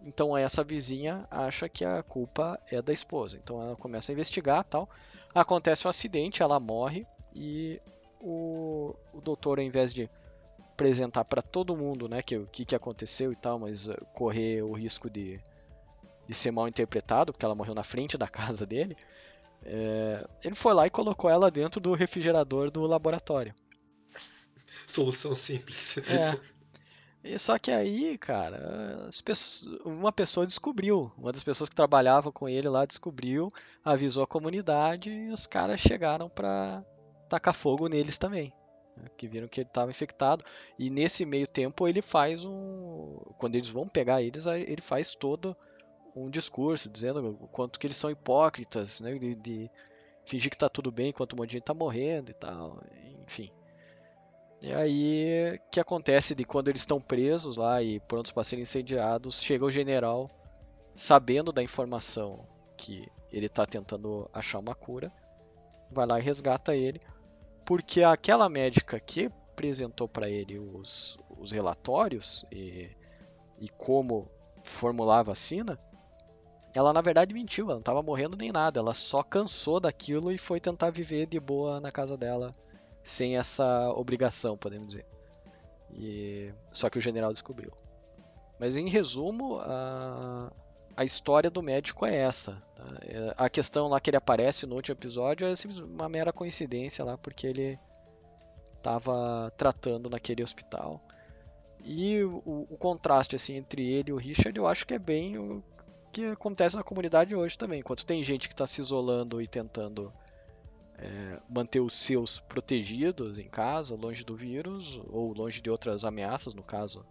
Então 0.05 0.37
essa 0.37 0.63
vizinha 0.63 1.27
acha 1.31 1.69
que 1.69 1.85
a 1.85 2.03
culpa 2.03 2.61
é 2.71 2.83
da 2.83 2.93
esposa. 2.93 3.39
Então 3.43 3.61
ela 3.61 3.77
começa 3.77 4.13
a 4.13 4.15
investigar 4.15 4.63
tal. 4.65 4.89
Acontece 5.35 5.87
um 5.87 5.91
acidente, 5.91 6.43
ela 6.43 6.61
morre 6.61 7.07
e 7.35 7.81
o, 8.21 8.95
o 9.13 9.21
doutor, 9.21 9.59
ao 9.59 9.65
invés 9.65 9.93
de 9.93 10.09
apresentar 10.75 11.25
para 11.25 11.41
todo 11.41 11.77
mundo 11.77 12.09
né, 12.09 12.21
que 12.21 12.37
o 12.37 12.47
que, 12.47 12.65
que 12.65 12.75
aconteceu 12.75 13.33
e 13.33 13.37
tal, 13.37 13.59
mas 13.59 13.89
eh, 13.89 13.97
correr 14.13 14.63
o 14.63 14.73
risco 14.73 15.09
de, 15.09 15.41
de 16.27 16.35
ser 16.35 16.51
mal 16.51 16.69
interpretado, 16.69 17.33
porque 17.33 17.45
ela 17.45 17.55
morreu 17.55 17.75
na 17.75 17.85
frente 17.85 18.19
da 18.19 18.27
casa 18.29 18.67
dele, 18.67 18.97
eh, 19.65 20.27
ele 20.45 20.55
foi 20.55 20.75
lá 20.75 20.87
e 20.87 20.91
colocou 20.91 21.31
ela 21.31 21.51
dentro 21.51 21.81
do 21.81 21.93
refrigerador 21.93 22.71
do 22.71 22.83
laboratório. 22.83 23.55
Solução 24.87 25.35
simples. 25.35 25.99
É. 25.99 26.39
E 27.25 27.39
só 27.39 27.59
que 27.59 27.71
aí, 27.71 28.19
cara, 28.19 29.07
as 29.09 29.21
pessoas- 29.23 29.81
uma 29.85 30.13
pessoa 30.13 30.47
descobriu, 30.47 31.11
uma 31.17 31.33
das 31.33 31.43
pessoas 31.43 31.69
que 31.71 31.75
trabalhava 31.75 32.31
com 32.31 32.49
ele 32.49 32.69
lá 32.69 32.85
descobriu, 32.85 33.49
avisou 33.83 34.23
a 34.25 34.27
comunidade 34.27 35.11
e 35.11 35.31
os 35.31 35.47
caras 35.47 35.81
chegaram 35.81 36.29
pra 36.29 36.85
tacar 37.29 37.55
fogo 37.55 37.89
neles 37.89 38.19
também. 38.19 38.53
né, 38.97 39.09
Que 39.17 39.27
viram 39.27 39.49
que 39.49 39.61
ele 39.61 39.69
estava 39.69 39.91
infectado. 39.91 40.45
E 40.79 40.89
nesse 40.91 41.25
meio 41.27 41.47
tempo 41.49 41.89
ele 41.89 42.01
faz 42.03 42.45
um. 42.45 43.17
Quando 43.39 43.57
eles 43.57 43.69
vão 43.71 43.89
pegar 43.89 44.23
eles, 44.23 44.47
ele 44.47 44.81
faz 44.83 45.15
todo 45.17 45.57
um 46.15 46.31
discurso 46.31 46.89
dizendo 46.89 47.37
o 47.41 47.49
quanto 47.49 47.79
que 47.79 47.87
eles 47.89 47.97
são 47.97 48.11
hipócritas, 48.11 49.01
né? 49.01 49.19
De, 49.19 49.35
de 49.35 49.71
fingir 50.27 50.51
que 50.51 50.59
tá 50.59 50.69
tudo 50.69 50.93
bem 50.93 51.09
enquanto 51.09 51.33
um 51.35 51.39
monte 51.39 51.49
de 51.51 51.53
gente 51.55 51.65
tá 51.65 51.75
morrendo 51.75 52.31
e 52.31 52.35
tal. 52.35 52.81
Enfim. 53.27 53.51
E 54.65 54.73
aí, 54.73 55.57
o 55.57 55.71
que 55.71 55.79
acontece 55.79 56.35
de 56.35 56.43
quando 56.43 56.69
eles 56.69 56.81
estão 56.81 56.99
presos 56.99 57.59
lá 57.59 57.83
e 57.83 58.01
prontos 58.01 58.33
para 58.33 58.43
serem 58.43 58.63
incendiados, 58.63 59.43
chega 59.43 59.63
o 59.63 59.71
general 59.71 60.31
sabendo 60.97 61.53
da 61.53 61.63
informação 61.63 62.47
que 62.75 63.07
ele 63.31 63.45
está 63.45 63.67
tentando 63.67 64.27
achar 64.33 64.59
uma 64.59 64.75
cura, 64.75 65.13
vai 65.91 66.07
lá 66.07 66.19
e 66.19 66.23
resgata 66.23 66.75
ele, 66.75 66.99
porque 67.63 68.03
aquela 68.03 68.49
médica 68.49 68.99
que 68.99 69.27
apresentou 69.53 70.09
para 70.09 70.31
ele 70.31 70.59
os, 70.59 71.19
os 71.39 71.53
relatórios 71.53 72.47
e, 72.51 72.91
e 73.61 73.69
como 73.69 74.31
formular 74.63 75.19
a 75.19 75.25
vacina, 75.25 75.79
ela 76.75 76.91
na 76.91 77.03
verdade 77.03 77.35
mentiu, 77.35 77.67
ela 77.67 77.75
não 77.75 77.81
estava 77.81 78.03
morrendo 78.03 78.35
nem 78.35 78.51
nada, 78.51 78.81
ela 78.81 78.95
só 78.95 79.23
cansou 79.23 79.79
daquilo 79.79 80.33
e 80.33 80.39
foi 80.39 80.59
tentar 80.59 80.89
viver 80.89 81.27
de 81.27 81.39
boa 81.39 81.81
na 81.81 81.93
casa 81.93 82.17
dela 82.17 82.51
sem 83.05 83.37
essa 83.37 83.91
obrigação, 83.91 84.57
podemos 84.57 84.89
dizer. 84.89 85.07
E... 85.93 86.53
Só 86.73 86.91
que 86.91 86.99
o 86.99 87.01
general 87.01 87.31
descobriu. 87.31 87.71
Mas 88.59 88.77
em 88.77 88.89
resumo, 88.89 89.59
a, 89.61 90.51
a 90.97 91.05
história 91.05 91.51
do 91.51 91.63
médico 91.63 92.07
é 92.07 92.17
essa. 92.17 92.63
tá? 92.75 92.87
É, 93.03 93.35
A 93.37 93.49
questão 93.49 93.89
lá 93.89 94.01
que 94.01 94.11
ele 94.11 94.17
aparece 94.17 94.67
no 94.67 94.75
último 94.75 94.95
episódio 94.95 95.47
é 95.47 95.55
simplesmente 95.55 95.93
uma 95.93 96.09
mera 96.09 96.33
coincidência 96.33 97.05
lá, 97.05 97.19
porque 97.19 97.47
ele 97.47 97.79
estava 98.77 99.53
tratando 99.57 100.09
naquele 100.09 100.43
hospital. 100.43 101.01
E 101.85 102.23
o, 102.23 102.67
o 102.71 102.77
contraste 102.79 103.37
assim 103.37 103.57
entre 103.57 103.87
ele 103.87 104.11
e 104.11 104.13
o 104.13 104.17
Richard, 104.17 104.59
eu 104.59 104.67
acho 104.67 104.87
que 104.87 104.95
é 104.95 104.99
bem 104.99 105.37
o 105.39 105.63
que 106.11 106.27
acontece 106.27 106.77
na 106.77 106.83
comunidade 106.83 107.35
hoje 107.35 107.59
também. 107.59 107.81
Enquanto 107.81 108.07
tem 108.07 108.23
gente 108.23 108.49
que 108.49 108.55
está 108.55 108.67
se 108.67 108.81
isolando 108.81 109.43
e 109.43 109.47
tentando 109.47 110.13
é, 110.99 111.41
manter 111.49 111.81
os 111.81 111.95
seus 111.95 112.41
protegidos 112.41 113.39
em 113.39 113.49
casa, 113.49 113.97
longe 113.97 114.25
do 114.25 114.37
vírus 114.37 115.01
ou 115.09 115.33
longe 115.33 115.61
de 115.61 115.71
outras 115.71 116.05
ameaças, 116.05 116.55
no 116.55 116.63
caso, 116.63 117.05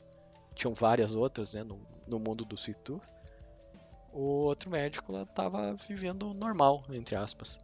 tinham 0.56 0.74
várias 0.74 1.16
outras 1.16 1.54
né, 1.54 1.64
no, 1.64 1.82
no 2.08 2.20
mundo 2.20 2.46
do 2.46 2.56
Tooth. 2.56 3.02
O 4.12 4.22
outro 4.46 4.72
médico 4.72 5.16
estava 5.22 5.74
vivendo 5.74 6.34
normal, 6.36 6.86
entre 6.90 7.16
aspas. 7.16 7.58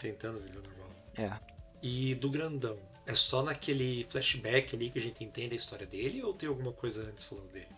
Tentando 0.00 0.40
viver 0.40 0.62
normal. 0.62 0.88
É. 1.16 1.30
E 1.82 2.14
do 2.14 2.30
grandão, 2.30 2.78
é 3.06 3.14
só 3.14 3.42
naquele 3.42 4.04
flashback 4.04 4.74
ali 4.74 4.90
que 4.90 4.98
a 4.98 5.02
gente 5.02 5.22
entende 5.22 5.52
a 5.52 5.56
história 5.56 5.86
dele 5.86 6.22
ou 6.22 6.32
tem 6.32 6.48
alguma 6.48 6.72
coisa 6.72 7.02
antes 7.02 7.24
falando 7.24 7.52
dele? 7.52 7.68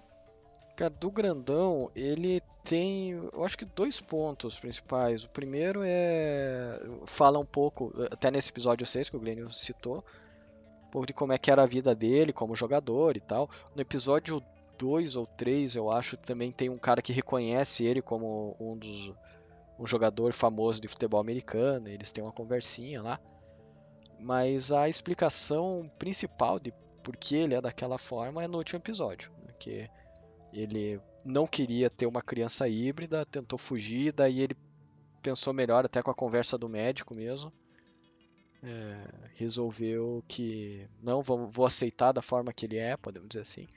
Cara, 0.76 0.90
do 0.90 1.10
grandão, 1.10 1.90
ele 1.96 2.42
tem, 2.62 3.12
eu 3.12 3.44
acho 3.44 3.56
que 3.56 3.64
dois 3.64 3.98
pontos 3.98 4.58
principais. 4.58 5.24
O 5.24 5.28
primeiro 5.30 5.80
é 5.82 6.78
fala 7.06 7.38
um 7.38 7.46
pouco, 7.46 7.94
até 8.10 8.30
nesse 8.30 8.50
episódio 8.50 8.86
6 8.86 9.08
que 9.08 9.16
o 9.16 9.20
Glênio 9.20 9.50
citou, 9.50 10.04
um 10.86 10.90
pouco 10.90 11.06
de 11.06 11.14
como 11.14 11.32
é 11.32 11.38
que 11.38 11.50
era 11.50 11.62
a 11.62 11.66
vida 11.66 11.94
dele 11.94 12.30
como 12.30 12.54
jogador 12.54 13.16
e 13.16 13.20
tal. 13.20 13.48
No 13.74 13.80
episódio 13.80 14.42
2 14.76 15.16
ou 15.16 15.26
3, 15.26 15.76
eu 15.76 15.90
acho, 15.90 16.14
também 16.18 16.52
tem 16.52 16.68
um 16.68 16.76
cara 16.76 17.00
que 17.00 17.12
reconhece 17.12 17.84
ele 17.84 18.02
como 18.02 18.54
um 18.60 18.76
dos 18.76 19.14
um 19.78 19.86
jogador 19.86 20.32
famoso 20.32 20.80
de 20.80 20.88
futebol 20.88 21.20
americano, 21.20 21.88
eles 21.88 22.12
têm 22.12 22.24
uma 22.24 22.32
conversinha 22.32 23.02
lá. 23.02 23.20
Mas 24.18 24.72
a 24.72 24.88
explicação 24.88 25.90
principal 25.98 26.58
de 26.58 26.72
por 27.02 27.16
que 27.16 27.36
ele 27.36 27.54
é 27.54 27.60
daquela 27.60 27.98
forma 27.98 28.42
é 28.42 28.48
no 28.48 28.58
último 28.58 28.78
episódio, 28.78 29.30
né, 29.44 29.52
que 29.58 29.88
ele 30.52 31.00
não 31.24 31.46
queria 31.46 31.90
ter 31.90 32.06
uma 32.06 32.22
criança 32.22 32.68
híbrida, 32.68 33.26
tentou 33.26 33.58
fugir, 33.58 34.12
daí 34.12 34.40
ele 34.40 34.56
pensou 35.22 35.52
melhor, 35.52 35.84
até 35.84 36.02
com 36.02 36.10
a 36.10 36.14
conversa 36.14 36.56
do 36.56 36.68
médico 36.68 37.16
mesmo. 37.16 37.52
é, 38.62 39.28
resolveu 39.34 40.24
que 40.26 40.88
não 41.02 41.22
vou, 41.22 41.48
vou 41.48 41.66
aceitar 41.66 42.12
da 42.12 42.22
forma 42.22 42.52
que 42.52 42.66
ele 42.66 42.78
é, 42.78 42.96
podemos 42.96 43.28
dizer 43.28 43.40
assim. 43.40 43.68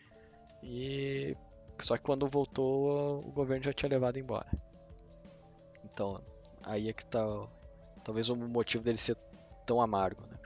E 0.63 1.36
só 1.80 1.95
que 1.95 2.03
quando 2.03 2.28
voltou, 2.28 3.20
o 3.20 3.32
governo 3.32 3.63
já 3.63 3.74
tinha 3.74 3.89
levado 3.89 4.17
embora. 4.17 4.49
Então, 5.86 6.15
aí 6.63 6.89
é 6.89 6.93
que 6.93 7.05
tá 7.05 7.24
talvez 8.03 8.30
o 8.30 8.36
motivo 8.36 8.84
dele 8.84 8.97
ser 8.97 9.15
tão 9.65 9.82
amargo, 9.82 10.26
né? 10.28 10.38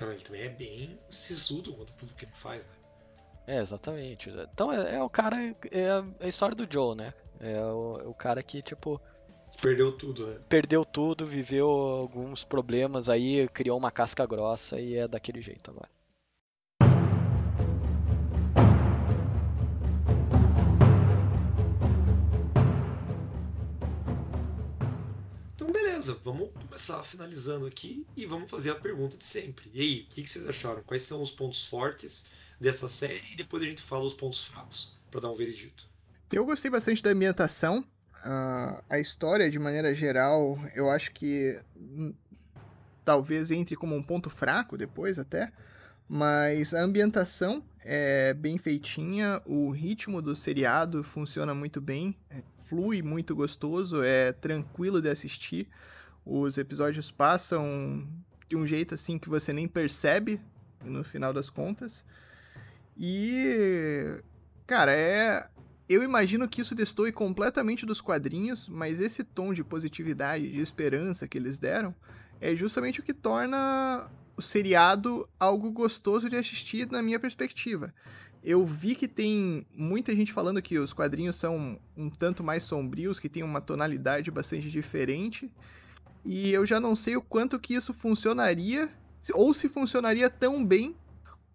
Ele 0.00 0.22
também 0.22 0.42
é 0.42 0.48
bem 0.50 1.00
sisudo 1.08 1.72
contra 1.74 1.94
tudo 1.96 2.14
que 2.14 2.26
ele 2.26 2.34
faz, 2.34 2.66
né? 2.66 2.75
É, 3.46 3.60
exatamente. 3.60 4.30
Então 4.52 4.72
é, 4.72 4.96
é 4.96 5.02
o 5.02 5.08
cara, 5.08 5.36
é 5.70 5.90
a, 5.90 6.04
é 6.20 6.26
a 6.26 6.28
história 6.28 6.56
do 6.56 6.66
Joe, 6.70 6.96
né? 6.96 7.14
É 7.38 7.60
o, 7.60 8.00
é 8.00 8.08
o 8.08 8.14
cara 8.14 8.42
que, 8.42 8.60
tipo, 8.60 9.00
Perdeu 9.60 9.90
tudo, 9.90 10.26
né? 10.26 10.38
perdeu 10.48 10.84
tudo, 10.84 11.26
viveu 11.26 11.68
alguns 11.68 12.44
problemas 12.44 13.08
aí, 13.08 13.48
criou 13.48 13.78
uma 13.78 13.90
casca 13.90 14.26
grossa 14.26 14.78
e 14.78 14.96
é 14.96 15.08
daquele 15.08 15.40
jeito 15.40 15.70
agora. 15.70 15.88
Então 25.54 25.72
beleza, 25.72 26.18
vamos 26.22 26.50
começar 26.52 27.02
finalizando 27.02 27.66
aqui 27.66 28.06
e 28.14 28.26
vamos 28.26 28.50
fazer 28.50 28.70
a 28.70 28.74
pergunta 28.74 29.16
de 29.16 29.24
sempre. 29.24 29.70
E 29.72 29.80
aí, 29.80 30.00
o 30.02 30.14
que 30.14 30.22
que 30.22 30.28
vocês 30.28 30.46
acharam? 30.46 30.82
Quais 30.82 31.02
são 31.02 31.22
os 31.22 31.30
pontos 31.30 31.64
fortes 31.64 32.26
dessa 32.60 32.88
série? 32.88 33.22
E 33.32 33.36
depois 33.36 33.62
a 33.62 33.66
gente 33.66 33.82
fala 33.82 34.04
os 34.04 34.14
pontos 34.14 34.44
fracos, 34.44 34.92
pra 35.10 35.20
dar 35.20 35.30
um 35.30 35.36
veredito. 35.36 35.88
Eu 36.32 36.44
gostei 36.44 36.70
bastante 36.70 37.02
da 37.02 37.10
ambientação. 37.10 37.84
Ah, 38.24 38.82
a 38.90 38.98
história, 38.98 39.48
de 39.48 39.58
maneira 39.58 39.94
geral, 39.94 40.58
eu 40.74 40.90
acho 40.90 41.12
que 41.12 41.60
hum, 41.76 42.12
talvez 43.04 43.50
entre 43.50 43.76
como 43.76 43.94
um 43.94 44.02
ponto 44.02 44.28
fraco 44.28 44.76
depois 44.76 45.18
até. 45.18 45.52
Mas 46.08 46.74
a 46.74 46.82
ambientação 46.82 47.64
é 47.80 48.32
bem 48.34 48.58
feitinha, 48.58 49.40
o 49.44 49.70
ritmo 49.70 50.22
do 50.22 50.36
seriado 50.36 51.02
funciona 51.02 51.54
muito 51.54 51.80
bem, 51.80 52.16
é, 52.30 52.42
flui 52.68 53.02
muito 53.02 53.34
gostoso, 53.34 54.02
é 54.02 54.32
tranquilo 54.32 55.00
de 55.00 55.08
assistir. 55.08 55.68
Os 56.24 56.58
episódios 56.58 57.10
passam 57.10 58.06
de 58.48 58.56
um 58.56 58.66
jeito 58.66 58.94
assim 58.94 59.18
que 59.18 59.28
você 59.28 59.52
nem 59.52 59.66
percebe 59.66 60.40
no 60.84 61.04
final 61.04 61.32
das 61.32 61.48
contas. 61.48 62.04
E. 62.96 64.20
Cara, 64.66 64.92
é. 64.92 65.48
Eu 65.88 66.02
imagino 66.02 66.48
que 66.48 66.60
isso 66.60 66.74
destoe 66.74 67.12
completamente 67.12 67.86
dos 67.86 68.00
quadrinhos, 68.00 68.68
mas 68.68 69.00
esse 69.00 69.22
tom 69.22 69.52
de 69.52 69.62
positividade, 69.62 70.50
de 70.50 70.60
esperança 70.60 71.28
que 71.28 71.38
eles 71.38 71.60
deram, 71.60 71.94
é 72.40 72.56
justamente 72.56 72.98
o 72.98 73.04
que 73.04 73.14
torna 73.14 74.10
o 74.36 74.42
seriado 74.42 75.28
algo 75.38 75.70
gostoso 75.70 76.28
de 76.28 76.34
assistir 76.34 76.90
na 76.90 77.00
minha 77.02 77.20
perspectiva. 77.20 77.94
Eu 78.42 78.66
vi 78.66 78.94
que 78.94 79.08
tem 79.08 79.66
muita 79.72 80.14
gente 80.14 80.32
falando 80.32 80.60
que 80.60 80.78
os 80.78 80.92
quadrinhos 80.92 81.36
são 81.36 81.78
um 81.96 82.10
tanto 82.10 82.44
mais 82.44 82.64
sombrios, 82.64 83.18
que 83.18 83.28
tem 83.28 83.42
uma 83.42 83.60
tonalidade 83.60 84.30
bastante 84.30 84.68
diferente. 84.68 85.52
E 86.24 86.50
eu 86.50 86.66
já 86.66 86.78
não 86.78 86.94
sei 86.94 87.16
o 87.16 87.22
quanto 87.22 87.58
que 87.58 87.74
isso 87.74 87.94
funcionaria, 87.94 88.88
ou 89.34 89.54
se 89.54 89.68
funcionaria 89.68 90.28
tão 90.28 90.64
bem 90.64 90.96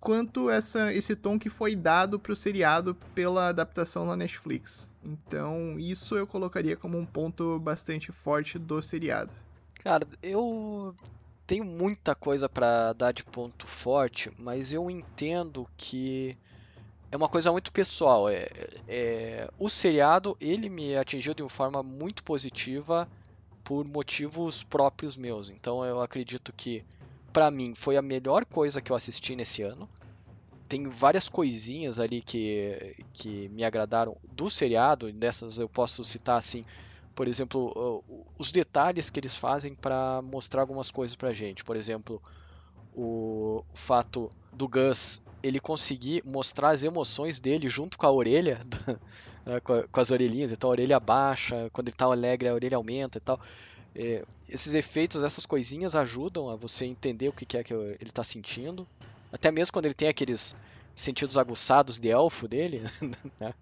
quanto 0.01 0.49
essa, 0.49 0.91
esse 0.91 1.15
tom 1.15 1.37
que 1.37 1.49
foi 1.49 1.75
dado 1.75 2.19
para 2.19 2.33
o 2.33 2.35
seriado 2.35 2.95
pela 3.13 3.49
adaptação 3.49 4.03
na 4.03 4.15
Netflix. 4.15 4.89
Então, 5.03 5.79
isso 5.79 6.17
eu 6.17 6.25
colocaria 6.25 6.75
como 6.75 6.97
um 6.97 7.05
ponto 7.05 7.59
bastante 7.59 8.11
forte 8.11 8.57
do 8.57 8.81
seriado. 8.81 9.31
Cara, 9.75 10.07
eu 10.21 10.95
tenho 11.45 11.63
muita 11.63 12.15
coisa 12.15 12.49
para 12.49 12.93
dar 12.93 13.11
de 13.11 13.23
ponto 13.23 13.67
forte, 13.67 14.31
mas 14.39 14.73
eu 14.73 14.89
entendo 14.89 15.67
que 15.77 16.35
é 17.11 17.15
uma 17.17 17.29
coisa 17.29 17.51
muito 17.51 17.71
pessoal. 17.71 18.27
É, 18.27 18.47
é, 18.87 19.49
o 19.59 19.69
seriado 19.69 20.35
ele 20.41 20.67
me 20.67 20.97
atingiu 20.97 21.35
de 21.35 21.43
uma 21.43 21.49
forma 21.49 21.83
muito 21.83 22.23
positiva 22.23 23.07
por 23.63 23.85
motivos 23.85 24.63
próprios 24.63 25.15
meus. 25.15 25.51
Então 25.51 25.85
eu 25.85 26.01
acredito 26.01 26.51
que 26.51 26.83
para 27.31 27.51
mim 27.51 27.73
foi 27.75 27.97
a 27.97 28.01
melhor 28.01 28.45
coisa 28.45 28.81
que 28.81 28.91
eu 28.91 28.95
assisti 28.95 29.35
nesse 29.35 29.61
ano. 29.61 29.89
Tem 30.67 30.87
várias 30.87 31.27
coisinhas 31.27 31.99
ali 31.99 32.21
que, 32.21 32.95
que 33.13 33.49
me 33.49 33.63
agradaram 33.63 34.15
do 34.23 34.49
seriado, 34.49 35.11
dessas 35.11 35.59
eu 35.59 35.67
posso 35.67 36.03
citar 36.03 36.37
assim, 36.37 36.61
por 37.13 37.27
exemplo, 37.27 38.03
os 38.39 38.51
detalhes 38.51 39.09
que 39.09 39.19
eles 39.19 39.35
fazem 39.35 39.75
para 39.75 40.21
mostrar 40.21 40.61
algumas 40.61 40.89
coisas 40.89 41.15
pra 41.15 41.33
gente. 41.33 41.63
Por 41.63 41.75
exemplo, 41.75 42.21
o 42.93 43.63
fato 43.73 44.29
do 44.51 44.67
Gus 44.67 45.21
ele 45.43 45.59
conseguir 45.59 46.21
mostrar 46.25 46.69
as 46.69 46.83
emoções 46.83 47.39
dele 47.39 47.67
junto 47.67 47.97
com 47.97 48.05
a 48.05 48.11
orelha, 48.11 48.59
com, 49.91 49.99
as 49.99 50.11
orelhinhas, 50.11 50.51
então 50.51 50.69
a 50.69 50.71
orelha 50.71 50.99
baixa, 50.99 51.69
quando 51.73 51.87
ele 51.87 51.95
está 51.95 52.05
alegre 52.05 52.47
a 52.47 52.53
orelha 52.53 52.77
aumenta 52.77 53.17
e 53.17 53.21
tal. 53.21 53.39
É, 53.93 54.23
esses 54.47 54.73
efeitos, 54.73 55.23
essas 55.23 55.45
coisinhas 55.45 55.95
ajudam 55.95 56.49
a 56.49 56.55
você 56.55 56.85
entender 56.85 57.27
o 57.27 57.33
que 57.33 57.57
é 57.57 57.63
que 57.63 57.73
ele 57.73 57.97
está 58.01 58.23
sentindo. 58.23 58.87
Até 59.31 59.51
mesmo 59.51 59.73
quando 59.73 59.85
ele 59.85 59.93
tem 59.93 60.07
aqueles 60.07 60.55
sentidos 60.95 61.37
aguçados 61.37 61.99
de 61.99 62.09
elfo 62.09 62.47
dele, 62.47 62.81
né? 63.39 63.53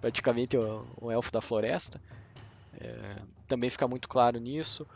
praticamente 0.00 0.56
um 1.00 1.10
elfo 1.10 1.32
da 1.32 1.40
floresta. 1.40 2.00
É, 2.78 3.16
também 3.46 3.70
fica 3.70 3.88
muito 3.88 4.08
claro 4.08 4.38
nisso. 4.38 4.86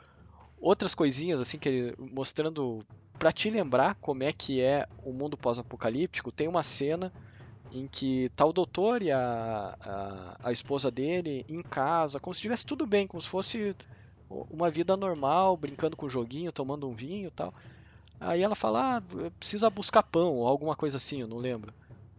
Outras 0.61 0.95
coisinhas 0.95 1.41
assim 1.41 1.59
que 1.59 1.69
ele 1.69 1.95
mostrando 1.99 2.85
para 3.19 3.33
te 3.33 3.51
lembrar 3.51 3.97
como 3.97 4.23
é 4.23 4.33
que 4.33 4.61
é 4.61 4.87
o 5.05 5.13
mundo 5.13 5.37
pós-apocalíptico, 5.37 6.33
tem 6.33 6.49
uma 6.49 6.63
cena 6.63 7.13
em 7.71 7.87
que 7.87 8.31
tá 8.31 8.45
o 8.45 8.53
doutor 8.53 9.03
e 9.03 9.13
a, 9.13 9.77
a, 9.81 10.37
a 10.49 10.53
esposa 10.53 10.91
dele 10.91 11.45
em 11.49 11.63
casa, 11.63 12.19
como 12.19 12.35
se 12.35 12.39
estivesse 12.39 12.65
tudo 12.65 12.87
bem, 12.87 13.07
como 13.07 13.21
se 13.21 13.29
fosse 13.29 13.77
uma 14.31 14.71
vida 14.71 14.97
normal, 14.97 15.57
brincando 15.57 15.97
com 15.97 16.07
o 16.07 16.11
joguinho, 16.11 16.53
tomando 16.53 16.89
um 16.89 16.95
vinho 16.95 17.29
e 17.29 17.31
tal. 17.31 17.53
Aí 18.21 18.43
ela 18.43 18.55
fala, 18.55 18.99
ah, 18.99 19.03
precisa 19.39 19.71
buscar 19.71 20.03
pão, 20.03 20.35
ou 20.37 20.47
alguma 20.47 20.77
coisa 20.77 20.99
assim, 20.99 21.21
eu 21.23 21.29
não 21.29 21.39
lembro. 21.39 21.73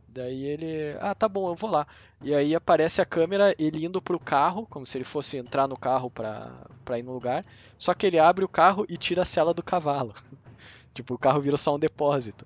Daí 0.07 0.45
ele, 0.45 0.97
ah, 0.99 1.15
tá 1.15 1.29
bom, 1.29 1.49
eu 1.49 1.55
vou 1.55 1.69
lá. 1.69 1.87
E 2.21 2.35
aí 2.35 2.53
aparece 2.53 3.01
a 3.01 3.05
câmera, 3.05 3.55
ele 3.57 3.85
indo 3.85 4.01
pro 4.01 4.19
carro, 4.19 4.67
como 4.67 4.85
se 4.85 4.97
ele 4.97 5.05
fosse 5.05 5.37
entrar 5.37 5.67
no 5.67 5.77
carro 5.77 6.11
pra, 6.11 6.51
pra 6.83 6.99
ir 6.99 7.03
no 7.03 7.13
lugar. 7.13 7.45
Só 7.77 7.93
que 7.93 8.07
ele 8.07 8.19
abre 8.19 8.43
o 8.43 8.49
carro 8.49 8.85
e 8.89 8.97
tira 8.97 9.21
a 9.21 9.25
cela 9.25 9.53
do 9.53 9.63
cavalo. 9.63 10.13
tipo, 10.93 11.13
o 11.13 11.17
carro 11.17 11.39
vira 11.39 11.55
só 11.55 11.75
um 11.75 11.79
depósito. 11.79 12.45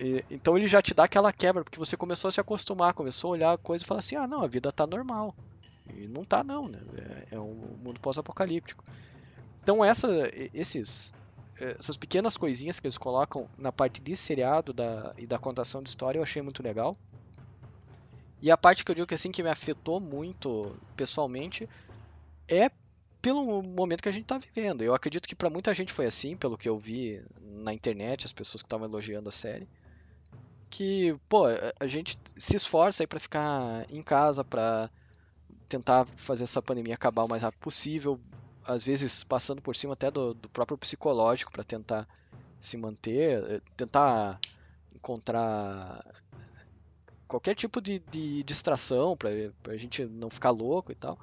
E, 0.00 0.24
então 0.30 0.56
ele 0.56 0.68
já 0.68 0.80
te 0.80 0.94
dá 0.94 1.04
aquela 1.04 1.32
quebra, 1.32 1.64
porque 1.64 1.78
você 1.78 1.96
começou 1.96 2.28
a 2.28 2.32
se 2.32 2.40
acostumar, 2.40 2.94
começou 2.94 3.30
a 3.30 3.32
olhar 3.32 3.52
a 3.54 3.58
coisa 3.58 3.82
e 3.82 3.86
falar 3.86 4.00
assim, 4.00 4.16
ah, 4.16 4.28
não, 4.28 4.42
a 4.42 4.46
vida 4.46 4.70
tá 4.70 4.86
normal. 4.86 5.34
E 5.94 6.06
não 6.06 6.24
tá 6.24 6.42
não, 6.42 6.68
né? 6.68 6.80
É, 7.30 7.36
é 7.36 7.40
um 7.40 7.54
mundo 7.82 8.00
pós-apocalíptico. 8.00 8.84
Então 9.62 9.84
essa, 9.84 10.08
esses, 10.54 11.14
essas 11.58 11.96
pequenas 11.96 12.36
coisinhas 12.36 12.80
que 12.80 12.86
eles 12.86 12.98
colocam 12.98 13.48
na 13.58 13.72
parte 13.72 14.00
de 14.00 14.16
seriado 14.16 14.72
da, 14.72 15.14
e 15.18 15.26
da 15.26 15.38
contação 15.38 15.82
de 15.82 15.88
história 15.88 16.18
eu 16.18 16.22
achei 16.22 16.42
muito 16.42 16.62
legal. 16.62 16.94
E 18.40 18.50
a 18.50 18.56
parte 18.56 18.84
que 18.84 18.90
eu 18.90 18.94
digo 18.94 19.06
que 19.06 19.14
assim 19.14 19.32
que 19.32 19.42
me 19.42 19.50
afetou 19.50 20.00
muito 20.00 20.76
pessoalmente 20.96 21.68
é 22.46 22.70
pelo 23.20 23.62
momento 23.62 24.02
que 24.02 24.08
a 24.08 24.12
gente 24.12 24.22
está 24.22 24.38
vivendo. 24.38 24.82
Eu 24.82 24.94
acredito 24.94 25.26
que 25.26 25.34
para 25.34 25.50
muita 25.50 25.74
gente 25.74 25.92
foi 25.92 26.06
assim, 26.06 26.36
pelo 26.36 26.56
que 26.56 26.68
eu 26.68 26.78
vi 26.78 27.22
na 27.40 27.74
internet, 27.74 28.24
as 28.24 28.32
pessoas 28.32 28.62
que 28.62 28.66
estavam 28.66 28.86
elogiando 28.86 29.28
a 29.28 29.32
série, 29.32 29.68
que 30.70 31.16
pô, 31.28 31.46
a 31.78 31.86
gente 31.86 32.16
se 32.36 32.56
esforça 32.56 33.02
aí 33.02 33.06
para 33.06 33.18
ficar 33.18 33.86
em 33.90 34.02
casa, 34.02 34.44
para 34.44 34.88
tentar 35.68 36.06
fazer 36.16 36.44
essa 36.44 36.62
pandemia 36.62 36.94
acabar 36.94 37.24
o 37.24 37.28
mais 37.28 37.42
rápido 37.42 37.60
possível, 37.60 38.18
às 38.64 38.84
vezes 38.84 39.22
passando 39.22 39.60
por 39.60 39.76
cima 39.76 39.92
até 39.92 40.10
do, 40.10 40.34
do 40.34 40.48
próprio 40.48 40.78
psicológico 40.78 41.52
para 41.52 41.64
tentar 41.64 42.08
se 42.58 42.76
manter, 42.76 43.42
eh, 43.44 43.60
tentar 43.76 44.40
encontrar 44.94 46.04
qualquer 47.26 47.54
tipo 47.54 47.80
de, 47.80 48.00
de 48.10 48.42
distração 48.42 49.16
para 49.16 49.30
a 49.72 49.76
gente 49.76 50.04
não 50.04 50.30
ficar 50.30 50.50
louco 50.50 50.90
e 50.90 50.94
tal. 50.94 51.18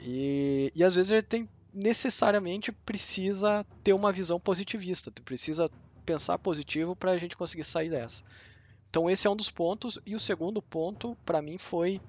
E, 0.00 0.72
e 0.74 0.82
às 0.82 0.96
vezes 0.96 1.12
a 1.12 1.16
gente 1.16 1.26
tem, 1.26 1.48
necessariamente 1.72 2.72
precisa 2.72 3.64
ter 3.82 3.92
uma 3.92 4.12
visão 4.12 4.38
positivista, 4.38 5.10
precisa 5.24 5.70
pensar 6.04 6.38
positivo 6.38 6.94
para 6.94 7.12
a 7.12 7.16
gente 7.16 7.36
conseguir 7.36 7.64
sair 7.64 7.88
dessa. 7.88 8.22
Então 8.90 9.08
esse 9.08 9.26
é 9.26 9.30
um 9.30 9.36
dos 9.36 9.50
pontos 9.50 9.98
e 10.04 10.14
o 10.14 10.20
segundo 10.20 10.60
ponto 10.60 11.16
para 11.24 11.40
mim 11.40 11.56
foi 11.56 12.00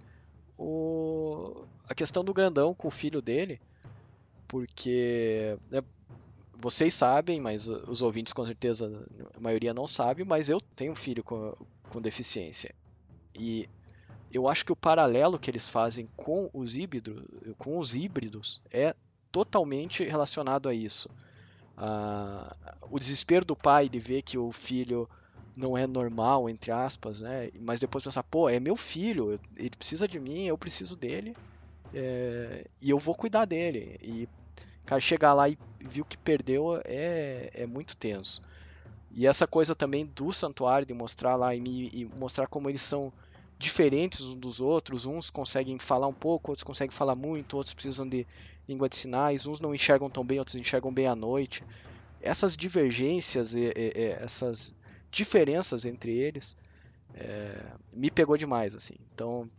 o, 0.57 1.65
a 1.87 1.93
questão 1.93 2.23
do 2.23 2.33
grandão 2.33 2.73
com 2.73 2.87
o 2.87 2.91
filho 2.91 3.21
dele, 3.21 3.59
porque 4.47 5.57
né, 5.69 5.81
vocês 6.57 6.93
sabem, 6.93 7.39
mas 7.41 7.67
os 7.69 8.01
ouvintes 8.01 8.33
com 8.33 8.45
certeza 8.45 9.05
a 9.35 9.39
maioria 9.39 9.73
não 9.73 9.87
sabe, 9.87 10.23
mas 10.23 10.49
eu 10.49 10.61
tenho 10.75 10.93
um 10.93 10.95
filho 10.95 11.23
com, 11.23 11.55
com 11.89 12.01
deficiência. 12.01 12.73
E 13.37 13.69
eu 14.31 14.47
acho 14.47 14.65
que 14.65 14.71
o 14.71 14.75
paralelo 14.75 15.39
que 15.39 15.49
eles 15.49 15.69
fazem 15.69 16.07
com 16.15 16.49
os 16.53 16.75
híbridos, 16.77 17.23
com 17.57 17.77
os 17.77 17.95
híbridos 17.95 18.61
é 18.71 18.95
totalmente 19.31 20.03
relacionado 20.03 20.69
a 20.69 20.73
isso. 20.73 21.09
O 22.89 22.97
desespero 22.97 23.45
do 23.45 23.55
pai 23.55 23.89
de 23.89 23.99
ver 23.99 24.21
que 24.21 24.37
o 24.37 24.51
filho 24.51 25.09
não 25.57 25.77
é 25.77 25.87
normal, 25.87 26.49
entre 26.49 26.71
aspas, 26.71 27.21
né? 27.21 27.49
Mas 27.59 27.79
depois 27.79 28.03
pensar, 28.03 28.23
pô, 28.23 28.49
é 28.49 28.59
meu 28.59 28.75
filho, 28.75 29.39
ele 29.57 29.71
precisa 29.71 30.07
de 30.07 30.19
mim, 30.19 30.45
eu 30.45 30.57
preciso 30.57 30.95
dele, 30.95 31.35
é, 31.93 32.65
e 32.81 32.89
eu 32.89 32.99
vou 32.99 33.15
cuidar 33.15 33.45
dele. 33.45 33.97
E, 34.01 34.27
cara, 34.85 34.99
chegar 35.01 35.33
lá 35.33 35.49
e 35.49 35.57
viu 35.79 36.05
que 36.05 36.17
perdeu 36.17 36.81
é, 36.85 37.49
é 37.53 37.65
muito 37.65 37.95
tenso. 37.97 38.41
E 39.11 39.25
essa 39.27 39.47
coisa 39.47 39.75
também 39.75 40.05
do 40.05 40.33
santuário, 40.33 40.85
de 40.85 40.93
mostrar 40.93 41.35
lá 41.35 41.55
e, 41.55 41.61
me, 41.61 41.89
e 41.93 42.05
mostrar 42.19 42.47
como 42.47 42.69
eles 42.69 42.81
são 42.81 43.11
diferentes 43.57 44.21
uns 44.21 44.35
dos 44.35 44.59
outros, 44.59 45.05
uns 45.05 45.29
conseguem 45.29 45.77
falar 45.77 46.07
um 46.07 46.13
pouco, 46.13 46.51
outros 46.51 46.63
conseguem 46.63 46.95
falar 46.95 47.15
muito, 47.15 47.55
outros 47.55 47.73
precisam 47.73 48.07
de 48.07 48.27
língua 48.67 48.89
de 48.89 48.95
sinais, 48.97 49.47
uns 49.47 49.61
não 49.61 49.73
enxergam 49.73 50.09
tão 50.09 50.25
bem, 50.25 50.39
outros 50.39 50.57
enxergam 50.57 50.93
bem 50.93 51.07
à 51.07 51.15
noite. 51.15 51.63
Essas 52.19 52.57
divergências, 52.57 53.55
essas 53.55 54.75
diferenças 55.15 55.85
entre 55.85 56.11
eles 56.11 56.57
é, 57.13 57.55
me 57.93 58.11
pegou 58.11 58.37
demais, 58.37 58.75
assim. 58.75 58.95
Então, 59.13 59.49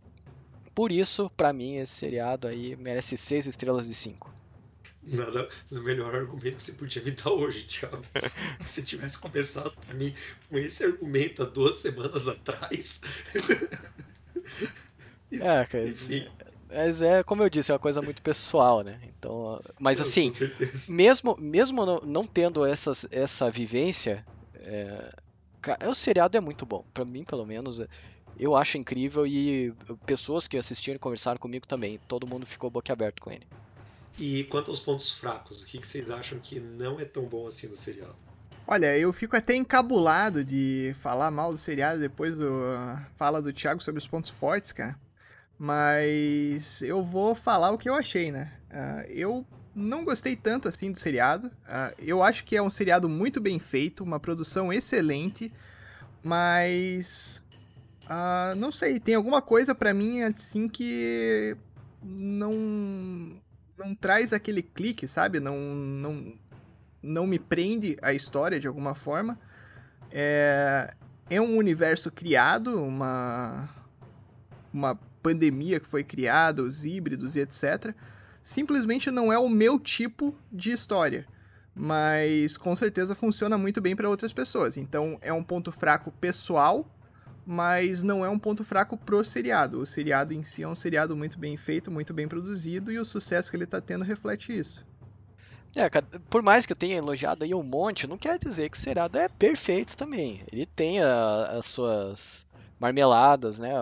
por 0.73 0.91
isso, 0.91 1.29
para 1.35 1.51
mim, 1.51 1.77
esse 1.77 1.93
seriado 1.93 2.47
aí 2.47 2.75
merece 2.75 3.17
6 3.17 3.47
estrelas 3.47 3.87
de 3.87 3.95
5. 3.95 4.31
Nada, 5.03 5.49
o 5.71 5.79
melhor 5.79 6.13
argumento 6.13 6.57
que 6.57 6.63
você 6.63 6.73
podia 6.73 7.01
me 7.01 7.11
dar 7.11 7.31
hoje, 7.31 7.63
Thiago. 7.63 8.03
Se 8.67 8.73
você 8.73 8.81
tivesse 8.81 9.17
começado 9.17 9.71
para 9.71 9.95
mim 9.95 10.13
com 10.49 10.57
esse 10.57 10.83
argumento 10.83 11.41
há 11.41 11.45
duas 11.45 11.77
semanas 11.77 12.27
atrás. 12.27 12.99
é, 15.31 15.65
cara. 15.65 15.87
Enfim. 15.87 16.27
Mas 16.69 17.01
é, 17.01 17.23
como 17.23 17.41
eu 17.41 17.49
disse, 17.49 17.71
é 17.71 17.73
uma 17.73 17.79
coisa 17.79 18.01
muito 18.01 18.21
pessoal, 18.21 18.83
né? 18.83 18.99
Então, 19.07 19.61
mas 19.79 20.01
assim, 20.01 20.33
mesmo, 20.89 21.37
mesmo 21.39 21.85
não, 21.85 22.01
não 22.01 22.23
tendo 22.25 22.65
essas, 22.65 23.07
essa 23.09 23.49
vivência, 23.49 24.25
é, 24.55 25.13
o 25.87 25.93
seriado 25.93 26.37
é 26.37 26.41
muito 26.41 26.65
bom. 26.65 26.83
para 26.93 27.05
mim, 27.05 27.23
pelo 27.23 27.45
menos, 27.45 27.81
eu 28.39 28.55
acho 28.55 28.77
incrível 28.77 29.25
e 29.25 29.73
pessoas 30.05 30.47
que 30.47 30.57
assistiram 30.57 30.95
e 30.95 30.99
conversaram 30.99 31.37
comigo 31.37 31.67
também. 31.67 31.99
Todo 32.07 32.27
mundo 32.27 32.45
ficou 32.45 32.69
boquiaberto 32.69 33.21
com 33.21 33.31
ele. 33.31 33.47
E 34.17 34.45
quanto 34.45 34.71
aos 34.71 34.79
pontos 34.79 35.11
fracos, 35.11 35.61
o 35.61 35.65
que 35.65 35.85
vocês 35.85 36.09
acham 36.09 36.39
que 36.39 36.59
não 36.59 36.99
é 36.99 37.05
tão 37.05 37.25
bom 37.25 37.47
assim 37.47 37.67
no 37.67 37.75
seriado? 37.75 38.15
Olha, 38.65 38.97
eu 38.97 39.13
fico 39.13 39.35
até 39.35 39.55
encabulado 39.55 40.43
de 40.43 40.93
falar 40.99 41.31
mal 41.31 41.53
do 41.53 41.57
seriado 41.57 41.99
depois 42.01 42.37
do 42.37 42.49
fala 43.15 43.41
do 43.41 43.53
Thiago 43.53 43.81
sobre 43.81 43.99
os 43.99 44.07
pontos 44.07 44.29
fortes, 44.29 44.71
cara. 44.71 44.99
Mas 45.57 46.81
eu 46.81 47.01
vou 47.03 47.33
falar 47.33 47.71
o 47.71 47.77
que 47.77 47.89
eu 47.89 47.95
achei, 47.95 48.31
né? 48.31 48.51
Uh, 48.69 49.09
eu 49.09 49.45
não 49.77 50.03
gostei 50.03 50.35
tanto 50.35 50.67
assim 50.67 50.91
do 50.91 50.99
seriado. 50.99 51.47
Uh, 51.47 51.93
eu 51.99 52.23
acho 52.23 52.43
que 52.43 52.57
é 52.57 52.61
um 52.61 52.69
seriado 52.69 53.07
muito 53.07 53.39
bem 53.39 53.59
feito, 53.59 54.03
uma 54.03 54.19
produção 54.19 54.73
excelente, 54.73 55.53
mas 56.23 57.41
uh, 58.05 58.55
não 58.55 58.71
sei, 58.71 58.99
tem 58.99 59.13
alguma 59.13 59.41
coisa 59.41 59.75
para 59.75 59.93
mim 59.93 60.23
assim 60.23 60.67
que 60.67 61.55
não 62.01 63.39
não 63.77 63.93
traz 63.93 64.33
aquele 64.33 64.63
clique, 64.63 65.07
sabe? 65.07 65.39
Não 65.39 65.57
não 65.57 66.33
não 67.03 67.27
me 67.27 67.37
prende 67.37 67.95
a 68.01 68.13
história 68.13 68.59
de 68.59 68.67
alguma 68.67 68.95
forma. 68.95 69.39
É, 70.11 70.93
é 71.29 71.39
um 71.39 71.55
universo 71.55 72.11
criado, 72.11 72.83
uma 72.83 73.69
uma 74.73 74.95
pandemia 75.21 75.79
que 75.79 75.87
foi 75.87 76.03
criada, 76.03 76.63
os 76.63 76.83
híbridos 76.83 77.35
e 77.35 77.41
etc 77.41 77.95
simplesmente 78.47 79.11
não 79.11 79.31
é 79.31 79.37
o 79.37 79.49
meu 79.49 79.77
tipo 79.77 80.33
de 80.49 80.71
história. 80.71 81.27
Mas 81.75 82.55
com 82.55 82.73
certeza 82.77 83.13
funciona 83.13 83.57
muito 83.57 83.81
bem 83.81 83.93
para 83.93 84.09
outras 84.09 84.31
pessoas. 84.31 84.77
Então 84.77 85.19
é 85.21 85.33
um 85.33 85.43
ponto 85.43 85.69
fraco 85.69 86.11
pessoal, 86.13 86.89
mas 87.45 88.01
não 88.01 88.23
é 88.25 88.29
um 88.29 88.39
ponto 88.39 88.63
fraco 88.63 88.95
pro 88.97 89.21
seriado. 89.21 89.81
O 89.81 89.85
seriado 89.85 90.33
em 90.33 90.45
si 90.45 90.63
é 90.63 90.67
um 90.67 90.73
seriado 90.73 91.13
muito 91.13 91.37
bem 91.37 91.57
feito, 91.57 91.91
muito 91.91 92.13
bem 92.13 92.25
produzido 92.25 92.89
e 92.89 92.97
o 92.97 93.03
sucesso 93.03 93.51
que 93.51 93.57
ele 93.57 93.65
tá 93.65 93.81
tendo 93.81 94.05
reflete 94.05 94.57
isso. 94.57 94.85
É, 95.75 95.89
por 96.29 96.41
mais 96.41 96.65
que 96.65 96.71
eu 96.71 96.77
tenha 96.77 96.95
elogiado 96.95 97.43
aí 97.43 97.53
um 97.53 97.61
monte, 97.61 98.07
não 98.07 98.17
quer 98.17 98.39
dizer 98.39 98.69
que 98.69 98.77
o 98.77 98.79
seriado 98.79 99.17
é 99.17 99.27
perfeito 99.27 99.97
também. 99.97 100.45
Ele 100.49 100.65
tem 100.65 101.03
a, 101.03 101.57
as 101.57 101.65
suas 101.65 102.49
marmeladas, 102.79 103.59
né, 103.59 103.73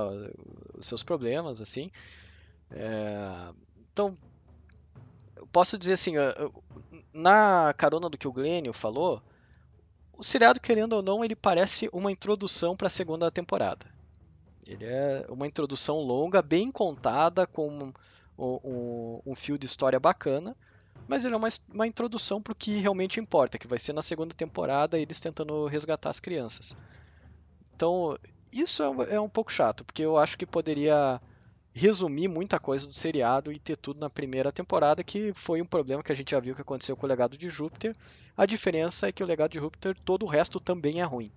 os 0.76 0.88
seus 0.88 1.03
problemas, 1.03 1.61
assim. 1.61 1.88
É, 2.72 3.53
então, 3.93 4.18
posso 5.56 5.78
dizer 5.78 5.93
assim, 5.93 6.16
na 7.14 7.74
carona 7.78 8.10
do 8.10 8.18
que 8.18 8.28
o 8.28 8.34
Glênio 8.34 8.74
falou, 8.74 9.24
o 10.12 10.22
seriado, 10.22 10.60
querendo 10.60 10.97
ou 10.97 11.01
não, 11.01 11.24
ele 11.24 11.34
parece 11.34 11.89
uma 11.93 12.12
introdução 12.12 12.76
para 12.76 12.88
a 12.88 12.89
segunda 12.89 13.32
temporada. 13.32 13.86
Ele 14.68 14.84
é 14.84 15.26
uma 15.30 15.47
introdução 15.47 15.99
longa, 15.99 16.41
bem 16.41 16.70
contada, 16.70 17.47
com 17.47 17.70
um, 17.70 17.93
um, 18.38 19.22
um 19.28 19.34
fio 19.34 19.58
de 19.58 19.66
história 19.66 19.97
bacana, 19.97 20.58
mas 21.08 21.24
ele 21.24 21.36
é 21.36 21.38
uma, 21.38 21.47
uma 21.74 21.88
introdução 21.88 22.41
para 22.41 22.51
o 22.51 22.56
que 22.56 22.82
realmente 22.82 23.22
importa, 23.22 23.58
que 23.58 23.66
vai 23.66 23.80
ser 23.80 23.93
na 23.93 24.01
segunda 24.01 24.36
temporada 24.36 24.99
eles 24.99 25.22
tentando 25.22 25.68
resgatar 25.68 26.10
as 26.10 26.20
crianças. 26.20 26.76
Então, 27.74 28.18
isso 28.51 28.84
é, 28.84 29.16
é 29.16 29.22
um 29.22 29.30
pouco 29.30 29.53
chato, 29.53 29.86
porque 29.86 30.01
eu 30.01 30.18
acho 30.18 30.38
que 30.38 30.45
poderia 30.45 31.22
resumir 31.76 32.30
muita 32.30 32.57
coisa 32.57 32.88
do 32.88 32.93
seriado 32.93 33.51
e 33.51 33.59
ter 33.59 33.76
tudo 33.76 33.99
na 33.99 34.09
primeira 34.09 34.49
temporada, 34.49 35.03
que 35.03 35.34
foi 35.34 35.61
um 35.61 35.65
problema 35.65 36.01
que 36.01 36.11
a 36.11 36.15
gente 36.15 36.32
já 36.32 36.39
viu 36.39 36.55
que 36.55 36.61
aconteceu 36.61 36.95
com 36.95 37.05
o 37.05 37.09
legado 37.09 37.38
de 37.38 37.49
Júpiter. 37.49 37.93
A 38.38 38.45
diferença 38.45 39.09
é 39.09 39.11
que 39.11 39.21
o 39.21 39.28
legado 39.28 39.51
de 39.51 39.59
Júpiter, 39.59 39.93
todo 40.05 40.23
o 40.23 40.28
resto 40.28 40.57
também 40.57 41.01
é 41.01 41.03
ruim. 41.03 41.30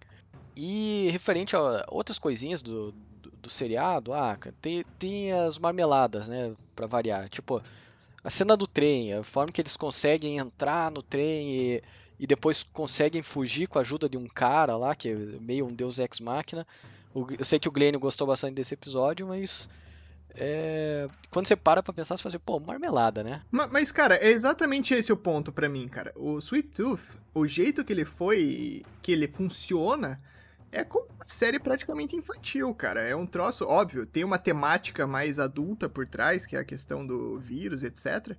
E 0.55 1.09
referente 1.11 1.57
a 1.57 1.85
outras 1.89 2.21
coisinhas 2.21 2.63
do, 2.63 2.93
do, 3.21 3.31
do 3.33 3.51
seriado, 3.51 4.13
ah, 4.13 4.39
tem, 4.63 4.85
tem 4.97 5.33
as 5.33 5.59
marmeladas, 5.59 6.29
né, 6.29 6.55
para 6.77 6.87
variar. 6.87 7.29
Tipo, 7.29 7.61
a 8.23 8.31
cena 8.31 8.57
do 8.57 8.69
trem, 8.69 9.15
a 9.15 9.25
forma 9.25 9.53
que 9.53 9.61
eles 9.61 9.77
conseguem 9.77 10.39
entrar 10.39 10.89
no 10.93 11.03
trem 11.03 11.51
e, 11.51 11.83
e 12.17 12.29
depois 12.29 12.63
conseguem 12.63 13.23
fugir 13.23 13.67
com 13.67 13.79
a 13.79 13.81
ajuda 13.81 14.09
de 14.09 14.17
um 14.17 14.29
cara 14.29 14.77
lá, 14.77 14.95
que 14.95 15.09
é 15.09 15.15
meio 15.17 15.67
um 15.67 15.75
deus 15.75 15.99
ex-máquina. 15.99 16.65
Eu 17.13 17.45
sei 17.45 17.59
que 17.59 17.69
o 17.69 17.73
Glenn 17.73 17.99
gostou 17.99 18.25
bastante 18.25 18.55
desse 18.55 18.75
episódio, 18.75 19.27
mas 19.27 19.69
é... 20.39 21.09
quando 21.31 21.47
você 21.47 21.57
para 21.57 21.83
pra 21.83 21.93
pensar, 21.93 22.17
você 22.17 22.23
fala 22.23 22.31
assim, 22.31 22.45
pô, 22.45 22.61
marmelada, 22.61 23.23
né? 23.25 23.43
Mas, 23.51 23.71
mas, 23.71 23.93
cara, 23.93 24.17
é 24.17 24.31
exatamente 24.31 24.95
esse 24.95 25.13
o 25.13 25.17
ponto 25.17 25.53
para 25.53 25.69
mim, 25.69 25.89
cara. 25.89 26.13
O 26.17 26.39
Sweet 26.39 26.69
Tooth, 26.69 27.17
o 27.35 27.47
jeito 27.47 27.85
que 27.85 27.93
ele 27.93 28.05
foi, 28.05 28.83
que 29.03 29.13
ele 29.13 29.29
funciona, 29.29 30.21
é 30.71 30.85
como 30.85 31.07
uma 31.07 31.25
série 31.25 31.59
praticamente 31.59 32.17
infantil, 32.17 32.73
cara. 32.75 33.01
É 33.01 33.15
um 33.17 33.27
troço, 33.27 33.65
óbvio, 33.67 34.07
tem 34.07 34.25
uma 34.25 34.39
temática 34.39 35.07
mais 35.07 35.39
adulta 35.39 35.89
por 35.89 36.07
trás, 36.07 36.47
que 36.47 36.57
é 36.57 36.61
a 36.61 36.65
questão 36.65 37.07
do 37.07 37.39
vírus, 37.39 37.83
etc. 37.83 38.37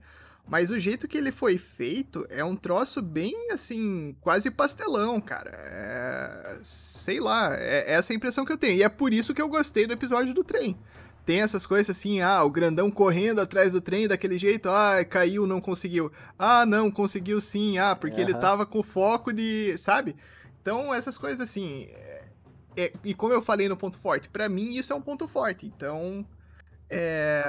Mas 0.48 0.72
o 0.72 0.80
jeito 0.80 1.08
que 1.08 1.18
ele 1.18 1.32
foi 1.32 1.58
feito 1.58 2.26
é 2.30 2.44
um 2.44 2.56
troço 2.56 3.02
bem, 3.02 3.52
assim, 3.52 4.16
quase 4.22 4.50
pastelão, 4.50 5.20
cara. 5.22 5.52
É... 5.54 6.60
Sei 6.64 7.20
lá, 7.20 7.54
é 7.54 7.92
essa 7.92 8.14
a 8.14 8.16
impressão 8.16 8.46
que 8.46 8.52
eu 8.52 8.58
tenho. 8.58 8.78
E 8.78 8.84
é 8.84 8.90
por 8.90 9.14
isso 9.14 9.34
que 9.34 9.42
eu 9.42 9.50
gostei 9.50 9.86
do 9.86 9.94
episódio 9.94 10.34
do 10.34 10.44
trem 10.44 10.78
tem 11.30 11.42
essas 11.42 11.68
coisas 11.68 11.96
assim, 11.96 12.22
ah, 12.22 12.44
o 12.44 12.50
grandão 12.50 12.90
correndo 12.90 13.40
atrás 13.40 13.72
do 13.72 13.80
trem 13.80 14.08
daquele 14.08 14.36
jeito, 14.36 14.68
ah, 14.68 15.06
caiu, 15.06 15.46
não 15.46 15.62
conseguiu. 15.62 16.12
Ah, 16.40 16.66
não, 16.66 16.90
conseguiu 16.90 17.40
sim, 17.40 17.78
ah, 17.78 17.96
porque 17.96 18.20
uhum. 18.20 18.30
ele 18.30 18.34
tava 18.34 18.66
com 18.66 18.82
foco 18.82 19.32
de, 19.32 19.78
sabe? 19.78 20.16
Então, 20.60 20.92
essas 20.92 21.20
coisas 21.20 21.40
assim, 21.40 21.84
é, 21.92 22.26
é, 22.76 22.94
e 23.04 23.14
como 23.14 23.32
eu 23.32 23.44
falei 23.44 23.70
no 23.70 23.78
ponto 23.78 23.96
forte, 24.00 24.28
para 24.28 24.50
mim 24.50 24.76
isso 24.76 24.92
é 24.92 24.96
um 24.96 25.02
ponto 25.04 25.28
forte. 25.28 25.68
Então, 25.68 26.26
é, 26.90 27.46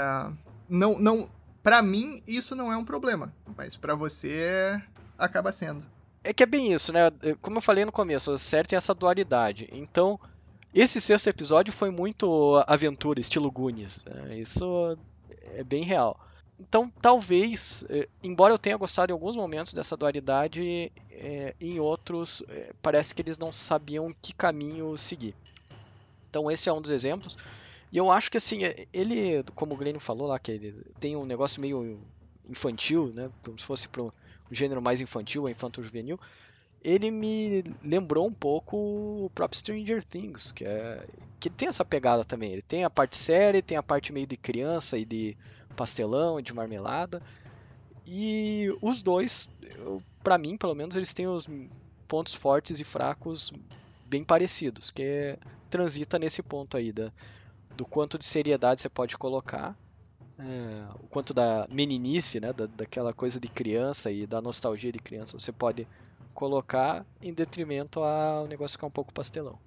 não, 0.68 0.98
não, 0.98 1.30
para 1.62 1.80
mim 1.80 2.22
isso 2.26 2.54
não 2.54 2.70
é 2.70 2.76
um 2.76 2.84
problema, 2.84 3.34
mas 3.56 3.78
para 3.78 3.94
você 3.94 4.78
acaba 5.16 5.52
sendo. 5.52 5.82
É 6.22 6.34
que 6.34 6.42
é 6.42 6.46
bem 6.46 6.70
isso, 6.70 6.92
né? 6.92 7.10
Como 7.40 7.56
eu 7.56 7.62
falei 7.62 7.86
no 7.86 7.92
começo, 7.92 8.30
o 8.30 8.38
certo 8.38 8.68
tem 8.68 8.76
essa 8.76 8.92
dualidade. 8.92 9.70
Então, 9.72 10.20
esse 10.74 11.00
sexto 11.00 11.28
episódio 11.28 11.72
foi 11.72 11.90
muito 11.90 12.62
aventura, 12.66 13.20
estilo 13.20 13.50
Goonies. 13.50 14.04
Né? 14.04 14.38
Isso 14.38 14.96
é 15.46 15.64
bem 15.64 15.82
real. 15.82 16.18
Então, 16.58 16.92
talvez, 17.00 17.84
eh, 17.88 18.06
embora 18.22 18.52
eu 18.52 18.58
tenha 18.58 18.76
gostado 18.76 19.10
em 19.10 19.14
alguns 19.14 19.34
momentos 19.34 19.72
dessa 19.72 19.96
dualidade, 19.96 20.92
é, 21.10 21.54
em 21.58 21.80
outros 21.80 22.42
é, 22.48 22.72
parece 22.82 23.14
que 23.14 23.22
eles 23.22 23.38
não 23.38 23.50
sabiam 23.50 24.14
que 24.20 24.34
caminho 24.34 24.94
seguir. 24.98 25.34
Então, 26.28 26.50
esse 26.50 26.68
é 26.68 26.72
um 26.72 26.80
dos 26.80 26.90
exemplos. 26.90 27.38
E 27.90 27.96
eu 27.96 28.10
acho 28.10 28.30
que, 28.30 28.36
assim, 28.36 28.58
ele, 28.92 29.42
como 29.54 29.74
o 29.74 29.76
Glenn 29.76 29.98
falou 29.98 30.28
lá, 30.28 30.38
que 30.38 30.52
ele 30.52 30.84
tem 31.00 31.16
um 31.16 31.24
negócio 31.24 31.62
meio 31.62 31.98
infantil, 32.48 33.10
né? 33.14 33.30
Como 33.42 33.58
se 33.58 33.64
fosse 33.64 33.88
para 33.88 34.02
um 34.02 34.10
gênero 34.50 34.82
mais 34.82 35.00
infantil, 35.00 35.48
infanto-juvenil 35.48 36.20
ele 36.82 37.10
me 37.10 37.62
lembrou 37.82 38.26
um 38.26 38.32
pouco 38.32 38.76
o 38.76 39.30
próprio 39.34 39.58
Stranger 39.58 40.04
Things, 40.04 40.52
que 40.52 40.64
é 40.64 41.06
que 41.38 41.48
tem 41.48 41.68
essa 41.68 41.84
pegada 41.84 42.22
também. 42.22 42.52
Ele 42.52 42.62
tem 42.62 42.84
a 42.84 42.90
parte 42.90 43.16
séria, 43.16 43.62
tem 43.62 43.76
a 43.76 43.82
parte 43.82 44.12
meio 44.12 44.26
de 44.26 44.36
criança 44.36 44.98
e 44.98 45.06
de 45.06 45.36
pastelão 45.74 46.38
e 46.38 46.42
de 46.42 46.52
marmelada. 46.52 47.22
E 48.06 48.66
os 48.82 49.02
dois, 49.02 49.48
para 50.22 50.36
mim, 50.36 50.56
pelo 50.56 50.74
menos, 50.74 50.96
eles 50.96 51.14
têm 51.14 51.26
os 51.26 51.48
pontos 52.06 52.34
fortes 52.34 52.78
e 52.78 52.84
fracos 52.84 53.52
bem 54.04 54.22
parecidos, 54.22 54.90
que 54.90 55.02
é, 55.02 55.38
transita 55.70 56.18
nesse 56.18 56.42
ponto 56.42 56.76
aí 56.76 56.92
da, 56.92 57.10
do 57.74 57.86
quanto 57.86 58.18
de 58.18 58.24
seriedade 58.24 58.82
você 58.82 58.88
pode 58.88 59.16
colocar, 59.16 59.76
é, 60.38 60.84
o 61.02 61.06
quanto 61.06 61.32
da 61.32 61.66
meninice, 61.70 62.40
né, 62.40 62.52
da, 62.52 62.66
daquela 62.66 63.12
coisa 63.12 63.38
de 63.38 63.48
criança 63.48 64.10
e 64.10 64.26
da 64.26 64.42
nostalgia 64.42 64.90
de 64.90 64.98
criança 64.98 65.38
você 65.38 65.52
pode 65.52 65.86
colocar 66.40 67.04
em 67.20 67.34
detrimento 67.34 68.02
ao 68.02 68.46
negócio 68.46 68.78
ficar 68.78 68.86
um 68.86 68.90
pouco 68.90 69.12
pastelão. 69.12 69.58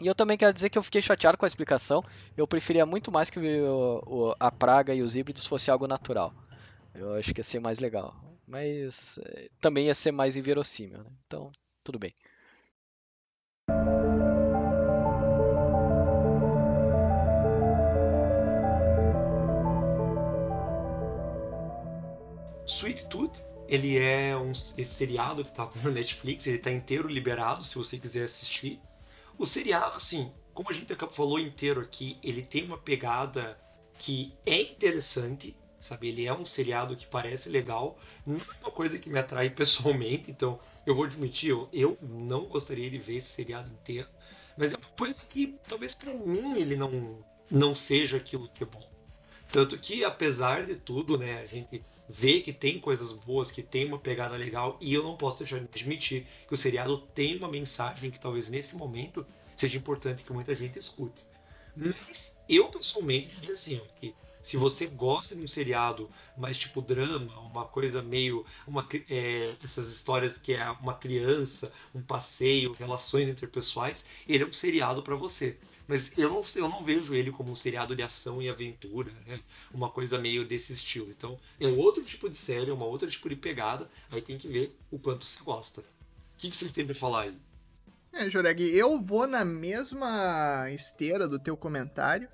E 0.00 0.06
eu 0.08 0.14
também 0.14 0.36
quero 0.36 0.52
dizer 0.52 0.70
que 0.70 0.76
eu 0.76 0.82
fiquei 0.82 1.00
chateado 1.00 1.38
com 1.38 1.44
a 1.44 1.46
explicação. 1.46 2.02
Eu 2.36 2.48
preferia 2.48 2.84
muito 2.84 3.12
mais 3.12 3.30
que 3.30 3.38
o, 3.38 4.02
o, 4.04 4.34
a 4.40 4.50
praga 4.50 4.92
e 4.92 5.02
os 5.02 5.14
híbridos 5.14 5.46
fosse 5.46 5.70
algo 5.70 5.86
natural. 5.86 6.34
Eu 6.92 7.14
acho 7.14 7.32
que 7.32 7.38
ia 7.38 7.44
ser 7.44 7.60
mais 7.60 7.78
legal. 7.78 8.12
Mas 8.44 9.18
é, 9.18 9.48
também 9.60 9.86
ia 9.86 9.94
ser 9.94 10.10
mais 10.10 10.36
inverossímil. 10.36 10.98
Né? 10.98 11.10
Então, 11.26 11.52
tudo 11.84 11.96
bem. 11.96 12.12
Sweet 22.66 23.08
Tooth 23.08 23.55
ele 23.68 23.98
é 23.98 24.36
um, 24.36 24.52
esse 24.52 24.86
seriado 24.86 25.44
que 25.44 25.52
tá 25.52 25.70
no 25.82 25.90
Netflix, 25.90 26.46
ele 26.46 26.58
tá 26.58 26.70
inteiro 26.70 27.08
liberado 27.08 27.64
se 27.64 27.76
você 27.76 27.98
quiser 27.98 28.24
assistir. 28.24 28.80
O 29.38 29.44
seriado, 29.44 29.96
assim, 29.96 30.32
como 30.54 30.70
a 30.70 30.72
gente 30.72 30.94
falou 31.12 31.38
inteiro 31.38 31.80
aqui, 31.80 32.18
ele 32.22 32.42
tem 32.42 32.64
uma 32.64 32.78
pegada 32.78 33.58
que 33.98 34.34
é 34.44 34.60
interessante, 34.62 35.56
sabe? 35.80 36.08
Ele 36.08 36.26
é 36.26 36.32
um 36.32 36.44
seriado 36.44 36.96
que 36.96 37.06
parece 37.06 37.48
legal, 37.48 37.98
não 38.24 38.36
é 38.36 38.58
uma 38.62 38.70
coisa 38.70 38.98
que 38.98 39.10
me 39.10 39.18
atrai 39.18 39.50
pessoalmente, 39.50 40.30
então 40.30 40.58
eu 40.86 40.94
vou 40.94 41.04
admitir, 41.04 41.50
eu, 41.50 41.68
eu 41.72 41.98
não 42.00 42.44
gostaria 42.44 42.90
de 42.90 42.98
ver 42.98 43.16
esse 43.16 43.28
seriado 43.28 43.70
inteiro, 43.70 44.08
mas 44.56 44.72
é 44.72 44.76
uma 44.76 44.96
coisa 44.96 45.18
que 45.28 45.58
talvez 45.68 45.94
para 45.94 46.14
mim 46.14 46.58
ele 46.58 46.76
não 46.76 47.24
não 47.50 47.74
seja 47.74 48.16
aquilo 48.16 48.48
que 48.48 48.64
é 48.64 48.66
bom. 48.66 48.84
Tanto 49.52 49.78
que, 49.78 50.04
apesar 50.04 50.64
de 50.64 50.74
tudo, 50.74 51.16
né, 51.16 51.40
a 51.40 51.46
gente 51.46 51.84
vê 52.08 52.40
que 52.40 52.52
tem 52.52 52.78
coisas 52.78 53.12
boas, 53.12 53.50
que 53.50 53.62
tem 53.62 53.84
uma 53.84 53.98
pegada 53.98 54.36
legal, 54.36 54.76
e 54.80 54.92
eu 54.94 55.02
não 55.02 55.16
posso 55.16 55.38
deixar 55.38 55.58
de 55.58 55.64
admitir 55.64 56.26
que 56.46 56.54
o 56.54 56.56
seriado 56.56 56.98
tem 57.14 57.36
uma 57.36 57.48
mensagem 57.48 58.10
que 58.10 58.20
talvez 58.20 58.48
nesse 58.48 58.76
momento 58.76 59.26
seja 59.56 59.78
importante 59.78 60.24
que 60.24 60.32
muita 60.32 60.54
gente 60.54 60.78
escute. 60.78 61.24
Mas 61.74 62.40
eu 62.48 62.68
pessoalmente 62.68 63.36
diria 63.36 63.52
assim, 63.52 63.80
que 64.00 64.14
se 64.46 64.56
você 64.56 64.86
gosta 64.86 65.34
de 65.34 65.42
um 65.42 65.46
seriado 65.48 66.08
mais 66.36 66.56
tipo 66.56 66.80
drama, 66.80 67.36
uma 67.40 67.64
coisa 67.64 68.00
meio. 68.00 68.46
Uma, 68.64 68.86
é, 69.10 69.56
essas 69.60 69.92
histórias 69.92 70.38
que 70.38 70.54
é 70.54 70.70
uma 70.70 70.94
criança, 70.94 71.72
um 71.92 72.00
passeio, 72.00 72.72
relações 72.72 73.28
interpessoais, 73.28 74.06
ele 74.28 74.44
é 74.44 74.46
um 74.46 74.52
seriado 74.52 75.02
para 75.02 75.16
você. 75.16 75.58
Mas 75.88 76.16
eu 76.18 76.28
não, 76.28 76.40
eu 76.56 76.68
não 76.68 76.84
vejo 76.84 77.14
ele 77.14 77.30
como 77.30 77.52
um 77.52 77.54
seriado 77.54 77.94
de 77.94 78.02
ação 78.02 78.42
e 78.42 78.48
aventura, 78.48 79.12
né? 79.26 79.40
uma 79.72 79.88
coisa 79.88 80.18
meio 80.18 80.46
desse 80.46 80.72
estilo. 80.72 81.10
Então 81.10 81.38
é 81.60 81.68
outro 81.68 82.02
tipo 82.02 82.28
de 82.28 82.36
série, 82.36 82.70
é 82.70 82.74
uma 82.74 82.86
outra 82.86 83.08
tipo 83.08 83.28
de 83.28 83.36
pegada, 83.36 83.88
aí 84.10 84.20
tem 84.20 84.36
que 84.36 84.48
ver 84.48 84.76
o 84.90 84.98
quanto 84.98 85.24
você 85.24 85.42
gosta. 85.44 85.80
O 85.80 85.84
que, 86.38 86.50
que 86.50 86.56
vocês 86.56 86.72
têm 86.72 86.84
pra 86.84 86.94
falar 86.94 87.22
aí? 87.22 87.38
É, 88.12 88.28
Joreg, 88.28 88.62
eu 88.74 88.98
vou 89.00 89.26
na 89.26 89.44
mesma 89.44 90.68
esteira 90.70 91.28
do 91.28 91.38
teu 91.38 91.56
comentário. 91.56 92.28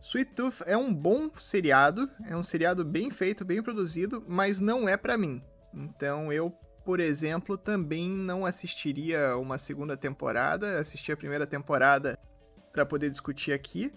Sweet 0.00 0.34
Tooth 0.34 0.62
é 0.66 0.76
um 0.76 0.94
bom 0.94 1.30
seriado, 1.40 2.08
é 2.26 2.36
um 2.36 2.42
seriado 2.42 2.84
bem 2.84 3.10
feito, 3.10 3.44
bem 3.44 3.62
produzido, 3.62 4.24
mas 4.28 4.60
não 4.60 4.88
é 4.88 4.96
para 4.96 5.18
mim. 5.18 5.42
Então 5.74 6.32
eu, 6.32 6.50
por 6.84 7.00
exemplo, 7.00 7.58
também 7.58 8.08
não 8.08 8.46
assistiria 8.46 9.36
uma 9.36 9.58
segunda 9.58 9.96
temporada, 9.96 10.78
assisti 10.78 11.10
a 11.10 11.16
primeira 11.16 11.46
temporada 11.46 12.16
para 12.76 12.84
poder 12.84 13.08
discutir 13.08 13.52
aqui. 13.52 13.90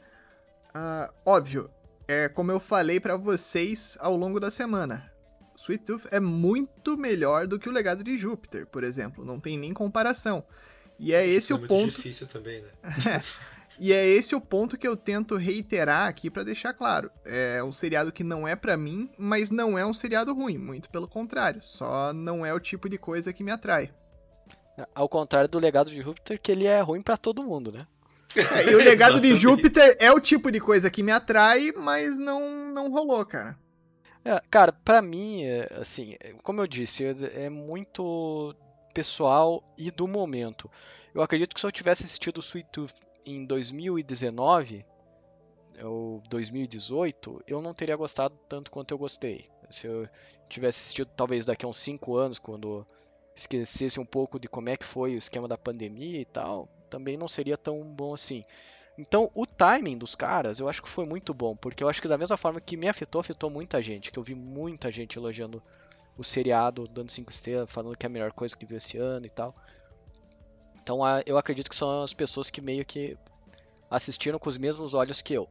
Uh, 0.70 1.14
óbvio, 1.26 1.70
é 2.08 2.30
como 2.30 2.50
eu 2.50 2.62
falei 2.62 2.98
para 2.98 3.18
vocês 3.18 3.98
ao 4.00 4.16
longo 4.16 4.40
da 4.40 4.50
semana. 4.50 5.12
Sweet 5.58 5.84
Tooth 5.84 6.08
é 6.12 6.20
muito 6.22 6.98
melhor 6.98 7.46
do 7.46 7.60
que 7.60 7.68
o 7.68 7.72
Legado 7.72 8.02
de 8.02 8.18
Júpiter, 8.18 8.66
por 8.66 8.86
exemplo, 8.86 9.26
não 9.26 9.38
tem 9.38 9.58
nem 9.58 9.74
comparação. 9.74 10.46
E 10.98 11.14
é 11.14 11.28
esse 11.28 11.52
Isso 11.52 11.58
o 11.58 11.66
é 11.66 11.68
ponto. 11.68 11.82
Muito 11.82 11.96
difícil 11.98 12.28
também, 12.28 12.62
né? 12.62 12.70
E 13.82 13.94
é 13.94 14.06
esse 14.06 14.36
o 14.36 14.42
ponto 14.42 14.78
que 14.78 14.86
eu 14.86 14.98
tento 14.98 15.38
reiterar 15.38 16.10
aqui 16.10 16.30
para 16.30 16.44
deixar 16.44 16.74
claro. 16.74 17.10
É 17.24 17.64
um 17.64 17.72
seriado 17.72 18.12
que 18.12 18.26
não 18.26 18.46
é 18.46 18.54
para 18.54 18.76
mim, 18.76 19.10
mas 19.18 19.50
não 19.50 19.78
é 19.78 19.86
um 19.86 19.94
seriado 19.94 20.34
ruim, 20.34 20.58
muito 20.58 20.90
pelo 20.90 21.08
contrário. 21.08 21.62
Só 21.64 22.12
não 22.12 22.46
é 22.46 22.54
o 22.54 22.60
tipo 22.60 22.90
de 22.90 22.98
coisa 22.98 23.32
que 23.32 23.42
me 23.42 23.52
atrai. 23.52 23.90
Ao 24.94 25.08
contrário 25.08 25.50
do 25.50 25.60
legado 25.60 25.90
de 25.90 26.02
Júpiter, 26.02 26.42
que 26.42 26.52
ele 26.52 26.66
é 26.66 26.82
ruim 26.82 27.02
para 27.02 27.16
todo 27.16 27.42
mundo, 27.42 27.72
né? 27.72 27.88
É, 28.36 28.72
e 28.72 28.76
o 28.76 28.78
legado 28.78 29.20
de 29.20 29.36
Júpiter 29.36 29.98
é 30.00 30.12
o 30.12 30.20
tipo 30.20 30.52
de 30.52 30.60
coisa 30.60 30.90
que 30.90 31.02
me 31.02 31.12
atrai, 31.12 31.72
mas 31.76 32.18
não, 32.18 32.72
não 32.72 32.92
rolou, 32.92 33.26
cara. 33.26 33.58
É, 34.24 34.40
cara, 34.50 34.72
para 34.72 35.02
mim, 35.02 35.44
é, 35.44 35.68
assim, 35.80 36.16
como 36.44 36.62
eu 36.62 36.68
disse, 36.68 37.06
é, 37.06 37.46
é 37.46 37.50
muito 37.50 38.56
pessoal 38.94 39.64
e 39.78 39.90
do 39.90 40.08
momento. 40.08 40.70
Eu 41.14 41.22
acredito 41.22 41.54
que 41.54 41.60
se 41.60 41.66
eu 41.66 41.72
tivesse 41.72 42.04
assistido 42.04 42.40
Sweet 42.40 42.70
Tooth 42.72 42.94
em 43.26 43.46
2019 43.46 44.84
ou 45.84 46.22
2018, 46.30 47.44
eu 47.48 47.62
não 47.62 47.74
teria 47.74 47.96
gostado 47.96 48.38
tanto 48.48 48.70
quanto 48.70 48.92
eu 48.92 48.98
gostei. 48.98 49.46
Se 49.70 49.88
eu 49.88 50.08
tivesse 50.50 50.82
assistido 50.82 51.10
talvez 51.16 51.46
daqui 51.46 51.66
a 51.66 51.70
uns 51.70 51.78
5 51.78 52.16
anos, 52.16 52.40
quando 52.40 52.86
esquecesse 53.36 54.00
um 54.00 54.06
pouco 54.06 54.40
de 54.40 54.48
como 54.48 54.70
é 54.70 54.76
que 54.76 54.86
foi 54.86 55.16
o 55.16 55.18
esquema 55.18 55.48
da 55.48 55.58
pandemia 55.58 56.20
e 56.20 56.26
tal, 56.26 56.68
também 56.90 57.18
não 57.18 57.28
seria 57.28 57.58
tão 57.58 57.82
bom 57.84 58.14
assim. 58.14 58.44
Então, 58.98 59.32
o 59.34 59.46
timing 59.46 59.98
dos 59.98 60.14
caras, 60.14 60.60
eu 60.60 60.68
acho 60.68 60.82
que 60.82 60.90
foi 60.90 61.06
muito 61.06 61.34
bom, 61.34 61.56
porque 61.56 61.84
eu 61.84 61.88
acho 61.88 62.02
que 62.02 62.08
da 62.08 62.18
mesma 62.18 62.36
forma 62.36 62.60
que 62.60 62.76
me 62.76 62.90
afetou, 62.90 63.22
afetou 63.22 63.50
muita 63.50 63.82
gente, 63.82 64.12
que 64.12 64.20
eu 64.20 64.24
vi 64.24 64.36
muita 64.36 64.92
gente 64.92 65.18
elogiando 65.18 65.64
o 66.18 66.24
seriado, 66.24 66.86
dando 66.86 67.10
5 67.10 67.32
estrelas, 67.32 67.72
falando 67.72 67.98
que 67.98 68.06
é 68.06 68.08
a 68.08 68.12
melhor 68.12 68.34
coisa 68.34 68.58
que 68.58 68.66
viu 68.66 68.76
esse 68.76 68.98
ano 68.98 69.26
e 69.26 69.30
tal. 69.30 69.54
Então 70.82 70.98
eu 71.26 71.38
acredito 71.38 71.70
que 71.70 71.76
são 71.76 72.04
as 72.04 72.14
pessoas 72.14 72.50
que 72.50 72.60
meio 72.60 72.84
que 72.84 73.18
assistiram 73.90 74.38
com 74.38 74.50
os 74.50 74.58
mesmos 74.58 74.94
olhos 74.94 75.22
que 75.22 75.34
eu. 75.34 75.48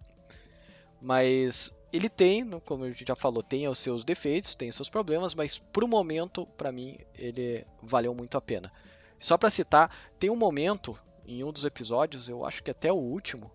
Mas 1.01 1.79
ele 1.93 2.09
tem, 2.09 2.47
como 2.61 2.85
a 2.85 2.91
gente 2.91 3.05
já 3.07 3.17
falou, 3.17 3.43
tem 3.43 3.67
os 3.67 3.79
seus 3.79 4.05
defeitos, 4.05 4.55
tem 4.55 4.69
os 4.69 4.77
seus 4.77 4.91
problemas, 4.91 5.35
mas 5.35 5.57
pro 5.57 5.89
momento, 5.89 6.45
para 6.45 6.71
mim, 6.71 6.99
ele 7.15 7.65
valeu 7.83 8.15
muito 8.15 8.37
a 8.37 8.41
pena. 8.41 8.71
Só 9.19 9.39
para 9.39 9.49
citar, 9.49 9.91
tem 10.19 10.29
um 10.29 10.37
momento 10.37 10.99
em 11.29 11.45
um 11.45 11.53
dos 11.53 11.65
episódios, 11.65 12.29
eu 12.29 12.45
acho 12.45 12.63
que 12.63 12.71
até 12.71 12.91
o 12.91 12.97
último, 12.97 13.51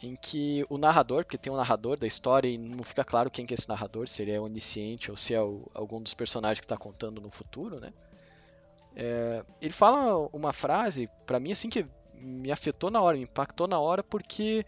em 0.00 0.14
que 0.14 0.64
o 0.70 0.78
narrador, 0.78 1.24
porque 1.24 1.36
tem 1.36 1.52
um 1.52 1.56
narrador 1.56 1.98
da 1.98 2.06
história 2.06 2.48
e 2.48 2.56
não 2.56 2.84
fica 2.84 3.04
claro 3.04 3.30
quem 3.30 3.44
que 3.44 3.52
é 3.52 3.56
esse 3.56 3.68
narrador, 3.68 4.06
se 4.08 4.22
ele 4.22 4.30
é 4.30 4.40
onisciente 4.40 5.10
ou 5.10 5.16
se 5.16 5.34
é 5.34 5.42
o, 5.42 5.68
algum 5.74 6.00
dos 6.00 6.14
personagens 6.14 6.60
que 6.60 6.64
está 6.64 6.76
contando 6.76 7.20
no 7.20 7.30
futuro, 7.30 7.80
né? 7.80 7.92
É, 8.94 9.44
ele 9.60 9.72
fala 9.72 10.28
uma 10.32 10.52
frase, 10.52 11.10
para 11.26 11.40
mim, 11.40 11.50
assim, 11.50 11.68
que 11.68 11.84
me 12.14 12.52
afetou 12.52 12.90
na 12.90 13.02
hora, 13.02 13.16
me 13.16 13.24
impactou 13.24 13.66
na 13.66 13.78
hora, 13.80 14.04
porque 14.04 14.64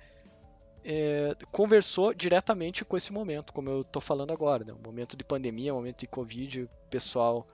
é, 0.85 1.37
conversou 1.53 2.12
diretamente 2.12 2.85
com 2.85 2.97
esse 2.97 3.12
momento, 3.12 3.53
como 3.53 3.70
eu 3.70 3.83
estou 3.83 4.03
falando 4.03 4.33
agora, 4.33 4.64
né? 4.64 4.72
Um 4.72 4.85
momento 4.85 5.16
de 5.16 5.24
pandemia, 5.24 5.72
um 5.72 5.77
momento 5.77 6.01
de 6.01 6.07
Covid, 6.09 6.68
pessoal. 6.91 7.47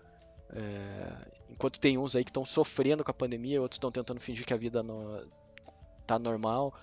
É, 0.55 1.30
enquanto 1.50 1.80
tem 1.80 1.98
uns 1.98 2.14
aí 2.14 2.24
que 2.24 2.30
estão 2.30 2.44
sofrendo 2.44 3.03
com 3.05 3.11
a 3.11 3.14
pandemia, 3.14 3.61
outros 3.61 3.76
estão 3.76 3.90
tentando 3.90 4.20
fingir 4.20 4.44
que 4.44 4.55
a 4.55 4.57
vida 4.57 4.82
no, 4.82 5.26
tá 6.07 6.18
normal. 6.18 6.74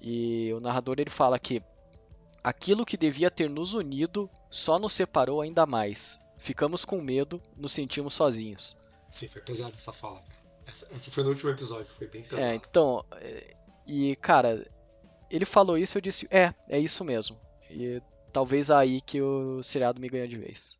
E 0.00 0.52
o 0.54 0.60
narrador 0.60 0.96
ele 0.98 1.10
fala 1.10 1.38
que 1.38 1.62
aquilo 2.42 2.86
que 2.86 2.96
devia 2.96 3.30
ter 3.30 3.50
nos 3.50 3.74
unido 3.74 4.28
só 4.50 4.78
nos 4.78 4.92
separou 4.92 5.40
ainda 5.40 5.66
mais. 5.66 6.20
Ficamos 6.38 6.84
com 6.84 7.00
medo, 7.00 7.40
nos 7.56 7.72
sentimos 7.72 8.14
sozinhos. 8.14 8.76
Sim, 9.10 9.28
foi 9.28 9.42
pesado 9.42 9.74
essa 9.76 9.92
fala. 9.92 10.22
Essa, 10.66 10.86
essa 10.94 11.10
foi 11.10 11.22
no 11.22 11.30
último 11.30 11.50
episódio, 11.50 11.92
foi 11.92 12.06
bem 12.06 12.22
pesado. 12.22 12.42
É, 12.42 12.54
então. 12.54 13.04
É, 13.16 13.54
e, 13.86 14.16
cara, 14.16 14.64
ele 15.30 15.44
falou 15.44 15.76
isso 15.76 15.98
eu 15.98 16.02
disse, 16.02 16.26
é, 16.30 16.54
é 16.68 16.78
isso 16.78 17.04
mesmo. 17.04 17.36
E 17.70 18.00
talvez 18.32 18.70
aí 18.70 19.00
que 19.00 19.20
o 19.20 19.62
seriado 19.62 20.00
me 20.00 20.08
ganhou 20.08 20.26
de 20.26 20.38
vez. 20.38 20.78